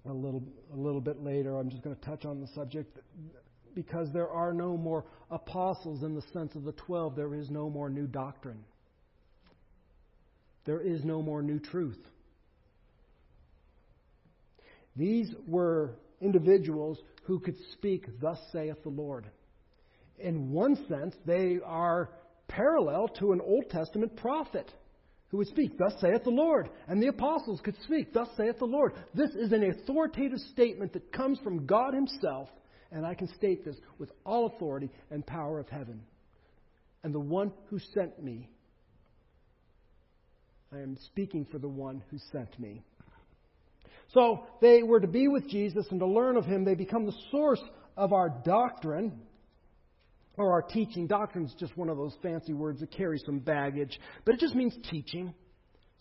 a 0.07 0.13
little, 0.13 0.43
a 0.74 0.78
little 0.78 1.01
bit 1.01 1.24
later, 1.24 1.57
I'm 1.57 1.70
just 1.70 1.82
going 1.82 1.95
to 1.95 2.01
touch 2.01 2.26
on 2.26 2.41
the 2.41 2.47
subject 2.53 2.97
because 3.74 4.11
there 4.11 4.30
are 4.30 4.53
no 4.53 4.76
more 4.76 5.05
apostles 5.32 6.03
in 6.03 6.13
the 6.13 6.24
sense 6.34 6.55
of 6.55 6.63
the 6.63 6.74
twelve, 6.74 7.15
there 7.15 7.36
is 7.36 7.49
no 7.49 7.70
more 7.70 7.89
new 7.89 8.07
doctrine. 8.07 8.63
There 10.68 10.82
is 10.82 11.03
no 11.05 11.24
more 11.24 11.41
new 11.41 11.59
truth. 11.59 11.97
These 14.97 15.34
were 15.47 15.95
individuals 16.22 16.99
who 17.24 17.39
could 17.39 17.55
speak, 17.72 18.05
Thus 18.20 18.38
saith 18.51 18.84
the 18.84 18.89
Lord. 18.89 19.30
In 20.20 20.51
one 20.51 20.76
sense, 20.89 21.15
they 21.26 21.59
are 21.65 22.09
parallel 22.49 23.07
to 23.20 23.32
an 23.32 23.39
Old 23.39 23.70
Testament 23.70 24.18
prophet 24.18 24.70
who 25.30 25.38
would 25.38 25.47
speak, 25.47 25.78
Thus 25.78 25.93
saith 26.01 26.26
the 26.26 26.32
Lord. 26.32 26.70
And 26.89 27.01
the 27.01 27.07
apostles 27.07 27.61
could 27.63 27.76
speak, 27.84 28.13
Thus 28.13 28.28
saith 28.36 28.59
the 28.59 28.65
Lord. 28.65 28.93
This 29.13 29.32
is 29.32 29.53
an 29.53 29.63
authoritative 29.63 30.39
statement 30.51 30.91
that 30.93 31.13
comes 31.13 31.39
from 31.39 31.65
God 31.65 31.93
Himself, 31.93 32.49
and 32.91 33.05
I 33.05 33.13
can 33.13 33.34
state 33.36 33.63
this 33.63 33.78
with 33.99 34.11
all 34.26 34.47
authority 34.47 34.89
and 35.11 35.26
power 35.26 35.59
of 35.59 35.70
heaven. 35.70 36.01
And 37.03 37.15
the 37.15 37.20
one 37.20 37.53
who 37.70 37.80
sent 37.93 38.22
me, 38.22 38.49
I 40.74 40.78
am 40.80 40.97
speaking 41.05 41.45
for 41.49 41.59
the 41.59 41.68
one 41.68 42.03
who 42.09 42.18
sent 42.32 42.59
me. 42.59 42.84
So 44.13 44.45
they 44.61 44.84
were 44.84 44.99
to 44.99 45.07
be 45.07 45.28
with 45.28 45.47
Jesus 45.49 45.86
and 45.91 45.99
to 45.99 46.07
learn 46.07 46.38
of 46.38 46.45
him. 46.45 46.63
They 46.63 46.76
become 46.76 47.05
the 47.05 47.15
source 47.32 47.61
of 47.95 48.13
our 48.13 48.30
doctrine 48.45 49.22
or 50.38 50.51
our 50.51 50.61
teaching. 50.61 51.07
Doctrine 51.07 51.45
is 51.45 51.53
just 51.59 51.76
one 51.78 51.89
of 51.89 51.97
those 51.97 52.15
fancy 52.22 52.53
words 52.53 52.80
that 52.80 52.91
carry 52.91 53.20
some 53.26 53.39
baggage, 53.39 53.99
but 54.26 54.36
it 54.36 54.39
just 54.39 54.55
means 54.55 54.76
teaching. 54.89 55.34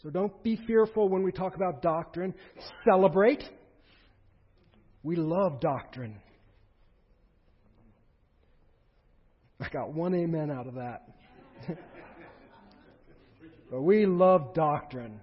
So 0.03 0.11
don't 0.11 0.43
be 0.43 0.57
fearful 0.67 1.09
when 1.09 1.23
we 1.23 1.33
talk 1.33 1.57
about 1.57 1.83
doctrine. 1.83 2.35
Celebrate. 2.85 3.43
We 5.03 5.17
love 5.17 5.61
doctrine. 5.61 6.21
I 9.61 9.69
got 9.69 9.95
one 9.95 10.15
amen 10.15 10.51
out 10.51 10.67
of 10.67 10.75
that. 10.75 11.09
but 13.71 13.83
we 13.83 14.07
love 14.07 14.55
doctrine. 14.55 15.21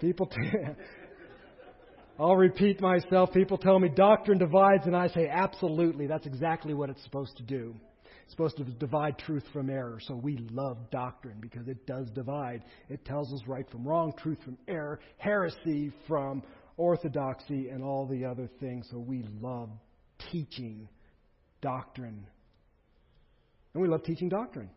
People, 0.00 0.26
t- 0.26 0.36
I'll 2.18 2.36
repeat 2.36 2.80
myself. 2.80 3.32
People 3.32 3.58
tell 3.58 3.78
me 3.78 3.88
doctrine 3.88 4.38
divides, 4.38 4.86
and 4.86 4.96
I 4.96 5.08
say, 5.08 5.28
absolutely. 5.28 6.06
That's 6.06 6.26
exactly 6.26 6.74
what 6.74 6.90
it's 6.90 7.02
supposed 7.02 7.36
to 7.36 7.42
do. 7.42 7.74
It's 8.30 8.32
supposed 8.32 8.58
to 8.58 8.64
divide 8.64 9.18
truth 9.18 9.42
from 9.52 9.68
error. 9.68 9.98
So 10.06 10.14
we 10.14 10.38
love 10.52 10.78
doctrine 10.90 11.38
because 11.40 11.66
it 11.66 11.86
does 11.86 12.08
divide. 12.10 12.62
It 12.88 13.04
tells 13.04 13.32
us 13.32 13.40
right 13.46 13.68
from 13.70 13.86
wrong, 13.86 14.12
truth 14.16 14.38
from 14.44 14.56
error, 14.68 15.00
heresy 15.18 15.92
from 16.06 16.42
orthodoxy, 16.76 17.68
and 17.68 17.82
all 17.82 18.06
the 18.06 18.24
other 18.24 18.48
things. 18.60 18.86
So 18.90 18.98
we 18.98 19.24
love 19.40 19.70
teaching 20.30 20.88
doctrine. 21.60 22.26
And 23.74 23.82
we 23.82 23.88
love 23.88 24.04
teaching 24.04 24.28
doctrine. 24.28 24.70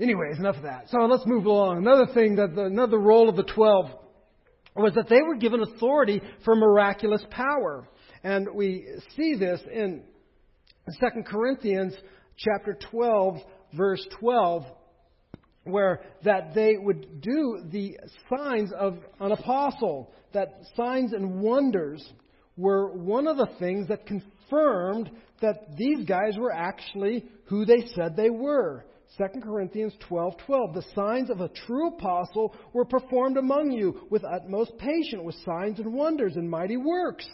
Anyways, 0.00 0.38
enough 0.38 0.56
of 0.56 0.62
that. 0.62 0.88
So 0.90 0.98
let's 1.06 1.26
move 1.26 1.46
along. 1.46 1.78
Another 1.78 2.12
thing 2.12 2.36
that 2.36 2.54
the, 2.54 2.64
another 2.64 2.98
role 2.98 3.28
of 3.28 3.36
the 3.36 3.44
twelve 3.44 3.90
was 4.74 4.94
that 4.94 5.08
they 5.08 5.22
were 5.22 5.36
given 5.36 5.62
authority 5.62 6.20
for 6.44 6.56
miraculous 6.56 7.24
power. 7.30 7.88
And 8.24 8.48
we 8.52 8.86
see 9.16 9.34
this 9.36 9.60
in 9.72 10.02
2 11.00 11.22
Corinthians 11.22 11.94
chapter 12.36 12.76
12, 12.90 13.36
verse 13.74 14.04
12, 14.18 14.64
where 15.64 16.00
that 16.24 16.54
they 16.54 16.76
would 16.76 17.20
do 17.20 17.62
the 17.70 17.96
signs 18.28 18.72
of 18.72 18.98
an 19.20 19.30
apostle, 19.30 20.12
that 20.32 20.60
signs 20.76 21.12
and 21.12 21.40
wonders 21.40 22.04
were 22.56 22.92
one 22.92 23.26
of 23.26 23.36
the 23.36 23.48
things 23.58 23.88
that 23.88 24.06
confirmed 24.06 25.10
that 25.40 25.76
these 25.76 26.04
guys 26.04 26.36
were 26.36 26.52
actually 26.52 27.24
who 27.46 27.64
they 27.64 27.86
said 27.94 28.16
they 28.16 28.30
were. 28.30 28.84
2 29.16 29.40
Corinthians 29.40 29.94
12:12 30.08 30.38
12, 30.38 30.74
The 30.74 30.84
signs 30.94 31.30
of 31.30 31.40
a 31.40 31.48
true 31.48 31.88
apostle 31.88 32.54
were 32.72 32.84
performed 32.84 33.36
among 33.36 33.70
you 33.70 34.06
with 34.10 34.24
utmost 34.24 34.76
patience 34.78 35.22
with 35.22 35.36
signs 35.44 35.78
and 35.78 35.92
wonders 35.92 36.36
and 36.36 36.50
mighty 36.50 36.76
works. 36.76 37.26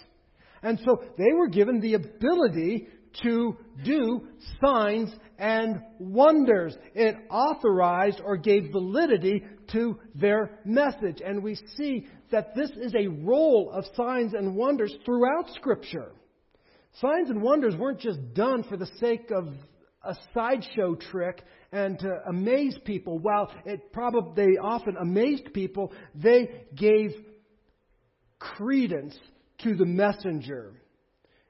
And 0.62 0.78
so 0.84 1.02
they 1.16 1.32
were 1.32 1.48
given 1.48 1.80
the 1.80 1.94
ability 1.94 2.88
to 3.22 3.56
do 3.84 4.28
signs 4.62 5.10
and 5.38 5.82
wonders. 5.98 6.76
It 6.94 7.16
authorized 7.30 8.20
or 8.22 8.36
gave 8.36 8.70
validity 8.72 9.42
to 9.72 9.98
their 10.14 10.60
message. 10.64 11.20
And 11.24 11.42
we 11.42 11.56
see 11.76 12.06
that 12.30 12.54
this 12.54 12.70
is 12.70 12.94
a 12.94 13.08
role 13.08 13.70
of 13.72 13.84
signs 13.96 14.34
and 14.34 14.54
wonders 14.54 14.94
throughout 15.04 15.50
Scripture. 15.54 16.12
Signs 17.00 17.30
and 17.30 17.42
wonders 17.42 17.76
weren't 17.76 18.00
just 18.00 18.34
done 18.34 18.64
for 18.64 18.76
the 18.76 18.90
sake 18.98 19.30
of 19.30 19.48
a 20.02 20.14
sideshow 20.34 20.94
trick 20.94 21.42
and 21.72 21.98
to 21.98 22.10
amaze 22.28 22.76
people. 22.84 23.18
While 23.18 23.52
it 23.64 23.92
probably 23.92 24.46
they 24.46 24.58
often 24.58 24.96
amazed 24.96 25.52
people, 25.52 25.92
they 26.14 26.64
gave 26.74 27.12
credence 28.38 29.16
to 29.62 29.74
the 29.74 29.84
messenger. 29.84 30.72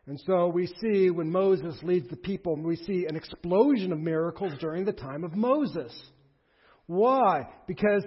And 0.07 0.21
so 0.27 0.49
we 0.49 0.67
see 0.67 1.11
when 1.11 1.31
Moses 1.31 1.77
leads 1.83 2.09
the 2.09 2.17
people, 2.17 2.57
we 2.57 2.77
see 2.77 3.07
an 3.09 3.15
explosion 3.15 3.93
of 3.93 4.01
miracles 4.01 4.53
during 4.59 4.85
the 4.85 4.93
time 4.93 5.23
of 5.23 5.37
Moses. 5.37 5.93
Why? 6.87 7.47
Because 7.69 8.05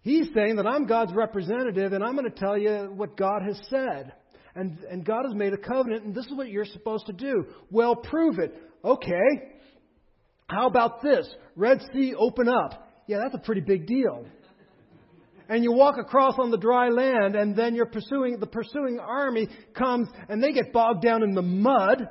he's 0.00 0.26
saying 0.34 0.56
that 0.56 0.66
I'm 0.66 0.86
God's 0.86 1.14
representative 1.14 1.92
and 1.92 2.02
I'm 2.02 2.16
going 2.16 2.28
to 2.28 2.36
tell 2.36 2.58
you 2.58 2.92
what 2.92 3.16
God 3.16 3.42
has 3.46 3.60
said. 3.68 4.12
And, 4.56 4.78
and 4.90 5.04
God 5.04 5.22
has 5.24 5.34
made 5.34 5.52
a 5.52 5.58
covenant 5.58 6.04
and 6.04 6.14
this 6.14 6.26
is 6.26 6.34
what 6.34 6.48
you're 6.48 6.64
supposed 6.64 7.06
to 7.06 7.12
do. 7.12 7.46
Well, 7.70 7.94
prove 7.94 8.40
it. 8.40 8.52
Okay. 8.84 9.59
How 10.50 10.66
about 10.66 11.00
this? 11.02 11.32
Red 11.54 11.80
Sea 11.92 12.14
open 12.18 12.48
up. 12.48 12.88
Yeah, 13.06 13.18
that's 13.22 13.34
a 13.34 13.44
pretty 13.44 13.60
big 13.60 13.86
deal. 13.86 14.24
and 15.48 15.62
you 15.62 15.72
walk 15.72 15.96
across 15.98 16.34
on 16.38 16.50
the 16.50 16.58
dry 16.58 16.88
land, 16.88 17.36
and 17.36 17.54
then 17.54 17.74
you're 17.74 17.86
pursuing, 17.86 18.38
the 18.40 18.46
pursuing 18.46 18.98
army 18.98 19.48
comes 19.74 20.08
and 20.28 20.42
they 20.42 20.52
get 20.52 20.72
bogged 20.72 21.02
down 21.02 21.22
in 21.22 21.34
the 21.34 21.42
mud. 21.42 22.08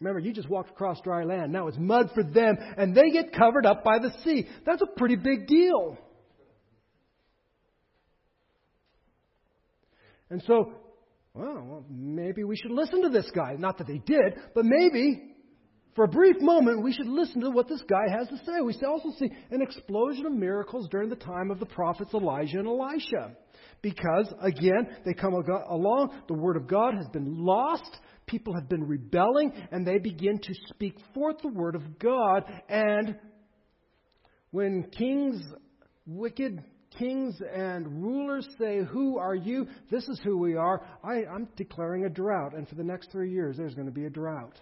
Remember, 0.00 0.20
you 0.20 0.32
just 0.32 0.48
walked 0.48 0.70
across 0.70 1.00
dry 1.02 1.24
land. 1.24 1.52
Now 1.52 1.68
it's 1.68 1.78
mud 1.78 2.10
for 2.14 2.24
them, 2.24 2.56
and 2.76 2.94
they 2.94 3.10
get 3.10 3.32
covered 3.32 3.66
up 3.66 3.84
by 3.84 3.98
the 4.00 4.12
sea. 4.24 4.48
That's 4.66 4.82
a 4.82 4.86
pretty 4.86 5.16
big 5.16 5.46
deal. 5.46 5.98
And 10.28 10.42
so, 10.46 10.72
well, 11.34 11.84
maybe 11.90 12.42
we 12.42 12.56
should 12.56 12.70
listen 12.70 13.02
to 13.02 13.10
this 13.10 13.30
guy. 13.34 13.54
Not 13.58 13.78
that 13.78 13.86
they 13.86 13.98
did, 13.98 14.34
but 14.54 14.64
maybe 14.64 15.31
for 15.94 16.04
a 16.04 16.08
brief 16.08 16.40
moment 16.40 16.82
we 16.82 16.92
should 16.92 17.08
listen 17.08 17.40
to 17.42 17.50
what 17.50 17.68
this 17.68 17.82
guy 17.88 18.16
has 18.16 18.28
to 18.28 18.38
say. 18.38 18.60
We 18.64 18.74
also 18.86 19.10
see 19.18 19.30
an 19.50 19.60
explosion 19.60 20.26
of 20.26 20.32
miracles 20.32 20.88
during 20.90 21.10
the 21.10 21.16
time 21.16 21.50
of 21.50 21.58
the 21.58 21.66
prophets 21.66 22.14
Elijah 22.14 22.58
and 22.58 22.68
Elisha. 22.68 23.36
Because, 23.82 24.32
again, 24.40 24.96
they 25.04 25.12
come 25.12 25.34
along, 25.34 26.22
the 26.28 26.34
Word 26.34 26.56
of 26.56 26.68
God 26.68 26.94
has 26.94 27.08
been 27.12 27.44
lost, 27.44 27.98
people 28.26 28.54
have 28.54 28.68
been 28.68 28.84
rebelling, 28.84 29.52
and 29.72 29.84
they 29.84 29.98
begin 29.98 30.38
to 30.38 30.54
speak 30.68 30.96
forth 31.12 31.38
the 31.42 31.48
Word 31.48 31.74
of 31.74 31.98
God. 31.98 32.44
And 32.68 33.16
when 34.52 34.84
kings, 34.96 35.42
wicked 36.06 36.62
kings 36.96 37.40
and 37.54 38.02
rulers 38.02 38.46
say, 38.58 38.80
Who 38.84 39.18
are 39.18 39.34
you? 39.34 39.66
This 39.90 40.06
is 40.08 40.20
who 40.24 40.38
we 40.38 40.54
are. 40.54 40.86
I, 41.02 41.24
am 41.34 41.48
declaring 41.56 42.04
a 42.04 42.10
drought. 42.10 42.54
And 42.54 42.68
for 42.68 42.76
the 42.76 42.84
next 42.84 43.10
three 43.10 43.32
years, 43.32 43.56
there's 43.56 43.74
going 43.74 43.88
to 43.88 43.92
be 43.92 44.04
a 44.04 44.10
drought. 44.10 44.60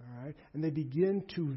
All 0.00 0.24
right? 0.24 0.34
And 0.54 0.62
they 0.62 0.70
begin 0.70 1.24
to 1.36 1.56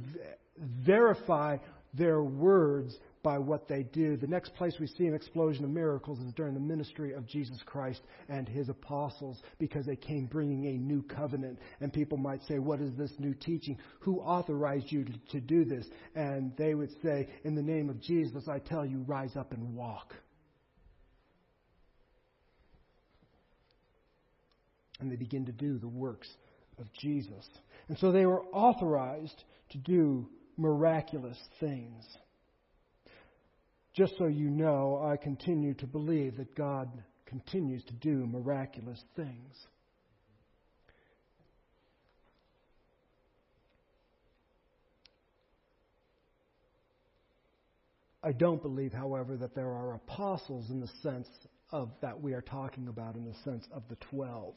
verify 0.85 1.57
their 1.93 2.23
words 2.23 2.97
by 3.21 3.37
what 3.37 3.67
they 3.67 3.83
do. 3.83 4.17
The 4.17 4.27
next 4.27 4.53
place 4.55 4.75
we 4.79 4.87
see 4.87 5.05
an 5.05 5.13
explosion 5.13 5.63
of 5.63 5.69
miracles 5.69 6.19
is 6.19 6.33
during 6.33 6.53
the 6.53 6.59
ministry 6.59 7.13
of 7.13 7.25
Jesus 7.25 7.57
Christ 7.65 8.01
and 8.27 8.47
his 8.47 8.67
apostles 8.67 9.41
because 9.59 9.85
they 9.85 9.95
came 9.95 10.25
bringing 10.25 10.65
a 10.65 10.77
new 10.77 11.01
covenant. 11.03 11.59
And 11.79 11.93
people 11.93 12.17
might 12.17 12.43
say, 12.47 12.59
What 12.59 12.81
is 12.81 12.93
this 12.97 13.13
new 13.19 13.33
teaching? 13.33 13.77
Who 14.01 14.19
authorized 14.19 14.91
you 14.91 15.05
to, 15.05 15.13
to 15.31 15.39
do 15.39 15.63
this? 15.63 15.85
And 16.15 16.51
they 16.57 16.73
would 16.73 16.91
say, 17.01 17.29
In 17.43 17.55
the 17.55 17.61
name 17.61 17.89
of 17.89 18.01
Jesus, 18.01 18.47
I 18.49 18.59
tell 18.59 18.85
you, 18.85 19.03
rise 19.07 19.35
up 19.37 19.53
and 19.53 19.75
walk. 19.75 20.13
And 24.99 25.11
they 25.11 25.15
begin 25.15 25.45
to 25.45 25.51
do 25.51 25.77
the 25.77 25.87
works 25.87 26.29
of 26.79 26.87
Jesus. 26.99 27.47
And 27.87 27.97
so 27.97 28.11
they 28.11 28.25
were 28.25 28.43
authorized 28.45 29.43
to 29.71 29.77
do 29.77 30.27
miraculous 30.57 31.37
things. 31.59 32.03
Just 33.93 34.17
so 34.17 34.25
you 34.25 34.49
know, 34.49 35.01
I 35.03 35.17
continue 35.17 35.73
to 35.75 35.85
believe 35.85 36.37
that 36.37 36.55
God 36.55 36.89
continues 37.25 37.83
to 37.85 37.93
do 37.93 38.25
miraculous 38.25 39.01
things. 39.15 39.55
I 48.23 48.31
don't 48.31 48.61
believe, 48.61 48.93
however, 48.93 49.35
that 49.35 49.53
there 49.53 49.69
are 49.69 49.95
apostles 49.95 50.69
in 50.69 50.79
the 50.79 50.89
sense 51.01 51.27
of 51.71 51.89
that 52.01 52.21
we 52.21 52.33
are 52.33 52.41
talking 52.41 52.87
about 52.87 53.15
in 53.15 53.25
the 53.25 53.35
sense 53.43 53.67
of 53.73 53.83
the 53.89 53.97
twelve. 54.09 54.55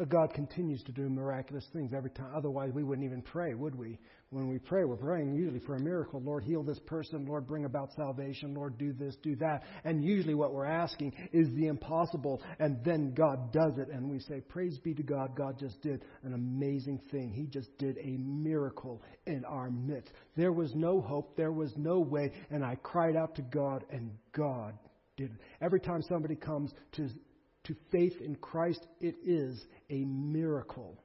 But 0.00 0.08
God 0.08 0.32
continues 0.32 0.82
to 0.84 0.92
do 0.92 1.10
miraculous 1.10 1.66
things 1.74 1.92
every 1.94 2.08
time. 2.08 2.32
Otherwise, 2.34 2.70
we 2.72 2.82
wouldn't 2.82 3.04
even 3.04 3.20
pray, 3.20 3.52
would 3.52 3.74
we? 3.74 3.98
When 4.30 4.48
we 4.48 4.58
pray, 4.58 4.86
we're 4.86 4.96
praying 4.96 5.34
usually 5.34 5.58
for 5.58 5.76
a 5.76 5.78
miracle. 5.78 6.22
Lord, 6.24 6.42
heal 6.42 6.62
this 6.62 6.78
person. 6.86 7.26
Lord, 7.26 7.46
bring 7.46 7.66
about 7.66 7.92
salvation. 7.92 8.54
Lord, 8.54 8.78
do 8.78 8.94
this, 8.94 9.14
do 9.22 9.36
that. 9.36 9.62
And 9.84 10.02
usually 10.02 10.34
what 10.34 10.54
we're 10.54 10.64
asking 10.64 11.12
is 11.34 11.48
the 11.50 11.66
impossible. 11.66 12.40
And 12.60 12.82
then 12.82 13.12
God 13.12 13.52
does 13.52 13.76
it. 13.76 13.90
And 13.92 14.10
we 14.10 14.20
say, 14.20 14.40
Praise 14.40 14.78
be 14.78 14.94
to 14.94 15.02
God. 15.02 15.36
God 15.36 15.58
just 15.60 15.82
did 15.82 16.02
an 16.22 16.32
amazing 16.32 17.02
thing. 17.10 17.30
He 17.30 17.44
just 17.44 17.76
did 17.76 17.98
a 17.98 18.16
miracle 18.16 19.02
in 19.26 19.44
our 19.44 19.70
midst. 19.70 20.14
There 20.34 20.52
was 20.52 20.74
no 20.74 21.02
hope. 21.02 21.36
There 21.36 21.52
was 21.52 21.74
no 21.76 22.00
way. 22.00 22.32
And 22.50 22.64
I 22.64 22.76
cried 22.76 23.16
out 23.16 23.34
to 23.34 23.42
God, 23.42 23.84
and 23.90 24.12
God 24.32 24.78
did 25.18 25.32
it. 25.32 25.40
Every 25.60 25.80
time 25.80 26.00
somebody 26.08 26.36
comes 26.36 26.72
to 26.92 27.10
to 27.64 27.74
faith 27.92 28.20
in 28.20 28.36
Christ, 28.36 28.80
it 29.00 29.16
is 29.24 29.62
a 29.90 30.04
miracle. 30.04 30.98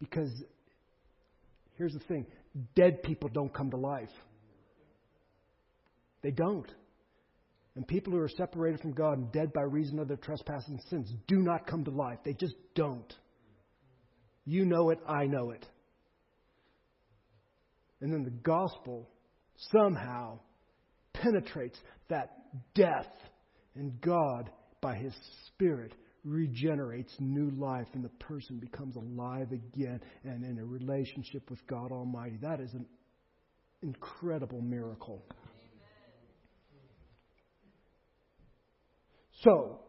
Because 0.00 0.30
here's 1.76 1.92
the 1.92 2.00
thing 2.00 2.26
dead 2.74 3.02
people 3.02 3.28
don't 3.28 3.52
come 3.52 3.70
to 3.70 3.76
life. 3.76 4.10
They 6.22 6.30
don't. 6.30 6.70
And 7.74 7.86
people 7.86 8.12
who 8.12 8.18
are 8.18 8.28
separated 8.28 8.80
from 8.80 8.92
God 8.92 9.18
and 9.18 9.32
dead 9.32 9.52
by 9.52 9.62
reason 9.62 9.98
of 9.98 10.08
their 10.08 10.18
trespasses 10.18 10.68
and 10.68 10.80
sins 10.90 11.12
do 11.26 11.38
not 11.38 11.66
come 11.66 11.84
to 11.84 11.90
life. 11.90 12.18
They 12.24 12.34
just 12.34 12.54
don't. 12.74 13.12
You 14.44 14.64
know 14.66 14.90
it, 14.90 14.98
I 15.08 15.26
know 15.26 15.50
it. 15.50 15.64
And 18.00 18.12
then 18.12 18.24
the 18.24 18.30
gospel 18.30 19.08
somehow 19.70 20.40
penetrates 21.12 21.78
that 22.08 22.32
death 22.74 23.06
and 23.74 24.00
God, 24.00 24.50
by 24.80 24.96
His 24.96 25.14
Spirit, 25.46 25.92
regenerates 26.24 27.12
new 27.18 27.50
life, 27.50 27.88
and 27.94 28.04
the 28.04 28.08
person 28.10 28.58
becomes 28.58 28.96
alive 28.96 29.50
again 29.52 30.00
and 30.24 30.44
in 30.44 30.58
a 30.58 30.64
relationship 30.64 31.50
with 31.50 31.66
God 31.66 31.90
Almighty. 31.90 32.38
That 32.40 32.60
is 32.60 32.72
an 32.74 32.86
incredible 33.82 34.60
miracle. 34.60 35.24
So, 39.42 39.80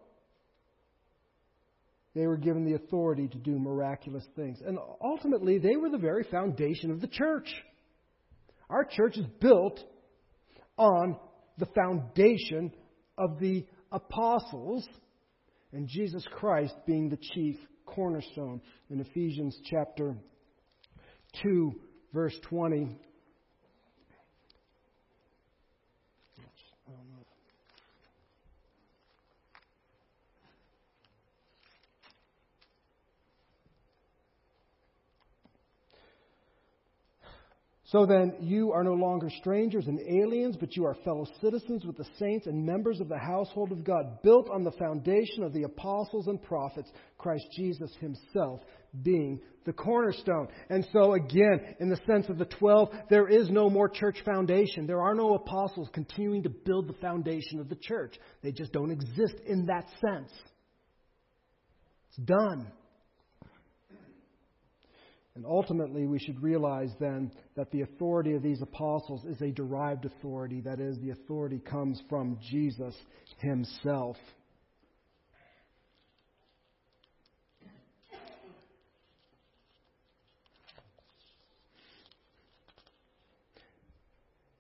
they 2.15 2.25
were 2.25 2.37
given 2.37 2.65
the 2.65 2.75
authority 2.75 3.27
to 3.27 3.37
do 3.37 3.59
miraculous 3.59 4.25
things. 4.35 4.59
And 4.65 4.77
ultimately, 5.03 5.59
they 5.59 5.75
were 5.75 5.89
the 5.89 5.97
very 5.97 6.23
foundation 6.23 6.91
of 6.91 7.01
the 7.01 7.07
church. 7.07 7.49
Our 8.69 8.85
church 8.85 9.17
is 9.17 9.25
built 9.39 9.79
on 10.77 11.17
the 11.57 11.67
foundation 11.67 12.71
of 13.17 13.39
the 13.39 13.65
apostles 13.91 14.87
and 15.71 15.87
Jesus 15.87 16.25
Christ 16.31 16.73
being 16.85 17.09
the 17.09 17.17
chief 17.17 17.57
cornerstone. 17.85 18.61
In 18.89 18.99
Ephesians 18.99 19.57
chapter 19.69 20.15
2, 21.41 21.73
verse 22.13 22.37
20, 22.49 22.97
So 37.93 38.07
then, 38.07 38.33
you 38.39 38.71
are 38.71 38.83
no 38.83 38.95
longer 38.95 39.29
strangers 39.29 39.85
and 39.85 39.99
aliens, 39.99 40.57
but 40.59 40.75
you 40.75 40.83
are 40.83 40.97
fellow 41.05 41.27
citizens 41.39 41.85
with 41.85 41.95
the 41.95 42.07
saints 42.17 42.47
and 42.47 42.65
members 42.65 42.99
of 42.99 43.07
the 43.07 43.19
household 43.19 43.71
of 43.71 43.83
God, 43.83 44.19
built 44.23 44.49
on 44.49 44.63
the 44.63 44.71
foundation 44.71 45.43
of 45.43 45.53
the 45.53 45.61
apostles 45.61 46.25
and 46.25 46.41
prophets, 46.41 46.89
Christ 47.19 47.45
Jesus 47.55 47.91
himself 48.01 48.61
being 49.03 49.39
the 49.65 49.73
cornerstone. 49.73 50.47
And 50.71 50.87
so, 50.91 51.13
again, 51.13 51.75
in 51.79 51.89
the 51.89 51.99
sense 52.07 52.27
of 52.29 52.39
the 52.39 52.45
twelve, 52.45 52.89
there 53.11 53.27
is 53.27 53.51
no 53.51 53.69
more 53.69 53.87
church 53.87 54.17
foundation. 54.25 54.87
There 54.87 55.01
are 55.01 55.13
no 55.13 55.35
apostles 55.35 55.87
continuing 55.93 56.41
to 56.43 56.49
build 56.49 56.87
the 56.87 56.99
foundation 56.99 57.59
of 57.59 57.69
the 57.69 57.77
church. 57.79 58.15
They 58.41 58.51
just 58.51 58.73
don't 58.73 58.89
exist 58.89 59.35
in 59.45 59.67
that 59.67 59.85
sense. 60.01 60.31
It's 62.09 62.25
done. 62.25 62.71
And 65.35 65.45
ultimately, 65.45 66.05
we 66.05 66.19
should 66.19 66.41
realize 66.43 66.91
then 66.99 67.31
that 67.55 67.71
the 67.71 67.81
authority 67.81 68.33
of 68.33 68.43
these 68.43 68.61
apostles 68.61 69.25
is 69.25 69.41
a 69.41 69.49
derived 69.51 70.05
authority. 70.05 70.61
That 70.61 70.79
is, 70.79 70.99
the 70.99 71.09
authority 71.09 71.59
comes 71.59 71.99
from 72.07 72.37
Jesus 72.51 72.95
himself. 73.39 74.17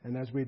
And 0.03 0.17
as 0.17 0.31
we 0.33 0.47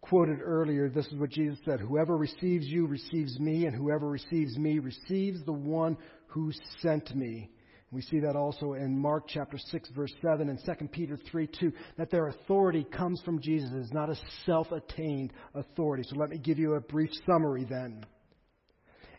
quoted 0.00 0.38
earlier, 0.42 0.88
this 0.88 1.06
is 1.08 1.14
what 1.16 1.30
Jesus 1.30 1.58
said 1.64 1.80
Whoever 1.80 2.16
receives 2.16 2.66
you 2.66 2.86
receives 2.86 3.38
me, 3.38 3.66
and 3.66 3.74
whoever 3.74 4.08
receives 4.08 4.56
me 4.56 4.78
receives 4.78 5.44
the 5.44 5.52
one 5.52 5.96
who 6.28 6.52
sent 6.80 7.14
me. 7.14 7.50
We 7.90 8.02
see 8.02 8.20
that 8.20 8.36
also 8.36 8.74
in 8.74 8.98
Mark 9.00 9.24
chapter 9.28 9.56
6 9.56 9.90
verse 9.96 10.12
7 10.20 10.50
and 10.50 10.58
2 10.64 10.88
Peter 10.88 11.18
3 11.30 11.46
2 11.46 11.72
that 11.96 12.10
their 12.10 12.28
authority 12.28 12.84
comes 12.84 13.20
from 13.24 13.40
Jesus. 13.40 13.70
It 13.72 13.78
is 13.78 13.92
not 13.92 14.10
a 14.10 14.16
self-attained 14.44 15.32
authority. 15.54 16.02
So 16.06 16.16
let 16.16 16.28
me 16.28 16.38
give 16.38 16.58
you 16.58 16.74
a 16.74 16.80
brief 16.80 17.10
summary 17.26 17.64
then. 17.68 18.04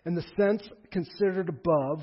In 0.05 0.13
the 0.13 0.23
sense 0.37 0.63
considered 0.91 1.49
above, 1.49 1.99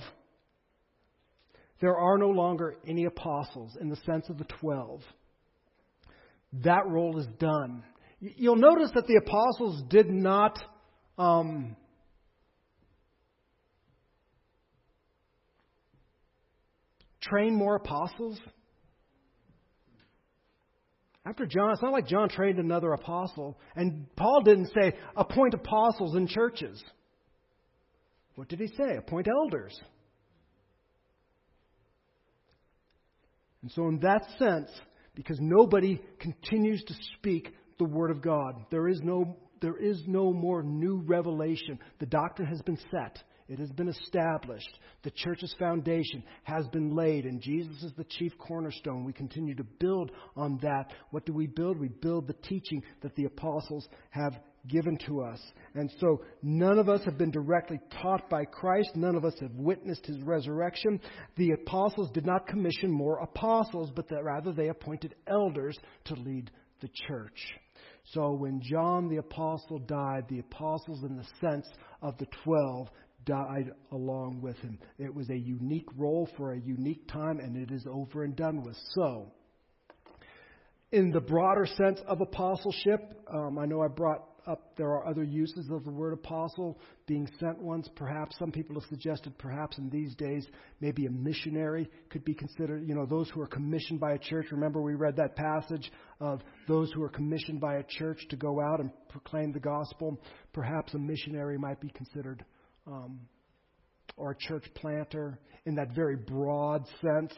there 1.81 1.97
are 1.97 2.19
no 2.19 2.31
longer 2.31 2.77
any 2.87 3.05
apostles 3.05 3.77
in 3.81 3.89
the 3.89 3.97
sense 4.05 4.29
of 4.29 4.39
the 4.39 4.47
12. 4.61 5.03
that 6.65 6.87
role 6.87 7.19
is 7.19 7.27
done. 7.39 7.85
You'll 8.19 8.57
notice 8.57 8.91
that 8.95 9.07
the 9.07 9.21
apostles 9.25 9.83
did 9.89 10.11
not 10.11 10.59
um, 11.19 11.77
train 17.29 17.55
more 17.55 17.77
apostles. 17.77 18.39
After 21.25 21.45
John, 21.45 21.73
it's 21.73 21.83
not 21.83 21.93
like 21.93 22.07
John 22.07 22.29
trained 22.29 22.59
another 22.59 22.93
apostle. 22.93 23.59
And 23.75 24.07
Paul 24.15 24.43
didn't 24.45 24.71
say, 24.73 24.95
appoint 25.17 25.55
apostles 25.55 26.15
in 26.15 26.29
churches. 26.29 26.83
What 28.37 28.49
did 28.49 28.61
he 28.61 28.69
say? 28.69 28.97
Appoint 28.97 29.27
elders. 29.29 29.77
And 33.63 33.73
so, 33.73 33.89
in 33.89 33.99
that 34.01 34.23
sense, 34.39 34.71
because 35.17 35.39
nobody 35.41 36.01
continues 36.21 36.85
to 36.85 36.95
speak 37.17 37.53
the 37.79 37.85
Word 37.85 38.13
of 38.13 38.23
God, 38.23 38.65
there 38.71 38.87
is 38.87 39.01
no, 39.03 39.37
there 39.61 39.77
is 39.77 40.01
no 40.07 40.33
more 40.33 40.63
new 40.63 41.03
revelation. 41.05 41.81
The 41.99 42.07
doctrine 42.07 42.47
has 42.49 42.63
been 42.63 42.79
set. 42.93 43.19
It 43.49 43.59
has 43.61 43.71
been 43.71 43.89
established. 43.89 44.79
The 45.05 45.13
church's 45.13 45.55
foundation 45.59 46.25
has 46.43 46.67
been 46.69 46.97
laid, 46.97 47.27
and 47.27 47.41
Jesus 47.41 47.83
is 47.83 47.93
the 47.97 48.05
chief 48.05 48.33
cornerstone. 48.39 49.05
We 49.05 49.13
continue 49.13 49.55
to 49.55 49.65
build 49.79 50.11
on 50.37 50.59
that. 50.63 50.93
What 51.11 51.27
do 51.27 51.33
we 51.33 51.47
build? 51.47 51.79
We 51.79 51.89
build 51.89 52.27
the 52.27 52.35
teaching 52.35 52.83
that 53.03 53.15
the 53.15 53.27
apostles 53.27 53.89
have 54.11 54.33
given 54.69 54.99
to 55.07 55.23
us. 55.23 55.41
And 55.75 55.89
so 56.01 56.23
none 56.43 56.81
of 56.81 56.89
us 56.89 57.05
have 57.05 57.19
been 57.19 57.31
directly 57.31 57.79
taught 58.03 58.29
by 58.29 58.45
Christ. 58.45 58.91
None 58.97 59.15
of 59.15 59.25
us 59.25 59.35
have 59.41 59.55
witnessed 59.55 60.07
his 60.07 60.21
resurrection. 60.23 61.01
The 61.37 61.53
apostles 61.53 62.11
did 62.13 62.27
not 62.27 62.49
commission 62.49 62.91
more 62.91 63.19
apostles, 63.19 63.93
but 63.95 64.09
that 64.09 64.25
rather 64.25 64.53
they 64.53 64.69
appointed 64.69 65.15
elders 65.29 65.79
to 66.07 66.15
lead 66.15 66.51
the 66.81 66.89
church. 67.07 67.39
So 68.13 68.33
when 68.33 68.61
John 68.61 69.09
the 69.09 69.17
apostle 69.17 69.79
died, 69.79 70.27
the 70.29 70.39
apostles, 70.39 71.03
in 71.03 71.17
the 71.17 71.27
sense 71.41 71.67
of 72.03 72.17
the 72.19 72.27
twelve, 72.45 72.89
died 73.27 73.73
along 73.93 74.41
with 74.41 74.57
him. 74.59 74.79
It 74.99 75.15
was 75.15 75.29
a 75.29 75.37
unique 75.37 75.89
role 75.97 76.29
for 76.37 76.53
a 76.53 76.59
unique 76.59 77.07
time, 77.09 77.39
and 77.39 77.57
it 77.57 77.71
is 77.71 77.87
over 77.87 78.25
and 78.25 78.35
done 78.35 78.63
with. 78.63 78.77
So, 78.95 79.33
in 80.93 81.11
the 81.11 81.21
broader 81.21 81.67
sense 81.67 82.01
of 82.07 82.21
apostleship, 82.21 83.01
um, 83.33 83.59
I 83.59 83.67
know 83.67 83.83
I 83.83 83.89
brought 83.89 84.23
up 84.47 84.77
there 84.77 84.91
are 84.91 85.07
other 85.07 85.25
uses 85.25 85.69
of 85.71 85.85
the 85.85 85.91
word 85.91 86.13
apostle, 86.13 86.79
being 87.07 87.29
sent 87.41 87.61
ones. 87.61 87.89
Perhaps 87.97 88.39
some 88.39 88.53
people 88.53 88.79
have 88.79 88.89
suggested, 88.89 89.37
perhaps 89.39 89.77
in 89.79 89.91
these 89.91 90.15
days, 90.15 90.47
maybe 90.81 91.07
a 91.07 91.11
missionary 91.11 91.91
could 92.11 92.25
be 92.25 92.35
considered. 92.35 92.87
You 92.87 92.95
know, 92.95 93.07
those 93.07 93.29
who 93.31 93.41
are 93.41 93.49
commissioned 93.49 93.99
by 93.99 94.13
a 94.13 94.19
church. 94.19 94.47
Remember, 94.53 94.81
we 94.81 94.95
read 94.95 95.17
that 95.17 95.35
passage 95.35 95.91
of 96.21 96.43
those 96.69 96.93
who 96.93 97.03
are 97.03 97.09
commissioned 97.09 97.61
by 97.61 97.77
a 97.77 97.83
church 97.83 98.25
to 98.31 98.37
go 98.37 98.61
out 98.61 98.79
and 98.79 98.91
proclaim 99.09 99.53
the 99.53 99.61
gospel. 99.61 100.21
Perhaps 100.53 100.95
a 100.95 100.99
missionary 100.99 101.59
might 101.59 101.81
be 101.81 101.91
considered 101.91 102.45
um, 102.87 103.21
or 104.17 104.33
a 104.33 104.37
church 104.37 104.65
planter 104.75 105.39
in 105.65 105.75
that 105.75 105.95
very 105.95 106.17
broad 106.17 106.85
sense 107.01 107.35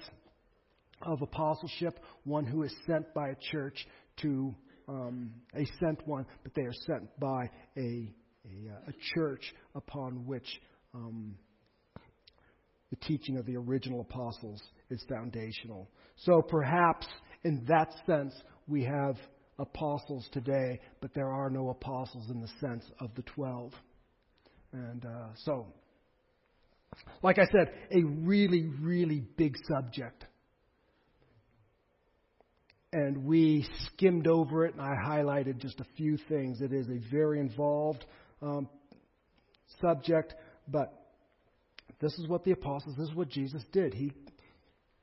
of 1.03 1.23
apostleship, 1.23 1.99
one 2.25 2.45
who 2.45 2.63
is 2.63 2.75
sent 2.87 3.13
by 3.15 3.29
a 3.29 3.37
church 3.51 3.87
to 4.21 4.55
um, 4.89 5.31
a 5.55 5.65
sent 5.81 6.07
one, 6.07 6.27
but 6.43 6.55
they 6.55 6.63
are 6.63 6.73
sent 6.87 7.09
by 7.21 7.51
a, 7.77 8.13
a, 8.47 8.89
a 8.89 8.93
church 9.15 9.55
upon 9.75 10.27
which 10.27 10.49
um, 10.95 11.35
the 12.91 12.97
teaching 12.97 13.37
of 13.37 13.45
the 13.47 13.57
original 13.57 14.01
apostles 14.01 14.63
is 14.91 15.05
foundational. 15.09 15.91
So 16.17 16.41
perhaps 16.41 17.07
in 17.45 17.65
that 17.69 17.93
sense, 18.07 18.35
we 18.67 18.85
have 18.85 19.17
apostles 19.59 20.29
today, 20.33 20.81
but 21.01 21.13
there 21.15 21.31
are 21.31 21.51
no 21.51 21.71
apostles 21.71 22.31
in 22.31 22.41
the 22.41 22.49
sense 22.61 22.85
of 23.01 23.11
the 23.15 23.23
twelve. 23.23 23.73
And 24.73 25.05
uh, 25.05 25.29
so, 25.45 25.67
like 27.23 27.39
I 27.39 27.47
said, 27.53 27.73
a 27.91 28.03
really, 28.05 28.69
really 28.81 29.23
big 29.37 29.57
subject. 29.69 30.25
And 32.93 33.25
we 33.25 33.69
skimmed 33.87 34.27
over 34.27 34.65
it, 34.65 34.75
and 34.75 34.83
I 34.83 34.95
highlighted 35.07 35.59
just 35.59 35.81
a 35.81 35.87
few 35.97 36.17
things. 36.29 36.61
It 36.61 36.73
is 36.73 36.89
a 36.89 36.99
very 37.11 37.39
involved 37.39 38.05
um, 38.41 38.69
subject, 39.81 40.35
but 40.67 40.99
this 42.01 42.13
is 42.19 42.27
what 42.29 42.45
the 42.45 42.53
apostles, 42.53 42.97
this 42.97 43.09
is 43.09 43.15
what 43.15 43.29
Jesus 43.29 43.63
did. 43.73 43.93
He, 43.93 44.13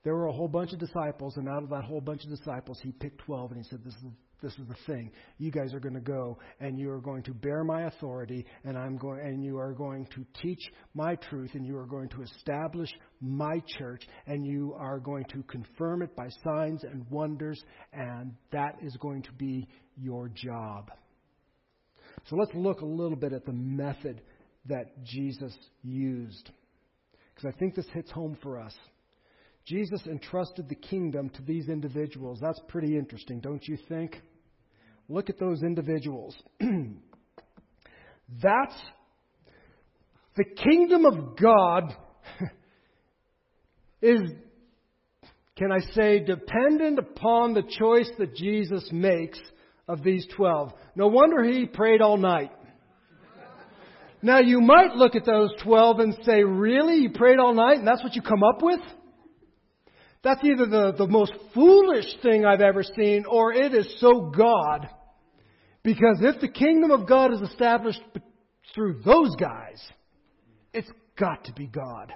there 0.03 0.15
were 0.15 0.27
a 0.27 0.33
whole 0.33 0.47
bunch 0.47 0.73
of 0.73 0.79
disciples, 0.79 1.37
and 1.37 1.47
out 1.47 1.63
of 1.63 1.69
that 1.69 1.83
whole 1.83 2.01
bunch 2.01 2.23
of 2.23 2.29
disciples, 2.29 2.79
he 2.81 2.91
picked 2.91 3.19
12, 3.19 3.51
and 3.51 3.63
he 3.63 3.69
said, 3.69 3.83
This 3.83 3.93
is 3.93 4.03
this 4.41 4.53
is 4.53 4.67
the 4.67 4.75
thing. 4.85 5.11
You 5.37 5.51
guys 5.51 5.73
are 5.73 5.79
going 5.79 5.95
to 5.95 6.01
go 6.01 6.37
and 6.59 6.77
you 6.77 6.91
are 6.91 7.01
going 7.01 7.23
to 7.23 7.33
bear 7.33 7.63
my 7.63 7.83
authority 7.83 8.45
and 8.63 8.77
I'm 8.77 8.97
going 8.97 9.21
and 9.21 9.43
you 9.43 9.57
are 9.57 9.73
going 9.73 10.07
to 10.15 10.25
teach 10.41 10.61
my 10.93 11.15
truth 11.15 11.51
and 11.53 11.65
you 11.65 11.77
are 11.77 11.85
going 11.85 12.09
to 12.09 12.21
establish 12.21 12.89
my 13.21 13.61
church 13.77 14.03
and 14.27 14.45
you 14.45 14.75
are 14.77 14.99
going 14.99 15.25
to 15.33 15.43
confirm 15.43 16.01
it 16.01 16.15
by 16.15 16.27
signs 16.43 16.83
and 16.83 17.05
wonders 17.09 17.61
and 17.93 18.33
that 18.51 18.75
is 18.81 18.95
going 18.97 19.23
to 19.23 19.31
be 19.33 19.67
your 19.97 20.29
job. 20.29 20.91
So 22.29 22.35
let's 22.35 22.53
look 22.53 22.81
a 22.81 22.85
little 22.85 23.17
bit 23.17 23.33
at 23.33 23.45
the 23.45 23.53
method 23.53 24.21
that 24.67 25.03
Jesus 25.03 25.55
used 25.83 26.49
because 27.33 27.51
I 27.53 27.59
think 27.59 27.75
this 27.75 27.87
hits 27.93 28.11
home 28.11 28.37
for 28.41 28.59
us. 28.59 28.73
Jesus 29.65 30.01
entrusted 30.05 30.69
the 30.69 30.75
kingdom 30.75 31.29
to 31.29 31.41
these 31.41 31.69
individuals. 31.69 32.39
That's 32.41 32.59
pretty 32.67 32.97
interesting, 32.97 33.39
don't 33.39 33.67
you 33.67 33.77
think? 33.89 34.21
Look 35.09 35.29
at 35.29 35.39
those 35.39 35.63
individuals. 35.63 36.35
That's 38.41 38.75
the 40.35 40.43
kingdom 40.43 41.05
of 41.05 41.37
God 41.37 41.95
is, 44.01 44.19
can 45.57 45.71
I 45.71 45.79
say, 45.93 46.19
dependent 46.19 46.99
upon 46.99 47.53
the 47.53 47.63
choice 47.63 48.09
that 48.19 48.35
Jesus 48.35 48.87
makes 48.91 49.39
of 49.87 50.03
these 50.03 50.27
12. 50.35 50.73
No 50.95 51.07
wonder 51.07 51.43
he 51.43 51.65
prayed 51.65 52.01
all 52.01 52.17
night. 52.17 52.51
Now 54.21 54.39
you 54.39 54.59
might 54.59 54.95
look 54.95 55.15
at 55.15 55.25
those 55.25 55.51
12 55.63 55.99
and 55.99 56.17
say, 56.23 56.43
really? 56.43 56.97
You 56.97 57.11
prayed 57.11 57.37
all 57.37 57.53
night 57.53 57.77
and 57.77 57.87
that's 57.87 58.03
what 58.03 58.15
you 58.15 58.21
come 58.21 58.43
up 58.43 58.61
with? 58.61 58.79
That's 60.25 60.43
either 60.43 60.65
the, 60.65 60.91
the 60.97 61.07
most 61.07 61.33
foolish 61.53 62.07
thing 62.23 62.45
I've 62.45 62.59
ever 62.59 62.81
seen 62.81 63.25
or 63.29 63.53
it 63.53 63.75
is 63.75 63.99
so 63.99 64.31
God. 64.35 64.89
Because 65.83 66.17
if 66.21 66.41
the 66.41 66.47
kingdom 66.47 66.89
of 66.89 67.07
God 67.07 67.31
is 67.31 67.41
established 67.41 68.01
through 68.73 69.03
those 69.05 69.35
guys, 69.35 69.79
it's 70.73 70.89
got 71.15 71.45
to 71.45 71.53
be 71.53 71.67
God. 71.67 72.11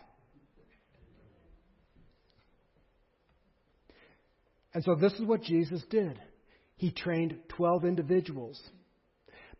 And 4.73 4.83
so 4.83 4.95
this 4.95 5.13
is 5.13 5.21
what 5.21 5.43
Jesus 5.43 5.83
did. 5.91 6.19
He 6.77 6.89
trained 6.89 7.35
12 7.49 7.85
individuals. 7.85 8.59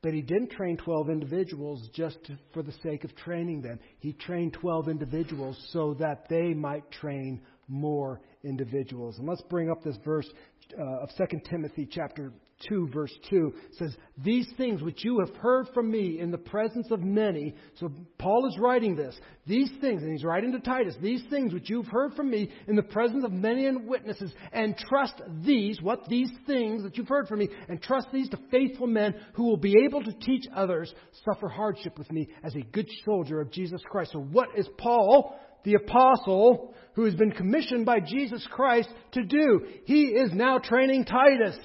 But 0.02 0.16
he 0.16 0.24
didn't 0.24 0.50
train 0.50 0.78
12 0.78 1.12
individuals 1.12 1.88
just 1.94 2.18
for 2.52 2.64
the 2.64 2.74
sake 2.82 3.04
of 3.04 3.16
training 3.16 3.62
them. 3.62 3.80
He 4.00 4.14
trained 4.14 4.54
12 4.54 4.90
individuals 4.90 5.64
so 5.72 5.94
that 6.00 6.28
they 6.30 6.56
might 6.56 6.90
train 6.90 7.42
more 7.68 8.22
individuals. 8.44 9.18
And 9.18 9.28
let's 9.28 9.42
bring 9.44 9.70
up 9.70 9.84
this 9.84 9.98
verse 10.04 10.30
uh, 10.78 11.04
of 11.04 11.10
2 11.18 11.40
Timothy 11.50 11.88
chapter 11.90 12.32
2 12.68 12.90
verse 12.94 13.14
2 13.30 13.54
says, 13.78 13.96
These 14.18 14.48
things 14.58 14.82
which 14.82 15.04
you 15.04 15.20
have 15.20 15.36
heard 15.38 15.68
from 15.74 15.90
me 15.90 16.20
in 16.20 16.32
the 16.32 16.38
presence 16.38 16.88
of 16.92 17.02
many. 17.02 17.56
So 17.76 17.92
Paul 18.18 18.48
is 18.48 18.58
writing 18.60 18.96
this. 18.96 19.18
These 19.48 19.72
things, 19.80 20.04
and 20.04 20.12
he's 20.12 20.26
writing 20.26 20.52
to 20.52 20.60
Titus, 20.60 20.96
these 21.02 21.24
things 21.30 21.54
which 21.54 21.70
you've 21.70 21.88
heard 21.88 22.14
from 22.16 22.30
me 22.30 22.50
in 22.68 22.76
the 22.76 22.84
presence 22.84 23.24
of 23.24 23.32
many 23.32 23.66
and 23.66 23.88
witnesses, 23.88 24.34
and 24.52 24.78
trust 24.78 25.22
these, 25.44 25.82
what 25.82 26.08
these 26.10 26.32
things 26.46 26.84
that 26.84 26.98
you've 26.98 27.08
heard 27.08 27.28
from 27.28 27.40
me, 27.40 27.50
and 27.68 27.82
trust 27.82 28.08
these 28.12 28.30
to 28.30 28.40
faithful 28.52 28.88
men 28.88 29.16
who 29.34 29.46
will 29.46 29.58
be 29.58 29.76
able 29.86 30.04
to 30.04 30.14
teach 30.14 30.46
others, 30.56 30.94
suffer 31.26 31.48
hardship 31.48 31.98
with 31.98 32.12
me 32.12 32.28
as 32.44 32.56
a 32.56 32.62
good 32.72 32.90
soldier 33.06 33.40
of 33.40 33.52
Jesus 33.52 33.82
Christ. 33.90 34.12
So 34.14 34.20
what 34.20 34.50
is 34.58 34.68
Paul? 34.78 35.40
The 35.64 35.76
apostle 35.76 36.74
who 36.94 37.06
has 37.06 37.16
been 37.16 37.32
commissioned 37.32 37.86
by 37.86 38.00
Jesus 38.00 38.46
Christ 38.52 38.90
to 39.14 39.24
do. 39.24 39.62
He 39.86 40.06
is 40.06 40.32
now 40.34 40.58
training 40.60 41.06
Titus. 41.06 41.58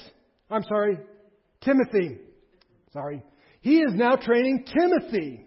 I'm 0.50 0.62
sorry, 0.64 0.98
Timothy. 1.62 2.18
Sorry. 2.92 3.22
He 3.60 3.78
is 3.78 3.94
now 3.94 4.16
training 4.16 4.66
Timothy. 4.66 5.46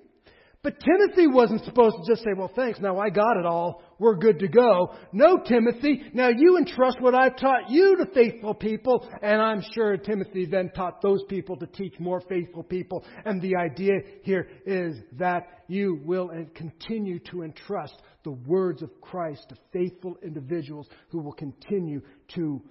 But 0.63 0.75
Timothy 0.79 1.27
wasn't 1.27 1.63
supposed 1.63 1.95
to 1.97 2.11
just 2.11 2.23
say, 2.23 2.31
well, 2.35 2.51
thanks, 2.53 2.79
now 2.79 2.99
I 2.99 3.09
got 3.09 3.37
it 3.37 3.45
all. 3.45 3.83
We're 3.99 4.15
good 4.15 4.39
to 4.39 4.47
go. 4.47 4.93
No, 5.11 5.39
Timothy, 5.39 6.03
now 6.13 6.29
you 6.29 6.57
entrust 6.57 7.01
what 7.01 7.15
I've 7.15 7.37
taught 7.37 7.69
you 7.69 7.97
to 7.97 8.05
faithful 8.13 8.53
people. 8.53 9.07
And 9.21 9.41
I'm 9.41 9.63
sure 9.73 9.97
Timothy 9.97 10.45
then 10.45 10.71
taught 10.75 11.01
those 11.01 11.23
people 11.27 11.55
to 11.57 11.65
teach 11.67 11.99
more 11.99 12.21
faithful 12.21 12.63
people. 12.63 13.03
And 13.25 13.41
the 13.41 13.55
idea 13.55 13.93
here 14.21 14.47
is 14.65 14.97
that 15.13 15.47
you 15.67 15.99
will 16.05 16.29
continue 16.53 17.19
to 17.31 17.43
entrust 17.43 17.95
the 18.23 18.31
words 18.31 18.81
of 18.81 18.89
Christ 19.01 19.47
to 19.49 19.55
faithful 19.73 20.15
individuals 20.23 20.87
who 21.09 21.19
will 21.19 21.33
continue 21.33 22.01
to 22.35 22.61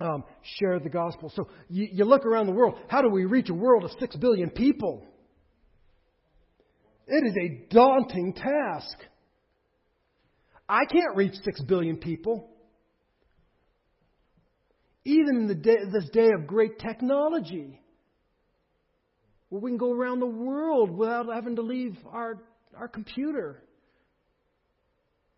um, 0.00 0.24
share 0.42 0.78
the 0.78 0.90
gospel. 0.90 1.32
So 1.34 1.48
you, 1.68 1.88
you 1.90 2.04
look 2.04 2.26
around 2.26 2.46
the 2.46 2.52
world. 2.52 2.78
How 2.88 3.00
do 3.00 3.08
we 3.08 3.24
reach 3.24 3.48
a 3.48 3.54
world 3.54 3.84
of 3.84 3.92
six 3.98 4.16
billion 4.16 4.50
people? 4.50 5.06
It 7.06 7.26
is 7.26 7.34
a 7.36 7.74
daunting 7.74 8.34
task. 8.34 8.96
I 10.68 10.84
can't 10.90 11.16
reach 11.16 11.34
six 11.44 11.60
billion 11.62 11.96
people. 11.96 12.48
Even 15.04 15.36
in 15.36 15.46
the 15.46 15.54
day, 15.54 15.76
this 15.92 16.08
day 16.10 16.30
of 16.32 16.46
great 16.46 16.78
technology, 16.78 17.78
where 19.50 19.60
we 19.60 19.70
can 19.70 19.76
go 19.76 19.92
around 19.92 20.20
the 20.20 20.26
world 20.26 20.90
without 20.90 21.26
having 21.32 21.56
to 21.56 21.62
leave 21.62 21.96
our, 22.10 22.42
our 22.74 22.88
computer. 22.88 23.62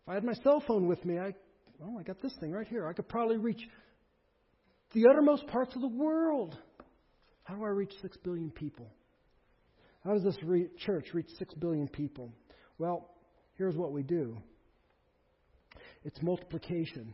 If 0.03 0.09
I 0.09 0.13
had 0.13 0.23
my 0.23 0.33
cell 0.41 0.63
phone 0.65 0.87
with 0.87 1.03
me, 1.03 1.19
I, 1.19 1.33
well, 1.79 1.97
I 1.99 2.03
got 2.03 2.21
this 2.21 2.33
thing 2.39 2.51
right 2.51 2.67
here. 2.67 2.87
I 2.87 2.93
could 2.93 3.09
probably 3.09 3.37
reach 3.37 3.61
the 4.93 5.05
uttermost 5.09 5.45
parts 5.47 5.75
of 5.75 5.81
the 5.81 5.89
world. 5.89 6.57
How 7.43 7.55
do 7.55 7.63
I 7.65 7.69
reach 7.69 7.93
six 8.01 8.15
billion 8.17 8.51
people? 8.51 8.89
How 10.05 10.13
does 10.13 10.23
this 10.23 10.37
re- 10.41 10.69
church 10.77 11.07
reach 11.13 11.29
six 11.37 11.53
billion 11.53 11.89
people? 11.89 12.31
Well, 12.77 13.09
here's 13.57 13.75
what 13.75 13.91
we 13.91 14.03
do 14.03 14.37
it's 16.03 16.21
multiplication. 16.21 17.13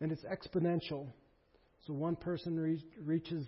And 0.00 0.12
it's 0.12 0.24
exponential. 0.24 1.06
So 1.86 1.92
one 1.92 2.16
person 2.16 2.58
re- 2.58 2.84
reaches 3.04 3.46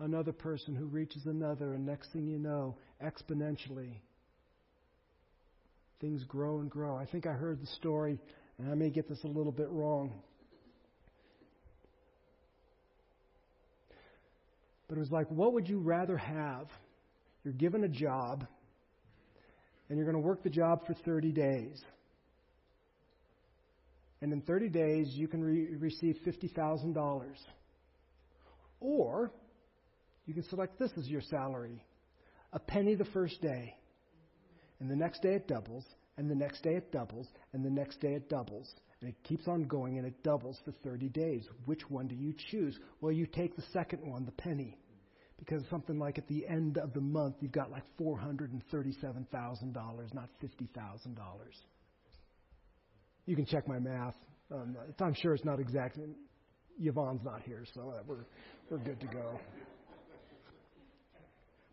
another 0.00 0.32
person 0.32 0.74
who 0.74 0.86
reaches 0.86 1.26
another, 1.26 1.74
and 1.74 1.86
next 1.86 2.12
thing 2.12 2.26
you 2.26 2.38
know, 2.38 2.76
exponentially, 3.02 3.94
things 6.00 6.24
grow 6.24 6.60
and 6.60 6.70
grow. 6.70 6.96
I 6.96 7.06
think 7.06 7.26
I 7.26 7.32
heard 7.32 7.60
the 7.60 7.66
story, 7.66 8.18
and 8.58 8.70
I 8.70 8.74
may 8.74 8.90
get 8.90 9.08
this 9.08 9.22
a 9.24 9.28
little 9.28 9.52
bit 9.52 9.68
wrong. 9.70 10.12
But 14.88 14.96
it 14.96 15.00
was 15.00 15.10
like, 15.10 15.30
what 15.30 15.52
would 15.52 15.68
you 15.68 15.78
rather 15.80 16.16
have? 16.16 16.68
You're 17.44 17.54
given 17.54 17.84
a 17.84 17.88
job, 17.88 18.46
and 19.88 19.98
you're 19.98 20.10
going 20.10 20.20
to 20.20 20.26
work 20.26 20.42
the 20.42 20.50
job 20.50 20.86
for 20.86 20.94
30 20.94 21.32
days. 21.32 21.82
And 24.20 24.32
in 24.32 24.40
30 24.42 24.68
days, 24.68 25.08
you 25.12 25.28
can 25.28 25.42
re- 25.42 25.76
receive 25.76 26.18
$50,000. 26.26 27.24
Or 28.80 29.30
you 30.26 30.34
can 30.34 30.44
select 30.44 30.78
this 30.78 30.90
as 30.98 31.06
your 31.08 31.22
salary 31.22 31.82
a 32.52 32.58
penny 32.58 32.94
the 32.94 33.04
first 33.06 33.40
day, 33.42 33.74
and 34.80 34.90
the 34.90 34.96
next 34.96 35.20
day 35.22 35.34
it 35.34 35.46
doubles, 35.48 35.84
and 36.16 36.30
the 36.30 36.34
next 36.34 36.62
day 36.62 36.74
it 36.74 36.90
doubles, 36.90 37.28
and 37.52 37.64
the 37.64 37.70
next 37.70 38.00
day 38.00 38.14
it 38.14 38.28
doubles. 38.28 38.72
And 39.00 39.10
it 39.10 39.16
keeps 39.22 39.46
on 39.46 39.64
going 39.64 39.96
and 39.96 40.04
it 40.04 40.24
doubles 40.24 40.58
for 40.64 40.72
30 40.72 41.08
days. 41.10 41.46
Which 41.66 41.88
one 41.88 42.08
do 42.08 42.16
you 42.16 42.34
choose? 42.50 42.76
Well, 43.00 43.12
you 43.12 43.26
take 43.26 43.54
the 43.54 43.62
second 43.72 44.00
one, 44.04 44.24
the 44.24 44.32
penny. 44.32 44.76
Because 45.38 45.62
something 45.70 45.98
like 45.98 46.18
at 46.18 46.26
the 46.26 46.44
end 46.48 46.78
of 46.78 46.92
the 46.92 47.00
month, 47.00 47.36
you've 47.40 47.52
got 47.52 47.70
like 47.70 47.84
$437,000, 48.00 50.14
not 50.14 50.28
$50,000. 50.42 51.16
You 53.26 53.36
can 53.36 53.46
check 53.46 53.68
my 53.68 53.78
math. 53.78 54.16
Um, 54.52 54.76
I'm 55.00 55.14
sure 55.14 55.34
it's 55.34 55.44
not 55.44 55.60
exact. 55.60 55.98
Yvonne's 56.80 57.22
not 57.24 57.42
here, 57.42 57.64
so 57.74 57.94
uh, 57.96 58.02
we're, 58.06 58.24
we're 58.70 58.78
good 58.78 59.00
to 59.00 59.06
go. 59.06 59.38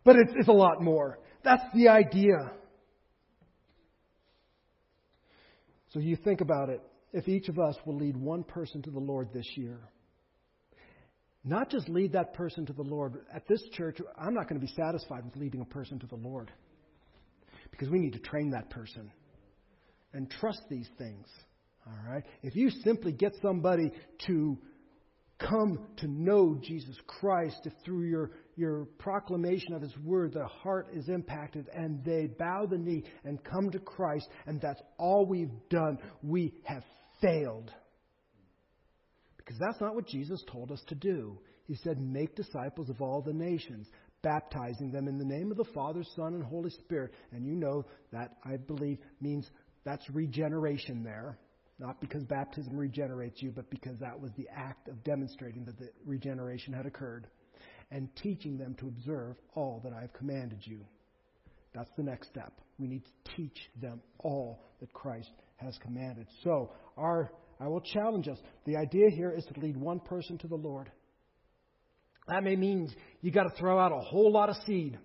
But 0.03 0.17
it's, 0.17 0.33
it's 0.35 0.49
a 0.49 0.53
lot 0.53 0.81
more. 0.81 1.17
That's 1.43 1.63
the 1.73 1.87
idea. 1.87 2.51
So 5.93 5.99
you 5.99 6.17
think 6.17 6.41
about 6.41 6.69
it. 6.69 6.81
If 7.13 7.27
each 7.27 7.47
of 7.47 7.57
us 7.57 7.75
will 7.85 7.97
lead 7.97 8.17
one 8.17 8.43
person 8.43 8.81
to 8.83 8.91
the 8.91 8.99
Lord 8.99 9.29
this 9.33 9.45
year, 9.55 9.79
not 11.45 11.69
just 11.69 11.87
lead 11.87 12.13
that 12.13 12.33
person 12.33 12.65
to 12.65 12.73
the 12.73 12.81
Lord. 12.81 13.21
At 13.33 13.47
this 13.47 13.61
church, 13.73 13.99
I'm 14.19 14.33
not 14.33 14.49
going 14.49 14.59
to 14.59 14.65
be 14.65 14.73
satisfied 14.75 15.23
with 15.23 15.35
leading 15.35 15.61
a 15.61 15.65
person 15.65 15.99
to 15.99 16.07
the 16.07 16.15
Lord 16.15 16.51
because 17.71 17.89
we 17.89 17.99
need 17.99 18.13
to 18.13 18.19
train 18.19 18.49
that 18.51 18.69
person 18.69 19.11
and 20.13 20.29
trust 20.29 20.61
these 20.69 20.89
things. 20.97 21.27
All 21.85 22.11
right? 22.11 22.23
If 22.41 22.55
you 22.55 22.71
simply 22.83 23.11
get 23.11 23.33
somebody 23.41 23.91
to 24.27 24.57
come 25.39 25.87
to 25.97 26.07
know 26.07 26.57
Jesus 26.61 26.95
Christ, 27.05 27.59
if 27.65 27.73
through 27.83 28.05
your, 28.05 28.31
your 28.55 28.85
proclamation 28.97 29.73
of 29.73 29.81
His 29.81 29.95
Word 29.97 30.33
their 30.33 30.47
heart 30.47 30.87
is 30.93 31.09
impacted 31.09 31.67
and 31.73 32.03
they 32.03 32.27
bow 32.39 32.65
the 32.65 32.77
knee 32.77 33.03
and 33.23 33.43
come 33.43 33.69
to 33.71 33.79
Christ, 33.79 34.27
and 34.47 34.59
that's 34.61 34.81
all 34.97 35.27
we've 35.27 35.51
done, 35.69 35.99
we 36.23 36.53
have 36.63 36.83
failed. 37.21 37.71
Because 39.45 39.59
that's 39.59 39.79
not 39.79 39.93
what 39.93 40.07
Jesus 40.07 40.43
told 40.51 40.71
us 40.71 40.83
to 40.87 40.95
do. 40.95 41.37
He 41.67 41.75
said, 41.75 41.99
Make 41.99 42.35
disciples 42.35 42.89
of 42.89 43.01
all 43.01 43.21
the 43.21 43.33
nations, 43.33 43.87
baptizing 44.23 44.91
them 44.91 45.07
in 45.07 45.17
the 45.17 45.25
name 45.25 45.51
of 45.51 45.57
the 45.57 45.71
Father, 45.73 46.03
Son, 46.15 46.33
and 46.33 46.43
Holy 46.43 46.71
Spirit. 46.71 47.13
And 47.31 47.45
you 47.45 47.55
know 47.55 47.85
that, 48.11 48.37
I 48.43 48.57
believe, 48.57 48.97
means 49.21 49.49
that's 49.83 50.09
regeneration 50.09 51.03
there. 51.03 51.37
Not 51.77 51.99
because 51.99 52.23
baptism 52.23 52.75
regenerates 52.75 53.41
you, 53.41 53.51
but 53.51 53.69
because 53.69 53.99
that 53.99 54.19
was 54.19 54.31
the 54.37 54.47
act 54.55 54.87
of 54.87 55.03
demonstrating 55.03 55.65
that 55.65 55.77
the 55.77 55.89
regeneration 56.05 56.73
had 56.73 56.85
occurred. 56.85 57.27
And 57.91 58.09
teaching 58.15 58.57
them 58.57 58.75
to 58.79 58.87
observe 58.87 59.35
all 59.53 59.79
that 59.83 59.93
I 59.93 60.01
have 60.01 60.13
commanded 60.13 60.59
you. 60.63 60.79
That's 61.73 61.91
the 61.97 62.03
next 62.03 62.29
step. 62.29 62.53
We 62.79 62.87
need 62.87 63.03
to 63.05 63.35
teach 63.35 63.69
them 63.79 64.01
all 64.19 64.63
that 64.79 64.91
Christ 64.93 65.29
has 65.57 65.77
commanded. 65.83 66.27
So, 66.43 66.71
our 66.97 67.31
I 67.59 67.67
will 67.67 67.81
challenge 67.81 68.27
us. 68.27 68.37
The 68.65 68.77
idea 68.77 69.09
here 69.09 69.31
is 69.31 69.45
to 69.45 69.59
lead 69.59 69.77
one 69.77 69.99
person 69.99 70.37
to 70.39 70.47
the 70.47 70.55
Lord. 70.55 70.91
That 72.27 72.43
may 72.43 72.55
mean 72.55 72.89
you 73.21 73.31
got 73.31 73.43
to 73.43 73.55
throw 73.57 73.79
out 73.79 73.91
a 73.91 73.99
whole 73.99 74.31
lot 74.31 74.49
of 74.49 74.55
seed 74.65 74.97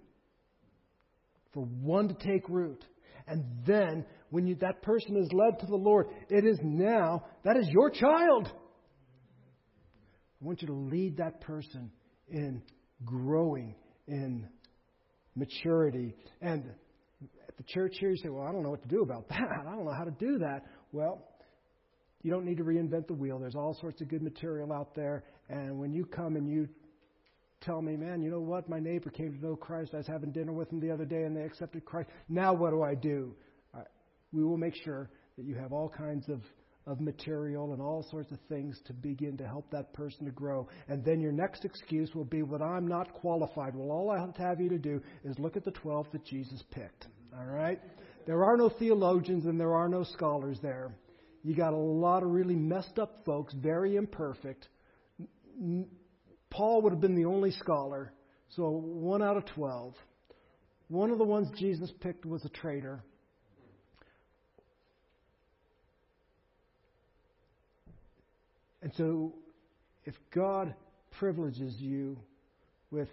for 1.52 1.64
one 1.64 2.08
to 2.08 2.14
take 2.14 2.48
root. 2.48 2.84
And 3.26 3.44
then 3.66 4.04
when 4.30 4.46
you, 4.46 4.56
that 4.56 4.82
person 4.82 5.16
is 5.16 5.28
led 5.32 5.60
to 5.60 5.66
the 5.66 5.76
Lord, 5.76 6.06
it 6.28 6.44
is 6.44 6.58
now, 6.62 7.24
that 7.44 7.56
is 7.56 7.68
your 7.68 7.90
child. 7.90 8.50
I 10.40 10.44
want 10.44 10.62
you 10.62 10.68
to 10.68 10.74
lead 10.74 11.18
that 11.18 11.40
person 11.42 11.90
in 12.28 12.62
growing 13.04 13.74
in 14.06 14.48
maturity. 15.36 16.14
And 16.40 16.64
at 17.46 17.56
the 17.56 17.64
church 17.64 17.96
here, 18.00 18.10
you 18.10 18.16
say, 18.16 18.28
Well, 18.28 18.46
I 18.46 18.52
don't 18.52 18.62
know 18.62 18.70
what 18.70 18.82
to 18.82 18.88
do 18.88 19.02
about 19.02 19.28
that. 19.28 19.38
I 19.68 19.70
don't 19.70 19.84
know 19.84 19.94
how 19.96 20.04
to 20.04 20.12
do 20.12 20.38
that. 20.38 20.62
Well, 20.92 21.28
you 22.22 22.30
don't 22.30 22.44
need 22.44 22.58
to 22.58 22.64
reinvent 22.64 23.06
the 23.06 23.14
wheel. 23.14 23.38
There's 23.38 23.54
all 23.54 23.74
sorts 23.80 24.00
of 24.00 24.08
good 24.08 24.22
material 24.22 24.72
out 24.72 24.94
there. 24.94 25.24
And 25.48 25.78
when 25.78 25.92
you 25.92 26.04
come 26.04 26.36
and 26.36 26.48
you 26.48 26.68
tell 27.60 27.80
me, 27.80 27.96
man, 27.96 28.22
you 28.22 28.30
know 28.30 28.40
what? 28.40 28.68
My 28.68 28.78
neighbor 28.78 29.10
came 29.10 29.32
to 29.32 29.44
know 29.44 29.56
Christ. 29.56 29.92
I 29.94 29.98
was 29.98 30.06
having 30.06 30.30
dinner 30.32 30.52
with 30.52 30.70
him 30.70 30.80
the 30.80 30.90
other 30.90 31.04
day 31.04 31.22
and 31.22 31.36
they 31.36 31.42
accepted 31.42 31.84
Christ. 31.84 32.10
Now 32.28 32.52
what 32.52 32.70
do 32.70 32.82
I 32.82 32.94
do? 32.94 33.34
Right. 33.74 33.86
We 34.32 34.44
will 34.44 34.58
make 34.58 34.74
sure 34.84 35.10
that 35.36 35.44
you 35.44 35.54
have 35.54 35.72
all 35.72 35.88
kinds 35.88 36.28
of, 36.28 36.42
of 36.86 37.00
material 37.00 37.72
and 37.72 37.80
all 37.80 38.06
sorts 38.10 38.32
of 38.32 38.38
things 38.48 38.78
to 38.86 38.92
begin 38.92 39.38
to 39.38 39.46
help 39.46 39.70
that 39.70 39.92
person 39.94 40.26
to 40.26 40.30
grow. 40.30 40.68
And 40.88 41.02
then 41.04 41.20
your 41.20 41.32
next 41.32 41.64
excuse 41.64 42.14
will 42.14 42.24
be, 42.24 42.42
well, 42.42 42.62
I'm 42.62 42.86
not 42.86 43.14
qualified. 43.14 43.74
Well, 43.74 43.90
all 43.90 44.10
I 44.10 44.18
have 44.18 44.34
to 44.34 44.42
have 44.42 44.60
you 44.60 44.68
to 44.68 44.78
do 44.78 45.00
is 45.24 45.38
look 45.38 45.56
at 45.56 45.64
the 45.64 45.70
12 45.70 46.08
that 46.12 46.24
Jesus 46.26 46.62
picked. 46.70 47.06
All 47.34 47.46
right? 47.46 47.80
There 48.26 48.44
are 48.44 48.56
no 48.56 48.68
theologians 48.68 49.46
and 49.46 49.58
there 49.58 49.74
are 49.74 49.88
no 49.88 50.04
scholars 50.04 50.58
there. 50.62 50.92
You 51.42 51.54
got 51.54 51.72
a 51.72 51.76
lot 51.76 52.22
of 52.22 52.30
really 52.30 52.54
messed 52.54 52.98
up 52.98 53.24
folks, 53.24 53.54
very 53.54 53.96
imperfect. 53.96 54.68
Paul 56.50 56.82
would 56.82 56.92
have 56.92 57.00
been 57.00 57.14
the 57.14 57.24
only 57.24 57.50
scholar, 57.52 58.12
so 58.50 58.68
one 58.68 59.22
out 59.22 59.36
of 59.36 59.46
12. 59.46 59.94
One 60.88 61.10
of 61.10 61.18
the 61.18 61.24
ones 61.24 61.48
Jesus 61.58 61.90
picked 62.00 62.26
was 62.26 62.44
a 62.44 62.48
traitor. 62.48 63.02
And 68.82 68.92
so, 68.96 69.34
if 70.04 70.14
God 70.34 70.74
privileges 71.18 71.76
you 71.78 72.18
with 72.90 73.08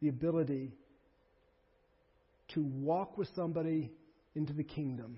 the 0.00 0.08
ability 0.08 0.72
to 2.54 2.62
walk 2.62 3.18
with 3.18 3.28
somebody 3.34 3.92
into 4.34 4.52
the 4.52 4.62
kingdom, 4.62 5.16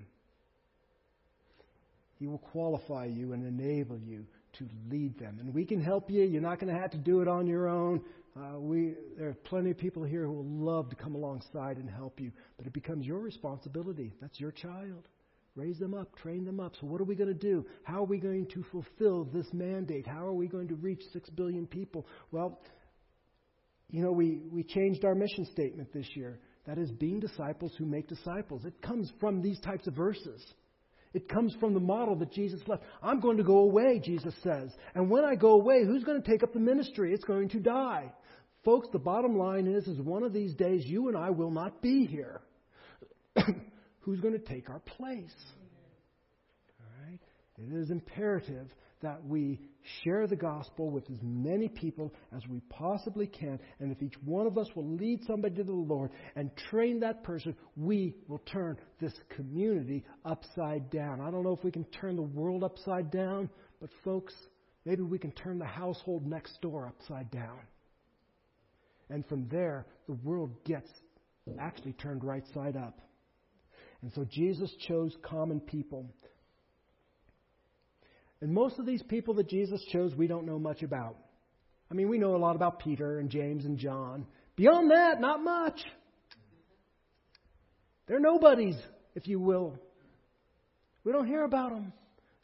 he 2.18 2.26
will 2.26 2.38
qualify 2.38 3.04
you 3.04 3.32
and 3.32 3.46
enable 3.46 3.98
you 3.98 4.24
to 4.58 4.68
lead 4.90 5.18
them. 5.18 5.38
And 5.40 5.54
we 5.54 5.64
can 5.64 5.80
help 5.80 6.10
you. 6.10 6.24
You're 6.24 6.42
not 6.42 6.58
going 6.58 6.72
to 6.74 6.80
have 6.80 6.90
to 6.90 6.98
do 6.98 7.20
it 7.20 7.28
on 7.28 7.46
your 7.46 7.68
own. 7.68 8.00
Uh, 8.36 8.58
we, 8.58 8.94
there 9.16 9.28
are 9.28 9.34
plenty 9.34 9.70
of 9.70 9.78
people 9.78 10.02
here 10.04 10.24
who 10.24 10.32
will 10.32 10.44
love 10.44 10.90
to 10.90 10.96
come 10.96 11.14
alongside 11.14 11.76
and 11.76 11.88
help 11.88 12.20
you, 12.20 12.30
but 12.56 12.66
it 12.66 12.72
becomes 12.72 13.06
your 13.06 13.18
responsibility. 13.18 14.12
That's 14.20 14.38
your 14.38 14.52
child. 14.52 15.08
Raise 15.56 15.78
them 15.78 15.94
up, 15.94 16.14
train 16.16 16.44
them 16.44 16.60
up. 16.60 16.74
So, 16.80 16.86
what 16.86 17.00
are 17.00 17.04
we 17.04 17.16
going 17.16 17.28
to 17.28 17.34
do? 17.34 17.66
How 17.82 18.02
are 18.02 18.06
we 18.06 18.18
going 18.18 18.46
to 18.54 18.64
fulfill 18.70 19.24
this 19.24 19.46
mandate? 19.52 20.06
How 20.06 20.24
are 20.24 20.32
we 20.32 20.46
going 20.46 20.68
to 20.68 20.76
reach 20.76 21.02
six 21.12 21.28
billion 21.30 21.66
people? 21.66 22.06
Well, 22.30 22.60
you 23.90 24.02
know, 24.02 24.12
we, 24.12 24.42
we 24.52 24.62
changed 24.62 25.04
our 25.04 25.16
mission 25.16 25.46
statement 25.46 25.92
this 25.92 26.06
year. 26.14 26.38
That 26.66 26.78
is, 26.78 26.90
being 26.92 27.18
disciples 27.18 27.72
who 27.78 27.86
make 27.86 28.06
disciples. 28.06 28.64
It 28.66 28.80
comes 28.82 29.10
from 29.18 29.42
these 29.42 29.58
types 29.60 29.86
of 29.86 29.94
verses. 29.94 30.44
It 31.14 31.28
comes 31.28 31.54
from 31.58 31.74
the 31.74 31.80
model 31.80 32.16
that 32.16 32.32
Jesus 32.32 32.60
left. 32.66 32.82
I'm 33.02 33.20
going 33.20 33.38
to 33.38 33.42
go 33.42 33.58
away, 33.58 34.00
Jesus 34.04 34.34
says. 34.42 34.70
And 34.94 35.10
when 35.10 35.24
I 35.24 35.34
go 35.34 35.52
away, 35.52 35.84
who's 35.84 36.04
going 36.04 36.20
to 36.20 36.28
take 36.28 36.42
up 36.42 36.52
the 36.52 36.60
ministry? 36.60 37.14
It's 37.14 37.24
going 37.24 37.48
to 37.50 37.60
die. 37.60 38.12
Folks, 38.64 38.88
the 38.92 38.98
bottom 38.98 39.38
line 39.38 39.66
is, 39.66 39.86
is 39.86 40.00
one 40.00 40.22
of 40.22 40.32
these 40.32 40.54
days 40.54 40.84
you 40.84 41.08
and 41.08 41.16
I 41.16 41.30
will 41.30 41.50
not 41.50 41.80
be 41.80 42.04
here. 42.04 42.40
who's 44.00 44.20
going 44.20 44.34
to 44.34 44.38
take 44.38 44.68
our 44.68 44.80
place? 44.80 45.34
All 46.80 47.06
right? 47.06 47.20
It 47.56 47.74
is 47.74 47.90
imperative 47.90 48.68
that 49.02 49.24
we 49.24 49.60
share 50.02 50.26
the 50.26 50.36
gospel 50.36 50.90
with 50.90 51.08
as 51.10 51.18
many 51.22 51.68
people 51.68 52.12
as 52.36 52.42
we 52.48 52.60
possibly 52.68 53.26
can. 53.26 53.58
And 53.80 53.92
if 53.92 54.02
each 54.02 54.16
one 54.24 54.46
of 54.46 54.58
us 54.58 54.68
will 54.74 54.88
lead 54.88 55.24
somebody 55.26 55.54
to 55.56 55.64
the 55.64 55.72
Lord 55.72 56.10
and 56.36 56.50
train 56.70 57.00
that 57.00 57.22
person, 57.22 57.54
we 57.76 58.16
will 58.26 58.42
turn 58.50 58.76
this 59.00 59.14
community 59.36 60.04
upside 60.24 60.90
down. 60.90 61.20
I 61.20 61.30
don't 61.30 61.44
know 61.44 61.54
if 61.54 61.64
we 61.64 61.70
can 61.70 61.84
turn 61.84 62.16
the 62.16 62.22
world 62.22 62.64
upside 62.64 63.10
down, 63.10 63.48
but 63.80 63.90
folks, 64.04 64.34
maybe 64.84 65.02
we 65.02 65.18
can 65.18 65.32
turn 65.32 65.58
the 65.58 65.64
household 65.64 66.26
next 66.26 66.60
door 66.60 66.86
upside 66.86 67.30
down. 67.30 67.60
And 69.10 69.24
from 69.26 69.48
there, 69.48 69.86
the 70.06 70.14
world 70.14 70.50
gets 70.64 70.90
actually 71.58 71.94
turned 71.94 72.24
right 72.24 72.44
side 72.52 72.76
up. 72.76 73.00
And 74.02 74.12
so 74.12 74.24
Jesus 74.24 74.70
chose 74.86 75.16
common 75.22 75.60
people 75.60 76.06
and 78.40 78.52
most 78.52 78.78
of 78.78 78.86
these 78.86 79.02
people 79.02 79.34
that 79.34 79.48
Jesus 79.48 79.82
chose, 79.92 80.14
we 80.14 80.26
don't 80.26 80.46
know 80.46 80.58
much 80.58 80.82
about. 80.82 81.16
I 81.90 81.94
mean, 81.94 82.08
we 82.08 82.18
know 82.18 82.36
a 82.36 82.38
lot 82.38 82.54
about 82.54 82.80
Peter 82.80 83.18
and 83.18 83.30
James 83.30 83.64
and 83.64 83.78
John. 83.78 84.26
Beyond 84.56 84.90
that, 84.90 85.20
not 85.20 85.42
much. 85.42 85.80
They're 88.06 88.20
nobodies, 88.20 88.76
if 89.14 89.26
you 89.26 89.40
will. 89.40 89.78
We 91.04 91.12
don't 91.12 91.26
hear 91.26 91.44
about 91.44 91.70
them. 91.70 91.92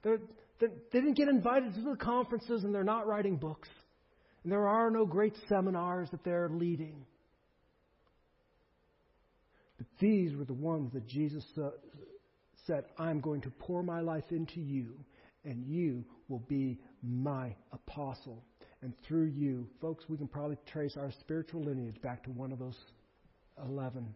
They're, 0.03 0.19
they're, 0.59 0.71
they 0.93 1.01
did 1.01 1.09
not 1.09 1.17
get 1.17 1.29
invited 1.29 1.75
to 1.75 1.81
the 1.83 1.97
conferences, 1.97 2.65
and 2.65 2.75
they're 2.75 2.85
not 2.85 3.07
writing 3.07 3.37
books. 3.37 3.69
And 4.43 4.53
there 4.53 4.67
are 4.67 4.91
no 4.91 5.07
great 5.07 5.35
seminars 5.49 6.11
that 6.11 6.25
they're 6.25 6.49
leading. 6.49 7.07
But 9.79 9.87
these 10.01 10.35
were 10.35 10.45
the 10.45 10.55
ones 10.55 10.93
that 10.93 11.07
Jesus 11.07 11.45
said, 12.67 12.85
I'm 12.99 13.21
going 13.21 13.43
to 13.43 13.51
pour 13.51 13.83
my 13.83 14.01
life 14.01 14.25
into 14.31 14.61
you 14.61 14.95
and 15.45 15.65
you 15.67 16.05
will 16.29 16.43
be 16.49 16.79
my 17.03 17.55
apostle. 17.73 18.43
And 18.83 18.93
through 19.07 19.27
you, 19.27 19.67
folks, 19.81 20.05
we 20.09 20.17
can 20.17 20.29
probably 20.29 20.59
trace 20.71 20.97
our 20.97 21.11
spiritual 21.21 21.63
lineage 21.63 22.01
back 22.03 22.25
to 22.25 22.31
one 22.31 22.53
of 22.53 22.59
those 22.59 22.77
11, 23.67 24.07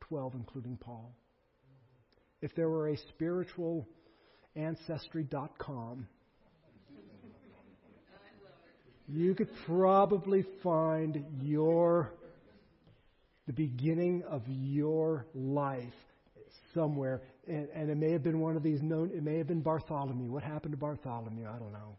12, 0.00 0.34
including 0.34 0.76
Paul. 0.76 1.14
If 2.42 2.54
there 2.54 2.68
were 2.68 2.88
a 2.88 2.96
spiritual 2.96 3.86
ancestry.com, 4.56 6.06
you 9.08 9.34
could 9.34 9.50
probably 9.66 10.44
find 10.62 11.24
your 11.42 12.12
the 13.46 13.52
beginning 13.52 14.22
of 14.28 14.42
your 14.46 15.26
life 15.34 15.92
somewhere 16.72 17.20
and, 17.50 17.68
and 17.74 17.90
it 17.90 17.96
may 17.96 18.12
have 18.12 18.22
been 18.22 18.40
one 18.40 18.56
of 18.56 18.62
these 18.62 18.80
known, 18.80 19.10
it 19.12 19.22
may 19.22 19.38
have 19.38 19.48
been 19.48 19.60
Bartholomew. 19.60 20.30
What 20.30 20.42
happened 20.42 20.72
to 20.72 20.78
Bartholomew? 20.78 21.46
I 21.48 21.58
don't 21.58 21.72
know. 21.72 21.96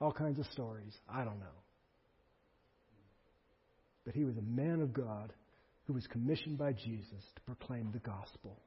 All 0.00 0.12
kinds 0.12 0.38
of 0.38 0.46
stories. 0.46 0.92
I 1.08 1.24
don't 1.24 1.38
know. 1.38 1.46
But 4.04 4.14
he 4.14 4.24
was 4.24 4.36
a 4.36 4.42
man 4.42 4.80
of 4.80 4.92
God 4.92 5.32
who 5.86 5.92
was 5.92 6.06
commissioned 6.08 6.58
by 6.58 6.72
Jesus 6.72 7.22
to 7.36 7.40
proclaim 7.42 7.90
the 7.92 8.00
gospel. 8.00 8.60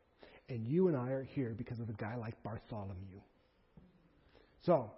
And 0.47 0.65
you 0.65 0.87
and 0.87 0.97
I 0.97 1.09
are 1.09 1.23
here 1.23 1.53
because 1.57 1.79
of 1.79 1.89
a 1.89 1.93
guy 1.93 2.15
like 2.15 2.41
Bartholomew. 2.41 3.19
So, 4.65 4.91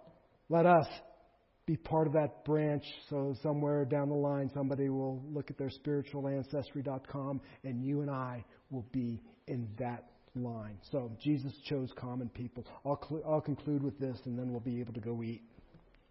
let 0.48 0.64
us 0.64 0.86
be 1.66 1.76
part 1.76 2.06
of 2.06 2.12
that 2.14 2.44
branch 2.44 2.84
so 3.08 3.34
somewhere 3.42 3.84
down 3.84 4.08
the 4.08 4.14
line 4.14 4.50
somebody 4.52 4.88
will 4.88 5.22
look 5.30 5.50
at 5.50 5.58
their 5.58 5.70
spiritualancestry.com 5.70 7.40
and 7.62 7.84
you 7.84 8.00
and 8.00 8.10
I 8.10 8.44
will 8.70 8.84
be 8.90 9.22
in 9.46 9.68
that 9.78 10.11
line. 10.34 10.78
So 10.90 11.10
Jesus 11.22 11.52
chose 11.68 11.90
common 11.96 12.28
people. 12.30 12.64
I'll, 12.84 13.00
cl- 13.08 13.22
I'll 13.26 13.40
conclude 13.40 13.82
with 13.82 13.98
this, 13.98 14.18
and 14.24 14.38
then 14.38 14.50
we'll 14.50 14.60
be 14.60 14.80
able 14.80 14.92
to 14.94 15.00
go 15.00 15.22
eat. 15.22 15.42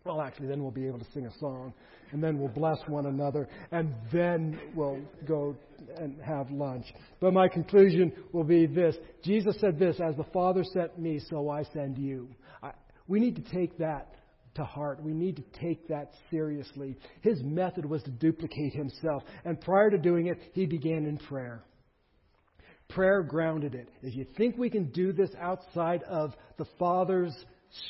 Well, 0.04 0.22
actually, 0.22 0.48
then 0.48 0.64
we'll 0.64 0.72
be 0.72 0.88
able 0.88 0.98
to 0.98 1.12
sing 1.14 1.28
a 1.28 1.40
song, 1.40 1.74
and 2.12 2.24
then 2.24 2.40
we'll 2.40 2.50
bless 2.50 2.80
one 2.88 3.06
another, 3.06 3.48
and 3.72 3.94
then 4.12 4.60
we'll 4.74 5.00
go 5.28 5.56
and 5.98 6.20
have 6.22 6.50
lunch. 6.50 6.86
But 7.20 7.34
my 7.34 7.48
conclusion 7.48 8.12
will 8.32 8.44
be 8.44 8.66
this 8.66 8.96
Jesus 9.24 9.56
said 9.60 9.78
this 9.78 10.00
As 10.00 10.16
the 10.16 10.26
Father 10.34 10.64
sent 10.64 10.98
me, 10.98 11.20
so 11.30 11.50
I 11.50 11.64
send 11.72 12.00
you. 12.00 12.30
I, 12.64 12.72
we 13.08 13.20
need 13.20 13.36
to 13.36 13.44
take 13.52 13.78
that 13.78 14.16
to 14.56 14.64
heart. 14.64 15.04
We 15.04 15.14
need 15.14 15.36
to 15.36 15.44
take 15.60 15.88
that 15.90 16.12
seriously. 16.32 16.98
His 17.22 17.42
method 17.44 17.86
was 17.86 18.02
to 18.04 18.12
duplicate 18.12 18.74
himself, 18.74 19.24
and 19.46 19.62
prior 19.62 19.92
to 19.92 20.00
doing 20.00 20.28
it, 20.28 20.40
he 20.54 20.66
began 20.66 21.06
in 21.06 21.18
prayer. 21.18 21.64
Prayer 22.94 23.24
grounded 23.24 23.74
it. 23.74 23.90
If 24.02 24.16
you 24.16 24.26
think 24.38 24.58
we 24.58 24.70
can 24.70 24.92
do 24.92 25.14
this 25.14 25.30
outside 25.40 26.04
of 26.04 26.34
the 26.58 26.66
Father's 26.78 27.34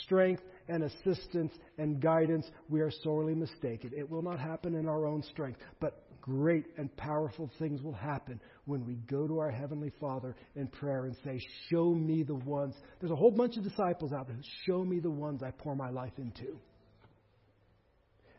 strength 0.04 0.44
and 0.68 0.84
assistance 0.84 1.54
and 1.78 2.00
guidance, 2.00 2.46
we 2.70 2.82
are 2.82 2.92
sorely 3.04 3.34
mistaken. 3.34 3.92
It 3.96 4.10
will 4.10 4.22
not 4.22 4.40
happen 4.40 4.76
in 4.76 4.88
our 4.88 5.08
own 5.08 5.24
strength, 5.24 5.60
but 5.80 6.04
great 6.22 6.66
and 6.78 6.96
powerful 6.98 7.50
things 7.58 7.82
will 7.82 7.94
happen 7.94 8.40
when 8.66 8.86
we 8.86 8.94
go 9.10 9.28
to 9.28 9.40
our 9.40 9.50
Heavenly 9.50 9.92
Father 10.00 10.36
in 10.56 10.68
prayer 10.68 11.06
and 11.06 11.16
say, 11.24 11.42
Show 11.70 11.96
me 11.96 12.22
the 12.24 12.36
ones. 12.36 12.76
There's 13.00 13.12
a 13.12 13.16
whole 13.16 13.32
bunch 13.32 13.58
of 13.58 13.64
disciples 13.64 14.14
out 14.14 14.28
there. 14.28 14.38
Show 14.68 14.84
me 14.84 15.00
the 15.00 15.10
ones 15.10 15.42
I 15.42 15.52
pour 15.52 15.76
my 15.76 15.90
life 15.90 16.14
into. 16.18 16.60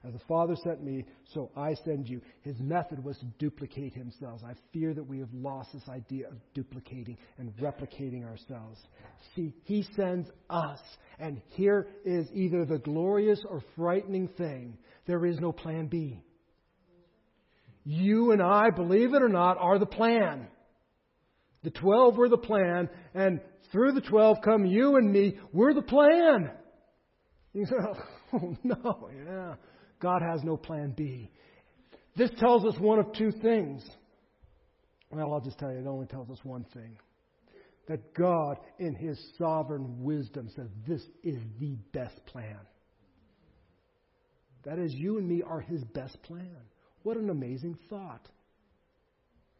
As 0.04 0.12
the 0.12 0.20
Father 0.26 0.56
sent 0.64 0.82
me, 0.82 1.04
so 1.32 1.50
I 1.56 1.74
send 1.84 2.08
you. 2.08 2.20
His 2.42 2.58
method 2.58 3.04
was 3.04 3.16
to 3.18 3.24
duplicate 3.38 3.94
himself. 3.94 4.40
I 4.44 4.54
fear 4.72 4.94
that 4.94 5.06
we 5.06 5.20
have 5.20 5.32
lost 5.32 5.72
this 5.72 5.88
idea 5.88 6.28
of 6.28 6.34
duplicating 6.54 7.16
and 7.38 7.54
replicating 7.58 8.24
ourselves. 8.24 8.80
See, 9.36 9.54
he 9.62 9.86
sends 9.94 10.28
us. 10.50 10.80
And 11.20 11.40
here 11.50 11.86
is 12.04 12.26
either 12.32 12.64
the 12.64 12.78
glorious 12.78 13.40
or 13.48 13.62
frightening 13.76 14.28
thing 14.28 14.76
there 15.06 15.24
is 15.24 15.38
no 15.38 15.52
plan 15.52 15.86
B. 15.86 16.20
You 17.84 18.32
and 18.32 18.42
I, 18.42 18.70
believe 18.70 19.14
it 19.14 19.22
or 19.22 19.28
not, 19.28 19.56
are 19.58 19.78
the 19.78 19.86
plan. 19.86 20.48
The 21.62 21.70
12 21.70 22.16
were 22.16 22.28
the 22.28 22.38
plan, 22.38 22.88
and 23.14 23.40
through 23.70 23.92
the 23.92 24.00
12 24.00 24.38
come 24.44 24.66
you 24.66 24.96
and 24.96 25.12
me. 25.12 25.38
We're 25.52 25.74
the 25.74 25.82
plan. 25.82 26.50
You 27.52 27.66
say, 27.66 27.76
oh, 28.34 28.56
no, 28.64 29.10
yeah. 29.26 29.54
God 30.02 30.20
has 30.20 30.42
no 30.42 30.56
plan 30.56 30.92
B. 30.96 31.30
This 32.16 32.30
tells 32.38 32.64
us 32.64 32.78
one 32.78 32.98
of 32.98 33.12
two 33.12 33.30
things. 33.30 33.88
Well, 35.10 35.32
I'll 35.32 35.40
just 35.40 35.58
tell 35.58 35.70
you, 35.70 35.78
it 35.78 35.86
only 35.86 36.06
tells 36.06 36.28
us 36.28 36.38
one 36.42 36.64
thing. 36.74 36.98
That 37.88 38.12
God, 38.14 38.58
in 38.78 38.94
His 38.94 39.18
sovereign 39.38 40.02
wisdom, 40.02 40.48
says 40.54 40.68
this 40.86 41.02
is 41.22 41.38
the 41.60 41.76
best 41.92 42.24
plan. 42.26 42.58
That 44.64 44.78
is, 44.78 44.92
you 44.92 45.18
and 45.18 45.28
me 45.28 45.42
are 45.42 45.60
His 45.60 45.84
best 45.84 46.20
plan. 46.22 46.56
What 47.02 47.16
an 47.16 47.30
amazing 47.30 47.78
thought. 47.88 48.28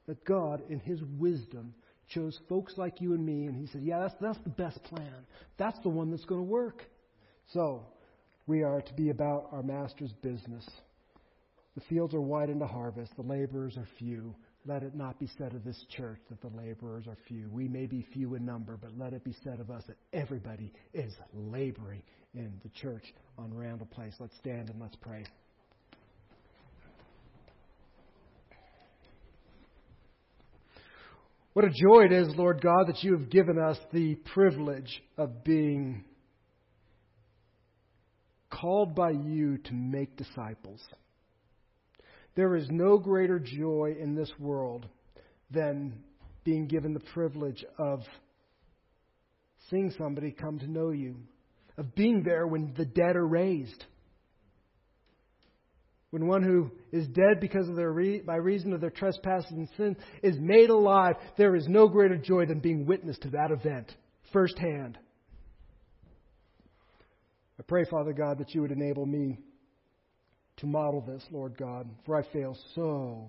That 0.07 0.25
God, 0.25 0.63
in 0.69 0.81
His 0.81 1.01
wisdom, 1.19 1.75
chose 2.09 2.39
folks 2.49 2.75
like 2.77 3.01
you 3.01 3.15
and 3.15 3.25
me, 3.25 3.47
and 3.47 3.57
He 3.57 3.67
said, 3.67 3.83
Yeah, 3.83 4.01
that's, 4.01 4.15
that's 4.21 4.39
the 4.45 4.51
best 4.51 4.83
plan. 4.85 5.27
That's 5.57 5.79
the 5.83 5.89
one 5.89 6.11
that's 6.11 6.25
going 6.25 6.41
to 6.41 6.51
work. 6.51 6.83
So, 7.53 7.87
we 8.53 8.63
are 8.63 8.83
to 8.83 8.93
be 8.93 9.09
about 9.09 9.49
our 9.51 9.63
master's 9.63 10.13
business. 10.21 10.69
The 11.75 11.81
fields 11.89 12.13
are 12.13 12.21
wide 12.21 12.51
into 12.51 12.67
harvest, 12.67 13.17
the 13.17 13.23
laborers 13.23 13.79
are 13.79 13.89
few. 13.99 14.35
Let 14.67 14.83
it 14.83 14.95
not 14.95 15.19
be 15.19 15.27
said 15.39 15.55
of 15.55 15.65
this 15.65 15.83
church 15.89 16.19
that 16.29 16.43
the 16.43 16.55
laborers 16.55 17.07
are 17.09 17.17
few. 17.27 17.49
We 17.51 17.67
may 17.67 17.87
be 17.87 18.07
few 18.13 18.35
in 18.35 18.45
number, 18.45 18.77
but 18.77 18.91
let 18.99 19.15
it 19.15 19.25
be 19.25 19.35
said 19.43 19.59
of 19.59 19.71
us 19.71 19.85
that 19.87 19.97
everybody 20.13 20.71
is 20.93 21.15
laboring 21.33 22.03
in 22.35 22.53
the 22.63 22.69
church 22.69 23.05
on 23.39 23.55
Randall 23.55 23.87
Place. 23.87 24.13
Let's 24.21 24.37
stand 24.37 24.69
and 24.69 24.79
let's 24.79 24.97
pray. 24.97 25.25
What 31.55 31.65
a 31.65 31.71
joy 31.71 32.05
it 32.05 32.13
is, 32.13 32.29
Lord 32.37 32.61
God, 32.61 32.89
that 32.89 33.03
you 33.03 33.17
have 33.17 33.31
given 33.31 33.59
us 33.59 33.79
the 33.95 34.17
privilege 34.35 35.03
of 35.17 35.43
being 35.43 36.05
called 38.61 38.95
by 38.95 39.11
you 39.11 39.59
to 39.59 39.73
make 39.73 40.17
disciples. 40.17 40.81
There 42.35 42.57
is 42.57 42.69
no 42.71 42.99
greater 42.99 43.39
joy 43.39 43.97
in 43.99 44.15
this 44.15 44.31
world 44.39 44.87
than 45.51 46.03
being 46.45 46.67
given 46.67 46.95
the 46.95 47.01
privilege 47.01 47.65
of 47.79 48.03
seeing 49.71 49.93
somebody 49.97 50.33
come 50.33 50.59
to 50.59 50.71
know 50.71 50.91
you, 50.91 51.17
of 51.79 51.95
being 51.95 52.23
there 52.23 52.47
when 52.47 52.75
the 52.77 52.85
dead 52.85 53.17
are 53.17 53.27
raised. 53.27 53.85
When 56.11 56.27
one 56.27 56.43
who 56.43 56.71
is 56.91 57.07
dead 57.09 57.41
because 57.41 57.69
of 57.69 57.77
their 57.77 57.91
re- 57.91 58.21
by 58.21 58.37
reason 58.37 58.75
of 58.75 58.81
their 58.83 58.91
trespasses 58.91 59.51
and 59.51 59.69
sin 59.77 59.97
is 60.23 60.37
made 60.39 60.69
alive, 60.69 61.17
there 61.39 61.57
is 61.57 61.67
no 61.69 61.89
greater 61.89 62.19
joy 62.19 62.45
than 62.45 62.61
being 62.61 62.87
witness 62.87 63.19
to 63.21 63.31
that 63.31 63.51
event 63.51 63.95
firsthand. 64.33 64.99
I 67.63 67.65
pray, 67.65 67.85
Father 67.85 68.13
God, 68.13 68.39
that 68.39 68.57
you 68.57 68.61
would 68.63 68.73
enable 68.73 69.07
me 69.07 69.39
to 70.57 70.67
model 70.67 71.01
this, 71.01 71.25
Lord 71.31 71.57
God, 71.57 71.89
for 72.05 72.17
I 72.17 72.25
fail 72.33 72.59
so 72.75 73.29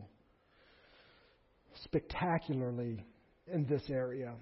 spectacularly 1.83 3.05
in 3.45 3.67
this 3.67 3.83
area. 3.91 4.33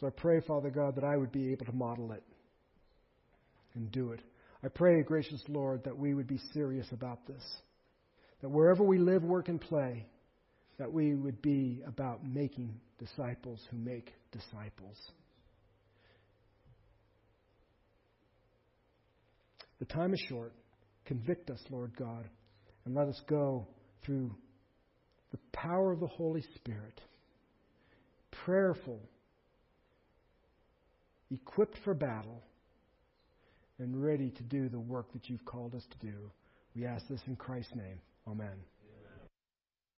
So 0.00 0.06
I 0.06 0.10
pray, 0.10 0.40
Father 0.40 0.70
God, 0.70 0.96
that 0.96 1.04
I 1.04 1.14
would 1.14 1.30
be 1.30 1.52
able 1.52 1.66
to 1.66 1.74
model 1.74 2.12
it 2.12 2.22
and 3.74 3.92
do 3.92 4.12
it. 4.12 4.20
I 4.64 4.68
pray, 4.68 5.02
gracious 5.02 5.42
Lord, 5.46 5.84
that 5.84 5.98
we 5.98 6.14
would 6.14 6.26
be 6.26 6.40
serious 6.54 6.86
about 6.90 7.26
this. 7.26 7.44
That 8.40 8.48
wherever 8.48 8.82
we 8.82 8.96
live, 8.96 9.24
work, 9.24 9.48
and 9.48 9.60
play, 9.60 10.06
that 10.78 10.90
we 10.90 11.14
would 11.14 11.42
be 11.42 11.82
about 11.86 12.24
making 12.24 12.80
disciples 12.98 13.60
who 13.70 13.76
make 13.76 14.14
disciples. 14.32 14.96
The 19.78 19.84
time 19.84 20.12
is 20.12 20.20
short. 20.28 20.52
Convict 21.04 21.50
us, 21.50 21.60
Lord 21.70 21.92
God, 21.96 22.28
and 22.84 22.94
let 22.94 23.08
us 23.08 23.20
go 23.28 23.66
through 24.04 24.34
the 25.30 25.38
power 25.52 25.92
of 25.92 26.00
the 26.00 26.06
Holy 26.06 26.42
Spirit, 26.54 27.00
prayerful, 28.44 29.00
equipped 31.30 31.78
for 31.84 31.94
battle, 31.94 32.42
and 33.78 34.02
ready 34.02 34.30
to 34.30 34.42
do 34.42 34.68
the 34.68 34.80
work 34.80 35.12
that 35.12 35.28
you've 35.28 35.44
called 35.44 35.74
us 35.74 35.84
to 35.90 36.06
do. 36.06 36.30
We 36.74 36.84
ask 36.84 37.06
this 37.08 37.20
in 37.26 37.36
Christ's 37.36 37.74
name. 37.74 38.00
Amen. 38.26 38.56